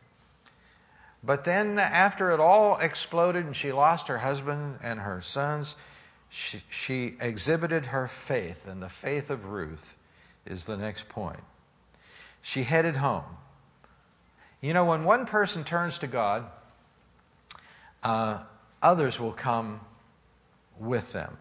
But 1.23 1.43
then, 1.43 1.79
after 1.79 2.31
it 2.31 2.39
all 2.39 2.77
exploded 2.77 3.45
and 3.45 3.55
she 3.55 3.71
lost 3.71 4.07
her 4.07 4.19
husband 4.19 4.79
and 4.83 4.99
her 4.99 5.21
sons, 5.21 5.75
she, 6.29 6.61
she 6.69 7.15
exhibited 7.19 7.87
her 7.87 8.07
faith, 8.07 8.67
and 8.67 8.81
the 8.81 8.89
faith 8.89 9.29
of 9.29 9.45
Ruth 9.45 9.95
is 10.45 10.65
the 10.65 10.77
next 10.77 11.09
point. 11.09 11.43
She 12.41 12.63
headed 12.63 12.97
home. 12.97 13.23
You 14.65 14.73
know, 14.73 14.85
when 14.85 15.03
one 15.03 15.27
person 15.27 15.63
turns 15.63 15.99
to 15.99 16.07
God, 16.07 16.45
uh, 18.01 18.39
others 18.81 19.19
will 19.19 19.31
come 19.31 19.79
with 20.79 21.11
them. 21.11 21.37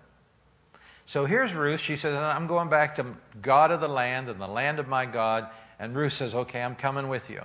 So 1.07 1.25
here's 1.25 1.55
Ruth. 1.55 1.81
She 1.81 1.97
says, 1.97 2.15
I'm 2.15 2.47
going 2.47 2.69
back 2.69 2.97
to 2.97 3.07
God 3.41 3.71
of 3.71 3.81
the 3.81 3.89
land 3.89 4.29
and 4.29 4.39
the 4.39 4.47
land 4.47 4.79
of 4.79 4.89
my 4.89 5.07
God. 5.07 5.49
And 5.79 5.97
Ruth 5.97 6.13
says, 6.13 6.35
Okay, 6.35 6.63
I'm 6.63 6.75
coming 6.75 7.09
with 7.09 7.31
you. 7.31 7.41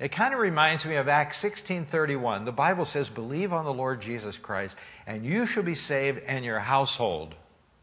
It 0.00 0.10
kind 0.10 0.34
of 0.34 0.40
reminds 0.40 0.84
me 0.84 0.96
of 0.96 1.06
Acts 1.06 1.40
16:31. 1.40 2.44
The 2.44 2.50
Bible 2.50 2.84
says, 2.84 3.08
"Believe 3.08 3.52
on 3.52 3.64
the 3.64 3.72
Lord 3.72 4.02
Jesus 4.02 4.36
Christ, 4.36 4.76
and 5.06 5.24
you 5.24 5.46
shall 5.46 5.62
be 5.62 5.76
saved 5.76 6.24
and 6.24 6.44
your 6.44 6.58
household." 6.58 7.36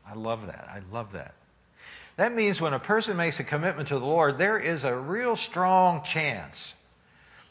I 0.06 0.16
love 0.16 0.48
that. 0.48 0.68
I 0.70 0.82
love 0.92 1.14
that. 1.14 1.34
That 2.18 2.34
means 2.34 2.62
when 2.62 2.74
a 2.74 2.80
person 2.80 3.18
makes 3.18 3.40
a 3.40 3.44
commitment 3.44 3.88
to 3.90 4.00
the 4.00 4.06
Lord, 4.06 4.38
there 4.38 4.58
is 4.58 4.84
a 4.84 4.96
real 4.96 5.36
strong 5.36 6.04
chance 6.04 6.76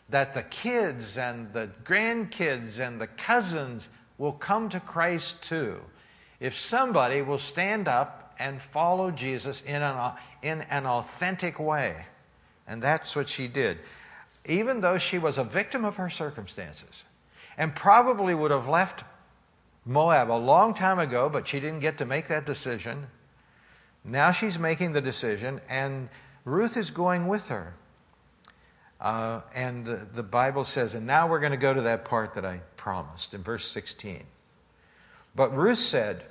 that 0.08 0.34
the 0.34 0.42
kids 0.44 1.16
and 1.16 1.52
the 1.52 1.70
grandkids 1.84 2.78
and 2.78 3.00
the 3.00 3.06
cousins 3.06 3.88
will 4.18 4.32
come 4.32 4.68
to 4.68 4.80
Christ 4.80 5.42
too. 5.42 5.80
If 6.40 6.58
somebody 6.58 7.22
will 7.22 7.38
stand 7.38 7.88
up 7.88 8.34
and 8.38 8.60
follow 8.60 9.10
Jesus 9.10 9.62
in 9.62 9.82
an, 9.82 10.12
in 10.42 10.62
an 10.62 10.86
authentic 10.86 11.58
way. 11.58 12.06
And 12.66 12.82
that's 12.82 13.14
what 13.14 13.28
she 13.28 13.48
did 13.48 13.78
even 14.46 14.80
though 14.80 14.98
she 14.98 15.18
was 15.18 15.38
a 15.38 15.44
victim 15.44 15.84
of 15.84 15.96
her 15.96 16.10
circumstances 16.10 17.04
and 17.58 17.74
probably 17.74 18.34
would 18.34 18.50
have 18.50 18.68
left 18.68 19.04
Moab 19.84 20.30
a 20.30 20.32
long 20.32 20.74
time 20.74 20.98
ago, 20.98 21.28
but 21.28 21.46
she 21.46 21.60
didn't 21.60 21.80
get 21.80 21.98
to 21.98 22.04
make 22.04 22.28
that 22.28 22.46
decision. 22.46 23.06
Now 24.04 24.32
she's 24.32 24.58
making 24.58 24.92
the 24.92 25.00
decision, 25.00 25.60
and 25.68 26.08
Ruth 26.44 26.76
is 26.76 26.90
going 26.90 27.26
with 27.26 27.48
her. 27.48 27.74
Uh, 29.00 29.40
and 29.54 29.84
the, 29.84 30.06
the 30.14 30.22
Bible 30.22 30.64
says, 30.64 30.94
and 30.94 31.06
now 31.06 31.26
we're 31.26 31.40
going 31.40 31.52
to 31.52 31.58
go 31.58 31.72
to 31.72 31.82
that 31.82 32.04
part 32.04 32.34
that 32.34 32.44
I 32.44 32.60
promised 32.76 33.32
in 33.32 33.42
verse 33.42 33.66
16. 33.66 34.24
But 35.34 35.56
Ruth 35.56 35.78
said, 35.78 36.24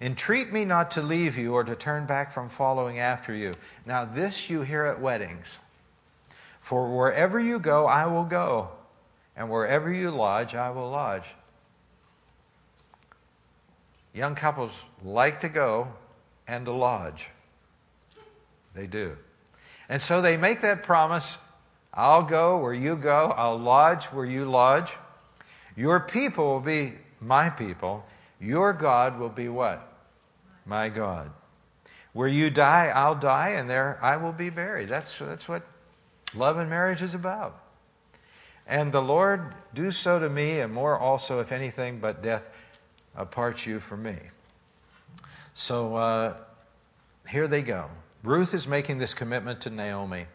Entreat 0.00 0.52
me 0.52 0.64
not 0.64 0.90
to 0.92 1.02
leave 1.02 1.38
you 1.38 1.54
or 1.54 1.62
to 1.62 1.76
turn 1.76 2.06
back 2.06 2.32
from 2.32 2.48
following 2.48 2.98
after 2.98 3.32
you. 3.32 3.54
Now, 3.86 4.04
this 4.04 4.50
you 4.50 4.62
hear 4.62 4.84
at 4.84 5.00
weddings. 5.00 5.60
For 6.60 6.96
wherever 6.96 7.38
you 7.38 7.60
go, 7.60 7.86
I 7.86 8.06
will 8.06 8.24
go, 8.24 8.70
and 9.36 9.48
wherever 9.48 9.92
you 9.92 10.10
lodge, 10.10 10.56
I 10.56 10.70
will 10.70 10.90
lodge. 10.90 11.26
Young 14.12 14.34
couples 14.34 14.76
like 15.04 15.40
to 15.40 15.48
go 15.48 15.88
and 16.52 16.66
to 16.66 16.72
lodge. 16.72 17.30
They 18.74 18.86
do. 18.86 19.16
And 19.88 20.02
so 20.02 20.20
they 20.20 20.36
make 20.36 20.60
that 20.60 20.82
promise 20.82 21.38
I'll 21.94 22.22
go 22.22 22.58
where 22.58 22.74
you 22.74 22.96
go, 22.96 23.34
I'll 23.36 23.58
lodge 23.58 24.04
where 24.06 24.24
you 24.24 24.44
lodge. 24.46 24.92
Your 25.76 26.00
people 26.00 26.44
will 26.44 26.60
be 26.60 26.94
my 27.20 27.50
people. 27.50 28.04
Your 28.40 28.72
God 28.72 29.18
will 29.18 29.30
be 29.30 29.48
what? 29.48 29.92
My 30.64 30.88
God. 30.88 31.30
Where 32.12 32.28
you 32.28 32.50
die, 32.50 32.92
I'll 32.94 33.14
die, 33.14 33.50
and 33.50 33.68
there 33.68 33.98
I 34.02 34.16
will 34.16 34.32
be 34.32 34.50
buried. 34.50 34.88
That's, 34.88 35.18
that's 35.18 35.48
what 35.48 35.62
love 36.34 36.58
and 36.58 36.68
marriage 36.68 37.02
is 37.02 37.14
about. 37.14 37.60
And 38.66 38.92
the 38.92 39.02
Lord 39.02 39.54
do 39.74 39.90
so 39.90 40.18
to 40.18 40.28
me, 40.28 40.60
and 40.60 40.72
more 40.72 40.98
also, 40.98 41.40
if 41.40 41.52
anything 41.52 41.98
but 41.98 42.22
death 42.22 42.48
aparts 43.16 43.66
you 43.66 43.80
from 43.80 44.02
me. 44.02 44.16
So 45.54 45.96
uh, 45.96 46.34
here 47.28 47.46
they 47.46 47.62
go. 47.62 47.88
Ruth 48.22 48.54
is 48.54 48.66
making 48.66 48.98
this 48.98 49.14
commitment 49.14 49.60
to 49.62 49.70
Naomi. 49.70 50.26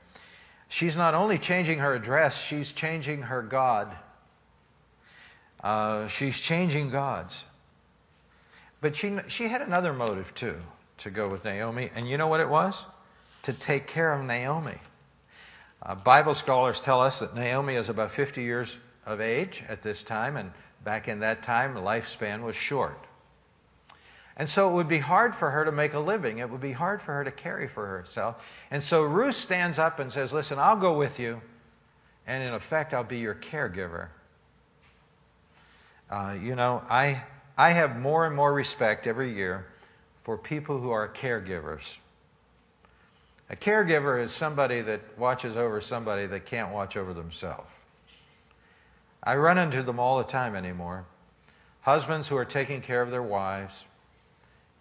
She's 0.70 0.96
not 0.96 1.14
only 1.14 1.38
changing 1.38 1.80
her 1.80 1.94
address, 1.94 2.38
she's 2.38 2.72
changing 2.72 3.24
her 3.24 3.42
God. 3.42 3.96
Uh, 5.64 6.08
she's 6.08 6.40
changing 6.40 6.90
God's. 6.90 7.46
But 8.82 8.96
she, 8.96 9.18
she 9.28 9.48
had 9.48 9.62
another 9.62 9.94
motive 9.94 10.36
too 10.36 10.58
to 11.00 11.10
go 11.10 11.30
with 11.30 11.46
Naomi. 11.46 11.90
And 11.96 12.08
you 12.08 12.18
know 12.18 12.28
what 12.28 12.40
it 12.40 12.50
was? 12.50 12.86
To 13.44 13.54
take 13.54 13.88
care 13.88 14.14
of 14.14 14.24
Naomi. 14.24 14.78
Uh, 15.82 15.96
Bible 15.96 16.34
scholars 16.34 16.82
tell 16.82 17.02
us 17.02 17.20
that 17.20 17.36
Naomi 17.36 17.76
is 17.76 17.90
about 17.90 18.12
50 18.12 18.44
years 18.44 18.78
of 19.06 19.22
age 19.22 19.64
at 19.70 19.82
this 19.82 20.04
time, 20.04 20.36
and 20.36 20.52
back 20.84 21.08
in 21.08 21.20
that 21.20 21.44
time, 21.44 21.74
the 21.74 21.80
lifespan 21.80 22.42
was 22.42 22.56
short. 22.56 23.07
And 24.40 24.48
so 24.48 24.70
it 24.70 24.74
would 24.74 24.88
be 24.88 25.00
hard 25.00 25.34
for 25.34 25.50
her 25.50 25.66
to 25.66 25.72
make 25.72 25.96
a 25.96 26.00
living. 26.00 26.38
It 26.38 26.50
would 26.50 26.62
be 26.62 26.72
hard 26.72 27.02
for 27.02 27.14
her 27.14 27.24
to 27.24 27.32
carry 27.32 27.68
for 27.68 27.88
herself. 27.88 28.48
And 28.70 28.84
so 28.84 29.02
Ruth 29.02 29.36
stands 29.36 29.80
up 29.80 30.00
and 30.00 30.14
says, 30.14 30.32
Listen, 30.32 30.60
I'll 30.60 30.78
go 30.78 30.96
with 30.96 31.20
you, 31.20 31.42
and 32.28 32.44
in 32.44 32.54
effect, 32.54 32.94
I'll 32.94 33.04
be 33.04 33.18
your 33.18 33.34
caregiver. 33.34 34.10
Uh, 36.12 36.36
you 36.40 36.56
know, 36.56 36.84
I, 36.88 37.24
I 37.58 37.72
have 37.72 38.00
more 38.00 38.28
and 38.28 38.36
more 38.36 38.54
respect 38.54 39.08
every 39.08 39.34
year 39.34 39.66
for 40.24 40.38
people 40.38 40.80
who 40.80 40.92
are 40.92 41.10
caregivers. 41.10 41.98
A 43.50 43.56
caregiver 43.56 44.22
is 44.22 44.32
somebody 44.32 44.82
that 44.82 45.02
watches 45.18 45.58
over 45.58 45.82
somebody 45.82 46.28
that 46.28 46.46
can't 46.46 46.72
watch 46.72 46.96
over 46.96 47.14
themselves. 47.14 47.68
I 49.24 49.36
run 49.36 49.58
into 49.58 49.82
them 49.82 50.00
all 50.00 50.20
the 50.20 50.24
time 50.24 50.56
anymore. 50.56 51.06
Husbands 51.82 52.28
who 52.28 52.38
are 52.38 52.46
taking 52.46 52.82
care 52.82 53.02
of 53.02 53.10
their 53.10 53.24
wives 53.24 53.84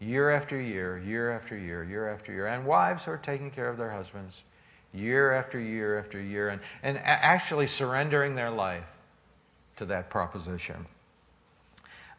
year 0.01 0.31
after 0.31 0.61
year, 0.61 0.99
year 0.99 1.33
after 1.33 1.57
year, 1.57 1.83
year 1.85 2.09
after 2.09 2.33
year, 2.33 2.47
and 2.47 2.67
wives 2.67 3.05
who 3.05 3.13
are 3.13 3.17
taking 3.17 3.51
care 3.51 3.69
of 3.69 3.79
their 3.79 3.91
husbands 3.91 4.43
year 4.93 5.33
after 5.33 5.59
year 5.59 5.99
after 5.99 6.21
year, 6.21 6.49
and, 6.49 6.61
and 6.83 6.99
actually 6.99 7.67
surrendering 7.67 8.35
their 8.35 8.51
life 8.51 8.85
to 9.77 9.85
that 9.85 10.09
proposition. 10.11 10.87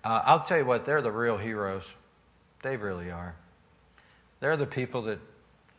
Uh, 0.04 0.22
I'll 0.26 0.44
tell 0.44 0.60
you 0.60 0.66
what, 0.66 0.86
they're 0.86 1.02
the 1.02 1.12
real 1.12 1.38
heroes. 1.38 1.84
They 2.62 2.78
really 2.78 3.12
are. 3.12 3.36
They're 4.40 4.58
the 4.58 4.68
people 4.68 5.02
that 5.04 5.20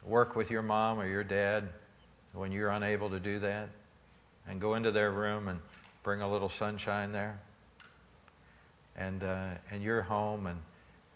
work 0.04 0.34
with 0.34 0.50
your 0.50 0.62
mom 0.62 0.98
or 0.98 1.06
your 1.06 1.24
dad 1.24 1.68
when 2.32 2.52
you're 2.52 2.70
unable 2.70 3.10
to 3.10 3.20
do 3.20 3.38
that 3.40 3.68
and 4.48 4.60
go 4.60 4.74
into 4.74 4.90
their 4.90 5.12
room 5.12 5.48
and 5.48 5.60
bring 6.02 6.20
a 6.20 6.30
little 6.30 6.48
sunshine 6.48 7.12
there. 7.12 7.38
And, 8.96 9.22
uh, 9.22 9.50
and 9.70 9.82
you're 9.82 10.02
home 10.02 10.46
and 10.46 10.58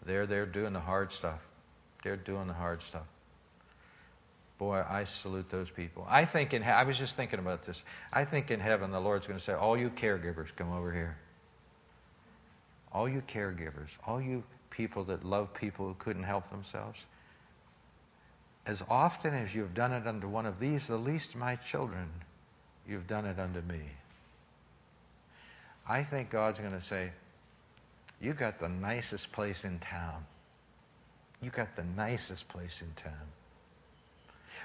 they're 0.05 0.25
there 0.25 0.45
doing 0.45 0.73
the 0.73 0.79
hard 0.79 1.11
stuff. 1.11 1.39
They're 2.03 2.17
doing 2.17 2.47
the 2.47 2.53
hard 2.53 2.81
stuff. 2.81 3.05
Boy, 4.57 4.83
I 4.87 5.03
salute 5.05 5.49
those 5.49 5.69
people. 5.69 6.05
I 6.09 6.25
think 6.25 6.53
in 6.53 6.63
he- 6.63 6.69
I 6.69 6.83
was 6.83 6.97
just 6.97 7.15
thinking 7.15 7.39
about 7.39 7.63
this. 7.63 7.83
I 8.11 8.25
think 8.25 8.51
in 8.51 8.59
heaven 8.59 8.91
the 8.91 8.99
Lord's 8.99 9.27
going 9.27 9.39
to 9.39 9.43
say, 9.43 9.53
"All 9.53 9.77
you 9.77 9.89
caregivers, 9.89 10.55
come 10.55 10.71
over 10.71 10.91
here. 10.91 11.17
All 12.91 13.09
you 13.09 13.21
caregivers, 13.21 13.89
all 14.05 14.21
you 14.21 14.43
people 14.69 15.03
that 15.05 15.23
love 15.23 15.53
people 15.53 15.87
who 15.87 15.95
couldn't 15.95 16.23
help 16.23 16.49
themselves, 16.49 17.05
as 18.65 18.83
often 18.89 19.33
as 19.33 19.53
you've 19.53 19.73
done 19.73 19.91
it 19.91 20.07
unto 20.07 20.27
one 20.27 20.45
of 20.45 20.59
these, 20.59 20.87
the 20.87 20.97
least 20.97 21.35
my 21.35 21.55
children, 21.55 22.09
you've 22.87 23.07
done 23.07 23.25
it 23.25 23.39
unto 23.39 23.61
me. 23.61 23.81
I 25.87 26.03
think 26.03 26.29
God's 26.29 26.59
going 26.59 26.71
to 26.71 26.81
say, 26.81 27.11
You 28.23 28.33
got 28.33 28.57
the 28.57 28.69
nicest 28.69 29.33
place 29.33 29.65
in 29.65 29.79
town. 29.79 30.25
You 31.41 31.49
got 31.49 31.75
the 31.75 31.83
nicest 31.83 32.47
place 32.47 32.81
in 32.81 32.87
town. 32.95 33.27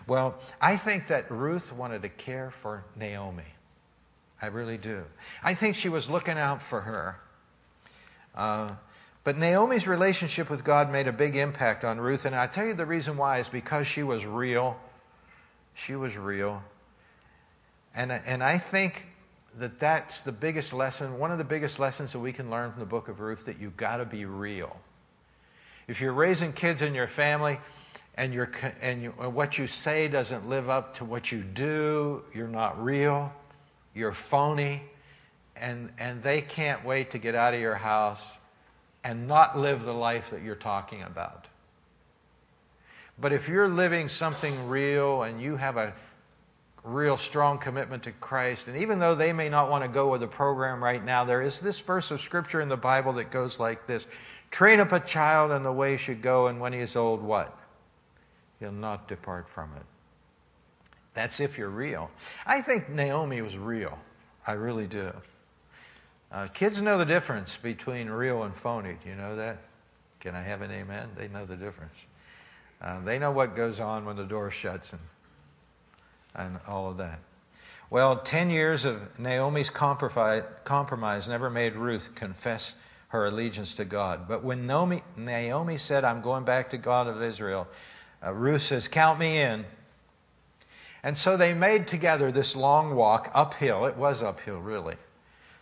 Well, 0.07 0.37
I 0.61 0.77
think 0.77 1.09
that 1.09 1.29
Ruth 1.29 1.73
wanted 1.73 2.03
to 2.03 2.09
care 2.09 2.53
for 2.53 2.85
Naomi. 2.95 3.43
I 4.41 4.47
really 4.47 4.79
do. 4.79 5.05
I 5.43 5.55
think 5.55 5.75
she 5.75 5.89
was 5.89 6.09
looking 6.09 6.39
out 6.39 6.63
for 6.63 6.83
her. 6.83 7.17
Uh, 8.37 8.71
but 9.25 9.37
Naomi's 9.37 9.89
relationship 9.89 10.49
with 10.49 10.63
God 10.63 10.93
made 10.93 11.09
a 11.09 11.13
big 11.13 11.35
impact 11.35 11.85
on 11.85 11.99
Ruth, 11.99 12.27
and 12.27 12.37
I 12.37 12.47
tell 12.47 12.65
you 12.65 12.75
the 12.75 12.87
reason 12.87 13.17
why 13.17 13.39
is 13.41 13.49
because 13.49 13.89
she 13.89 14.05
was 14.05 14.25
real. 14.25 14.77
She 15.75 15.97
was 15.97 16.17
real. 16.17 16.63
And, 17.93 18.13
and 18.13 18.45
I 18.45 18.59
think 18.59 19.09
that 19.59 19.79
that's 19.79 20.21
the 20.21 20.33
biggest 20.33 20.73
lesson, 20.73 21.19
one 21.19 21.31
of 21.33 21.39
the 21.39 21.45
biggest 21.45 21.79
lessons 21.79 22.13
that 22.13 22.21
we 22.21 22.33
can 22.33 22.51
learn 22.51 22.71
from 22.71 22.81
the 22.81 22.87
book 22.87 23.09
of 23.09 23.21
Ruth, 23.21 23.45
that 23.47 23.61
you've 23.61 23.77
got 23.77 23.97
to 23.97 24.05
be 24.05 24.25
real. 24.25 24.77
If 25.87 26.01
you're 26.01 26.13
raising 26.13 26.53
kids 26.53 26.83
in 26.83 26.95
your 26.95 27.07
family 27.07 27.59
and, 28.15 28.33
you 28.33 28.47
and 28.81 29.03
you, 29.03 29.11
what 29.11 29.59
you 29.59 29.67
say 29.67 30.09
doesn't 30.09 30.49
live 30.49 30.69
up 30.69 30.95
to 30.97 31.05
what 31.05 31.33
you 31.33 31.43
do, 31.43 32.23
you're 32.35 32.47
not 32.47 32.83
real, 32.83 33.33
you're 33.95 34.13
phony, 34.13 34.83
and, 35.57 35.91
and 35.99 36.23
they 36.23 36.41
can't 36.41 36.85
wait 36.85 37.11
to 37.13 37.19
get 37.19 37.35
out 37.35 37.55
of 37.55 37.61
your 37.61 37.75
house 37.75 38.25
and 39.03 39.27
not 39.27 39.59
live 39.59 39.85
the 39.85 39.95
life 39.95 40.31
that 40.31 40.43
you're 40.43 40.55
talking 40.55 41.03
about. 41.03 41.47
But 43.21 43.33
if 43.33 43.49
you're 43.49 43.69
living 43.69 44.09
something 44.09 44.69
real 44.69 45.23
and 45.23 45.41
you 45.41 45.57
have 45.57 45.77
a 45.77 45.93
real 46.85 47.17
strong 47.17 47.59
commitment 47.59 48.03
to 48.05 48.13
Christ. 48.13 48.69
And 48.69 48.77
even 48.77 48.99
though 48.99 49.15
they 49.15 49.33
may 49.33 49.49
not 49.49 49.71
want 49.71 49.85
to 49.85 49.89
go 49.89 50.11
with 50.11 50.21
the 50.21 50.27
program 50.27 50.83
right 50.83 51.05
now, 51.05 51.25
there 51.25 51.43
is 51.43 51.61
this 51.61 51.81
verse 51.81 52.11
of 52.11 52.21
Scripture 52.21 52.61
in 52.61 52.69
the 52.69 52.77
Bible 52.77 53.13
that 53.15 53.31
goes 53.31 53.61
like 53.61 53.87
this 53.87 54.07
Train 54.51 54.81
up 54.81 54.93
a 54.93 55.01
child 55.01 55.53
in 55.53 55.63
the 55.63 55.73
way 55.73 55.93
he 55.93 55.97
should 55.99 56.23
go, 56.23 56.47
and 56.47 56.59
when 56.59 56.73
he 56.73 56.79
is 56.79 56.97
old, 56.97 57.23
what? 57.23 57.59
He'll 58.61 58.73
not 58.73 59.07
depart 59.07 59.49
from 59.49 59.71
it. 59.77 59.83
That's 61.13 61.41
if 61.41 61.59
you're 61.59 61.69
real. 61.69 62.11
I 62.47 62.63
think 62.63 62.89
Naomi 62.89 63.43
was 63.43 63.59
real. 63.59 63.99
I 64.47 64.53
really 64.53 64.87
do. 64.87 65.13
Uh, 66.33 66.47
kids 66.47 66.81
know 66.81 66.99
the 66.99 67.05
difference 67.05 67.57
between 67.57 68.09
real 68.09 68.43
and 68.45 68.55
phony. 68.55 68.97
Do 69.03 69.11
you 69.11 69.17
know 69.17 69.37
that? 69.37 69.59
Can 70.21 70.35
I 70.35 70.43
have 70.43 70.63
an 70.63 70.71
amen? 70.71 71.11
They 71.17 71.29
know 71.29 71.45
the 71.45 71.57
difference. 71.57 72.07
Uh, 72.81 73.01
they 73.01 73.19
know 73.19 73.31
what 73.31 73.57
goes 73.57 73.81
on 73.81 74.05
when 74.05 74.17
the 74.17 74.25
door 74.25 74.51
shuts 74.51 74.93
and, 74.93 75.03
and 76.39 76.59
all 76.67 76.91
of 76.91 76.97
that. 76.97 77.19
Well, 77.91 78.19
10 78.19 78.51
years 78.51 78.85
of 78.85 79.19
Naomi's 79.19 79.71
compromise 79.71 81.29
never 81.29 81.51
made 81.51 81.75
Ruth 81.75 82.15
confess 82.15 82.75
her 83.09 83.27
allegiance 83.27 83.75
to 83.75 83.85
God. 83.85 84.29
But 84.29 84.45
when 84.45 84.67
Naomi, 84.67 85.03
Naomi 85.17 85.79
said, 85.79 86.05
I'm 86.05 86.21
going 86.21 86.45
back 86.45 86.71
to 86.71 86.79
God 86.79 87.07
of 87.09 87.23
Israel, 87.23 87.67
uh, 88.25 88.35
Ruth 88.35 88.63
says, 88.63 88.89
Count 88.89 89.19
me 89.19 89.41
in. 89.41 89.65
And 91.03 91.17
so 91.17 91.37
they 91.37 91.55
made 91.55 91.89
together 91.89 92.31
this 92.31 92.55
long 92.55 92.95
walk 92.95 93.31
uphill. 93.33 93.87
It 93.87 93.97
was 93.97 94.23
uphill, 94.23 94.61
really. 94.61 94.97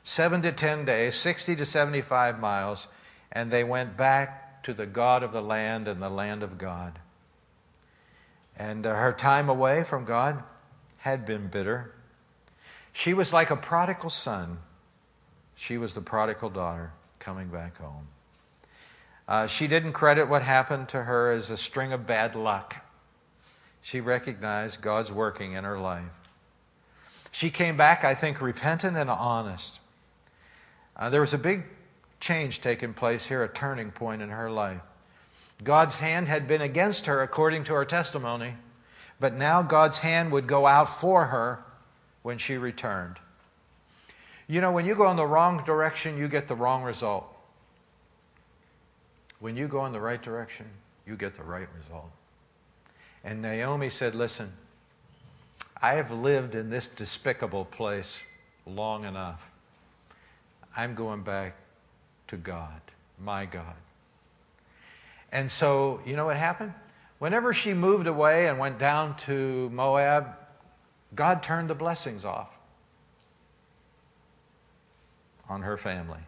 Seven 0.03 0.43
to 0.43 0.51
10 0.51 0.85
days, 0.85 1.14
60 1.14 1.57
to 1.57 1.66
75 1.66 2.41
miles, 2.41 2.89
and 3.31 3.51
they 3.51 3.62
went 3.62 3.97
back 3.97 4.62
to 4.64 4.74
the 4.74 4.87
God 4.87 5.22
of 5.22 5.33
the 5.33 5.43
land 5.43 5.87
and 5.87 6.03
the 6.03 6.09
land 6.09 6.43
of 6.43 6.59
God. 6.59 6.99
And 8.57 8.87
uh, 8.87 8.95
her 8.95 9.12
time 9.12 9.49
away 9.49 9.85
from 9.85 10.05
God 10.05 10.43
had 11.07 11.25
been 11.25 11.47
bitter. 11.47 11.93
She 12.93 13.15
was 13.15 13.33
like 13.33 13.51
a 13.53 13.57
prodigal 13.57 14.11
son. 14.11 14.59
She 15.55 15.79
was 15.79 15.95
the 15.95 16.01
prodigal 16.01 16.51
daughter 16.51 16.91
coming 17.21 17.47
back 17.47 17.79
home. 17.79 18.09
Uh, 19.29 19.47
she 19.47 19.69
didn't 19.69 19.93
credit 19.93 20.27
what 20.29 20.43
happened 20.43 20.89
to 20.89 21.05
her 21.05 21.31
as 21.31 21.51
a 21.51 21.57
string 21.57 21.93
of 21.93 22.09
bad 22.09 22.35
luck. 22.35 22.85
She 23.83 24.01
recognized 24.01 24.83
God's 24.83 25.13
working 25.13 25.53
in 25.53 25.63
her 25.63 25.79
life. 25.79 26.11
She 27.31 27.51
came 27.51 27.77
back, 27.77 28.03
I 28.03 28.17
think, 28.17 28.41
repentant 28.41 28.97
and 28.97 29.09
honest. 29.09 29.79
Uh, 30.97 31.09
there 31.09 31.21
was 31.21 31.35
a 31.35 31.39
big 31.39 31.63
change 32.19 32.63
taking 32.63 32.95
place 32.95 33.25
here, 33.25 33.45
a 33.45 33.49
turning 33.49 33.93
point 33.93 34.23
in 34.23 34.31
her 34.31 34.51
life. 34.51 34.81
God's 35.63 35.95
hand 35.95 36.27
had 36.27 36.49
been 36.49 36.63
against 36.63 37.07
her 37.07 37.23
according 37.23 37.63
to 37.65 37.75
her 37.75 37.85
testimony, 37.85 38.57
but 39.19 39.35
now 39.35 39.62
God's 39.62 39.99
hand 39.99 40.33
would 40.33 40.47
go 40.47 40.67
out 40.67 40.89
for 40.89 41.27
her 41.27 41.64
when 42.23 42.39
she 42.39 42.57
returned. 42.57 43.17
You 44.49 44.61
know, 44.61 44.71
when 44.71 44.87
you 44.87 44.95
go 44.95 45.11
in 45.11 45.17
the 45.17 45.27
wrong 45.27 45.62
direction, 45.64 46.19
you 46.19 46.29
get 46.29 46.49
the 46.49 46.55
wrong 46.55 46.83
result. 46.83 47.27
When 49.41 49.57
you 49.57 49.69
go 49.69 49.85
in 49.87 49.93
the 49.93 50.01
right 50.01 50.23
direction, 50.23 50.67
you 51.07 51.17
get 51.17 51.35
the 51.35 51.43
right 51.43 51.69
result. 51.77 52.11
And 53.25 53.43
Naomi 53.43 53.91
said, 53.91 54.14
Listen, 54.14 54.53
I 55.81 55.95
have 55.95 56.11
lived 56.11 56.55
in 56.55 56.71
this 56.71 56.89
despicable 56.89 57.64
place 57.64 58.21
long 58.67 59.05
enough. 59.05 59.51
I'm 60.77 60.95
going 60.95 61.23
back 61.23 61.57
to 62.29 62.37
God, 62.37 62.81
my 63.19 63.47
God. 63.47 63.75
And 65.33 65.51
so, 65.51 66.01
you 66.07 66.17
know 66.17 66.27
what 66.27 66.37
happened? 66.37 66.73
Whenever 67.19 67.53
she 67.53 67.73
moved 67.73 68.07
away 68.07 68.47
and 68.47 68.59
went 68.59 68.79
down 68.79 69.17
to 69.17 69.71
Moab, 69.71 70.35
God 71.14 71.43
turned 71.43 71.71
the 71.71 71.75
blessings 71.75 72.25
off 72.25 72.51
on 75.49 75.62
her 75.62 75.77
family. 75.77 76.21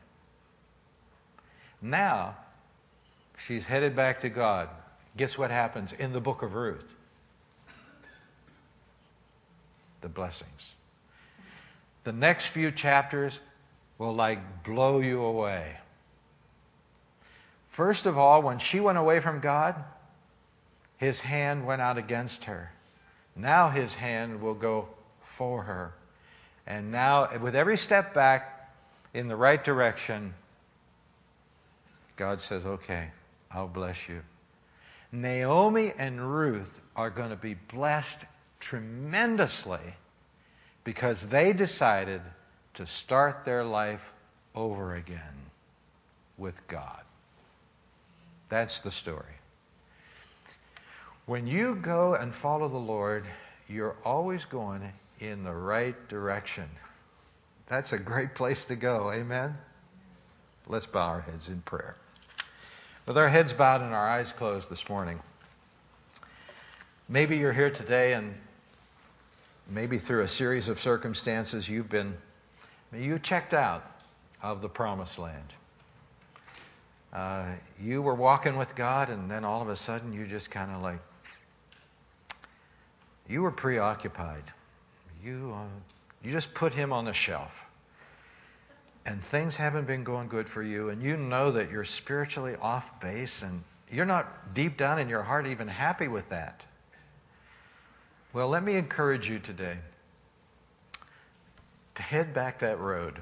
Now, 1.83 2.37
she's 3.37 3.67
headed 3.67 3.95
back 3.95 4.21
to 4.23 4.29
God. 4.29 4.69
Guess 5.17 5.37
what 5.37 5.51
happens 5.51 5.93
in 5.93 6.13
the 6.13 6.21
book 6.21 6.43
of 6.43 6.55
Ruth? 6.55 6.95
The 10.01 10.09
blessings. 10.09 10.75
The 12.05 12.13
next 12.13 12.47
few 12.47 12.71
chapters 12.71 13.41
will 13.99 14.15
like 14.15 14.63
blow 14.63 15.01
you 15.01 15.23
away. 15.23 15.77
First 17.69 18.07
of 18.07 18.17
all, 18.17 18.43
when 18.43 18.59
she 18.59 18.81
went 18.81 18.97
away 18.97 19.21
from 19.21 19.41
God, 19.41 19.85
his 20.99 21.21
hand 21.21 21.67
went 21.67 21.81
out 21.81 21.97
against 21.97 22.45
her. 22.45 22.73
Now 23.35 23.71
his 23.71 23.95
hand 23.95 24.41
will 24.43 24.55
go 24.55 24.89
for 25.23 25.63
her. 25.63 25.95
And 26.67 26.93
now, 26.93 27.29
with 27.39 27.55
every 27.55 27.79
step 27.79 28.13
back 28.13 28.71
in 29.15 29.29
the 29.29 29.37
right 29.37 29.63
direction, 29.63 30.35
God 32.17 32.43
says, 32.43 32.67
Okay, 32.67 33.09
I'll 33.51 33.69
bless 33.69 34.09
you. 34.09 34.21
Naomi 35.11 35.93
and 35.97 36.21
Ruth 36.31 36.81
are 36.95 37.09
going 37.09 37.31
to 37.31 37.37
be 37.37 37.55
blessed 37.55 38.19
tremendously 38.61 39.95
because 40.85 41.27
they 41.29 41.53
decided 41.53 42.21
to 42.75 42.87
start 42.87 43.45
their 43.45 43.65
life 43.65 44.13
over 44.55 44.97
again 44.97 45.51
with 46.37 46.67
God. 46.67 47.01
That's 48.49 48.81
the 48.81 48.91
story. 48.91 49.38
When 51.29 51.47
you 51.47 51.75
go 51.75 52.15
and 52.15 52.35
follow 52.35 52.71
the 52.71 52.79
Lord, 52.79 53.27
you're 53.69 53.97
always 54.03 54.47
going 54.47 54.81
in 55.21 55.45
the 55.45 55.53
right 55.53 56.09
direction. 56.09 56.65
That's 57.67 57.93
a 57.93 57.99
great 57.99 58.35
place 58.35 58.65
to 58.65 58.77
go. 58.77 59.13
Amen? 59.13 59.55
Let's 60.67 60.87
bow 60.87 61.07
our 61.07 61.21
heads 61.21 61.51
in 61.51 61.61
prayer. 61.61 61.97
With 63.05 63.19
our 63.19 63.29
heads 63.29 63.53
bowed 63.53 63.83
and 63.83 63.93
our 63.93 64.09
eyes 64.09 64.33
closed 64.33 64.71
this 64.71 64.89
morning, 64.89 65.21
maybe 67.11 67.37
you're 67.37 67.53
here 67.53 67.69
today 67.69 68.15
and 68.15 68.35
maybe 69.69 69.99
through 69.99 70.23
a 70.23 70.29
series 70.29 70.71
of 70.71 70.81
circumstances 70.81 71.69
you've 71.69 71.91
been, 71.91 72.17
you 72.91 73.19
checked 73.19 73.53
out 73.53 74.01
of 74.43 74.63
the 74.63 74.69
promised 74.71 75.19
land. 75.19 75.53
Uh, 77.13 77.49
you 77.79 78.01
were 78.01 78.15
walking 78.15 78.57
with 78.57 78.75
God, 78.75 79.11
and 79.11 79.31
then 79.31 79.45
all 79.45 79.61
of 79.61 79.69
a 79.69 79.77
sudden 79.77 80.15
you 80.15 80.27
just 80.27 80.51
kind 80.51 80.71
of 80.71 80.81
like, 80.83 81.01
you 83.29 83.43
were 83.43 83.51
preoccupied. 83.51 84.45
You, 85.25 85.55
uh, 85.55 85.65
you 86.25 86.33
just 86.33 86.55
put 86.55 86.73
Him 86.73 86.93
on 86.93 87.05
the 87.05 87.13
shelf. 87.13 87.65
And 89.07 89.23
things 89.23 89.57
haven't 89.57 89.87
been 89.87 90.05
going 90.05 90.29
good 90.29 90.49
for 90.49 90.63
you, 90.63 90.91
and 90.91 91.03
you 91.03 91.17
know 91.17 91.51
that 91.53 91.71
you're 91.71 91.85
spiritually 91.85 92.57
off 92.61 93.01
base, 93.01 93.43
and 93.43 93.63
you're 93.91 94.05
not 94.05 94.55
deep 94.55 94.77
down 94.77 94.99
in 94.99 95.09
your 95.09 95.23
heart 95.23 95.47
even 95.47 95.67
happy 95.67 96.09
with 96.09 96.29
that. 96.29 96.67
Well, 98.33 98.49
let 98.49 98.63
me 98.63 98.77
encourage 98.77 99.31
you 99.31 99.39
today 99.39 99.79
to 101.95 102.03
head 102.03 102.35
back 102.35 102.59
that 102.59 102.79
road. 102.79 103.19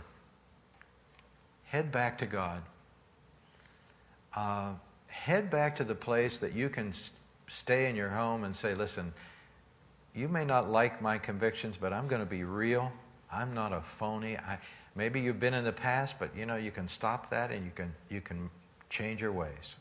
Head 1.66 1.92
back 1.92 2.18
to 2.18 2.26
God 2.26 2.62
uh, 4.36 4.72
head 5.06 5.50
back 5.50 5.74
to 5.76 5.84
the 5.84 5.94
place 5.94 6.38
that 6.38 6.52
you 6.52 6.68
can 6.68 6.92
st- 6.92 7.18
stay 7.48 7.88
in 7.88 7.96
your 7.96 8.10
home 8.10 8.44
and 8.44 8.54
say, 8.54 8.74
listen, 8.74 9.12
you 10.16 10.28
may 10.28 10.44
not 10.44 10.68
like 10.68 11.02
my 11.02 11.18
convictions, 11.18 11.76
but 11.76 11.92
I'm 11.92 12.08
going 12.08 12.22
to 12.22 12.26
be 12.26 12.42
real. 12.42 12.90
I'm 13.30 13.52
not 13.52 13.72
a 13.72 13.82
phony. 13.82 14.38
I, 14.38 14.58
maybe 14.94 15.20
you've 15.20 15.38
been 15.38 15.52
in 15.52 15.64
the 15.64 15.72
past, 15.72 16.16
but 16.18 16.34
you 16.34 16.46
know 16.46 16.56
you 16.56 16.70
can 16.70 16.88
stop 16.88 17.30
that 17.30 17.50
and 17.50 17.64
you 17.64 17.70
can 17.74 17.94
you 18.08 18.20
can 18.22 18.50
change 18.88 19.20
your 19.20 19.32
ways. 19.32 19.76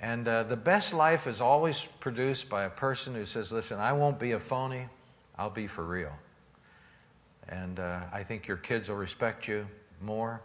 And 0.00 0.28
uh, 0.28 0.44
the 0.44 0.56
best 0.56 0.92
life 0.92 1.26
is 1.26 1.40
always 1.40 1.84
produced 1.98 2.48
by 2.48 2.64
a 2.64 2.70
person 2.70 3.14
who 3.14 3.26
says, 3.26 3.50
"Listen, 3.50 3.80
I 3.80 3.92
won't 3.92 4.20
be 4.20 4.32
a 4.32 4.40
phony. 4.40 4.86
I'll 5.36 5.50
be 5.50 5.66
for 5.66 5.84
real." 5.84 6.12
And 7.48 7.80
uh, 7.80 8.00
I 8.12 8.22
think 8.22 8.46
your 8.46 8.56
kids 8.56 8.88
will 8.88 8.96
respect 8.96 9.48
you 9.48 9.66
more, 10.00 10.40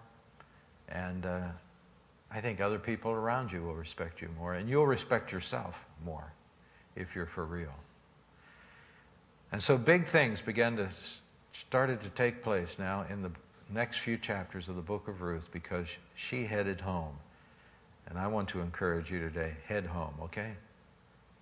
and 0.89 1.26
uh, 1.26 1.41
I 2.32 2.41
think 2.41 2.62
other 2.62 2.80
people 2.80 3.12
around 3.12 3.52
you 3.52 3.62
will 3.62 3.76
respect 3.76 4.22
you 4.22 4.30
more, 4.38 4.56
and 4.56 4.68
you'll 4.68 4.88
respect 4.88 5.32
yourself 5.32 5.86
more 6.04 6.34
if 6.95 7.16
you're 7.16 7.26
for 7.26 7.45
real. 7.45 7.74
And 9.52 9.62
so 9.62 9.78
big 9.78 10.06
things 10.06 10.41
began 10.41 10.78
to 10.78 10.89
started 11.52 12.02
to 12.02 12.10
take 12.10 12.41
place 12.41 12.80
now 12.80 13.06
in 13.10 13.22
the 13.22 13.32
next 13.70 14.00
few 14.00 14.18
chapters 14.18 14.70
of 14.70 14.76
the 14.76 14.82
book 14.82 15.08
of 15.08 15.22
Ruth 15.22 15.50
because 15.52 15.88
she 16.16 16.45
headed 16.45 16.82
home. 16.82 17.14
And 18.08 18.18
I 18.18 18.28
want 18.28 18.50
to 18.50 18.62
encourage 18.62 19.12
you 19.12 19.20
today, 19.20 19.54
head 19.68 19.86
home, 19.86 20.14
okay? 20.24 20.54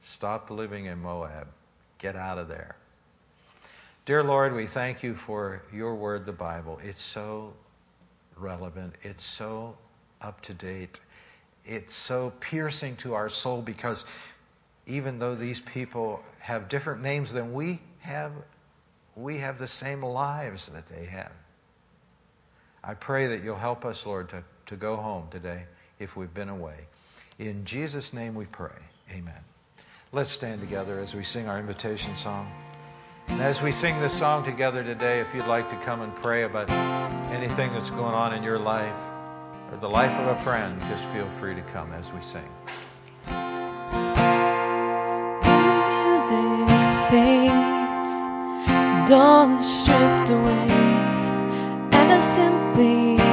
Stop 0.02 0.50
living 0.50 0.86
in 0.86 1.02
Moab. 1.02 1.48
Get 1.98 2.16
out 2.16 2.38
of 2.38 2.50
there. 2.50 2.76
Dear 4.06 4.24
Lord, 4.24 4.54
we 4.54 4.68
thank 4.68 5.02
you 5.02 5.16
for 5.16 5.62
your 5.74 5.96
word, 5.96 6.26
the 6.26 6.34
Bible. 6.34 6.80
It's 6.84 7.02
so 7.02 7.54
relevant. 8.36 8.96
It's 9.04 9.24
so 9.24 9.78
up 10.22 10.42
to 10.42 10.54
date. 10.54 11.00
It's 11.66 11.96
so 11.96 12.34
piercing 12.40 12.96
to 12.98 13.14
our 13.14 13.30
soul 13.30 13.62
because 13.62 14.06
even 14.86 15.20
though 15.20 15.36
these 15.36 15.62
people 15.62 16.22
have 16.40 16.70
different 16.70 17.02
names 17.02 17.32
than 17.32 17.54
we 17.54 17.80
have, 18.08 18.32
we 19.16 19.38
have 19.38 19.60
the 19.60 19.68
same 19.68 20.02
lives 20.02 20.70
that 20.70 20.88
they 20.88 21.06
have. 21.06 21.32
I 22.84 22.94
pray 22.94 23.28
that 23.28 23.44
you'll 23.44 23.58
help 23.58 23.84
us, 23.84 24.06
Lord, 24.06 24.30
to, 24.30 24.44
to 24.68 24.76
go 24.76 24.96
home 24.96 25.28
today 25.30 25.64
if 26.00 26.16
we've 26.16 26.34
been 26.34 26.50
away. 26.50 26.88
In 27.38 27.66
Jesus' 27.66 28.14
name 28.14 28.34
we 28.34 28.46
pray. 28.46 28.80
Amen. 29.12 29.44
Let's 30.14 30.30
stand 30.30 30.62
together 30.62 31.00
as 31.00 31.14
we 31.14 31.24
sing 31.24 31.50
our 31.50 31.60
invitation 31.60 32.16
song. 32.16 32.50
And 33.28 33.42
as 33.42 33.62
we 33.62 33.74
sing 33.74 34.00
this 34.00 34.14
song 34.14 34.46
together 34.46 34.84
today, 34.84 35.20
if 35.20 35.28
you'd 35.36 35.48
like 35.48 35.68
to 35.70 35.76
come 35.78 36.02
and 36.02 36.16
pray 36.16 36.44
about 36.44 36.70
anything 37.32 37.74
that's 37.74 37.90
going 37.92 38.16
on 38.16 38.34
in 38.34 38.42
your 38.42 38.58
life 38.58 38.96
or 39.70 39.78
the 39.78 39.90
life 39.90 40.18
of 40.20 40.28
a 40.28 40.42
friend, 40.44 40.80
just 40.84 41.06
feel 41.10 41.30
free 41.32 41.56
to 41.56 41.62
come 41.62 41.92
as 41.92 42.12
we 42.14 42.22
sing. 42.22 42.48
Music 46.30 47.37
all 49.12 49.58
is 49.58 49.66
stripped 49.66 50.30
away, 50.30 50.68
and 51.92 52.12
I 52.12 52.20
simply 52.20 53.27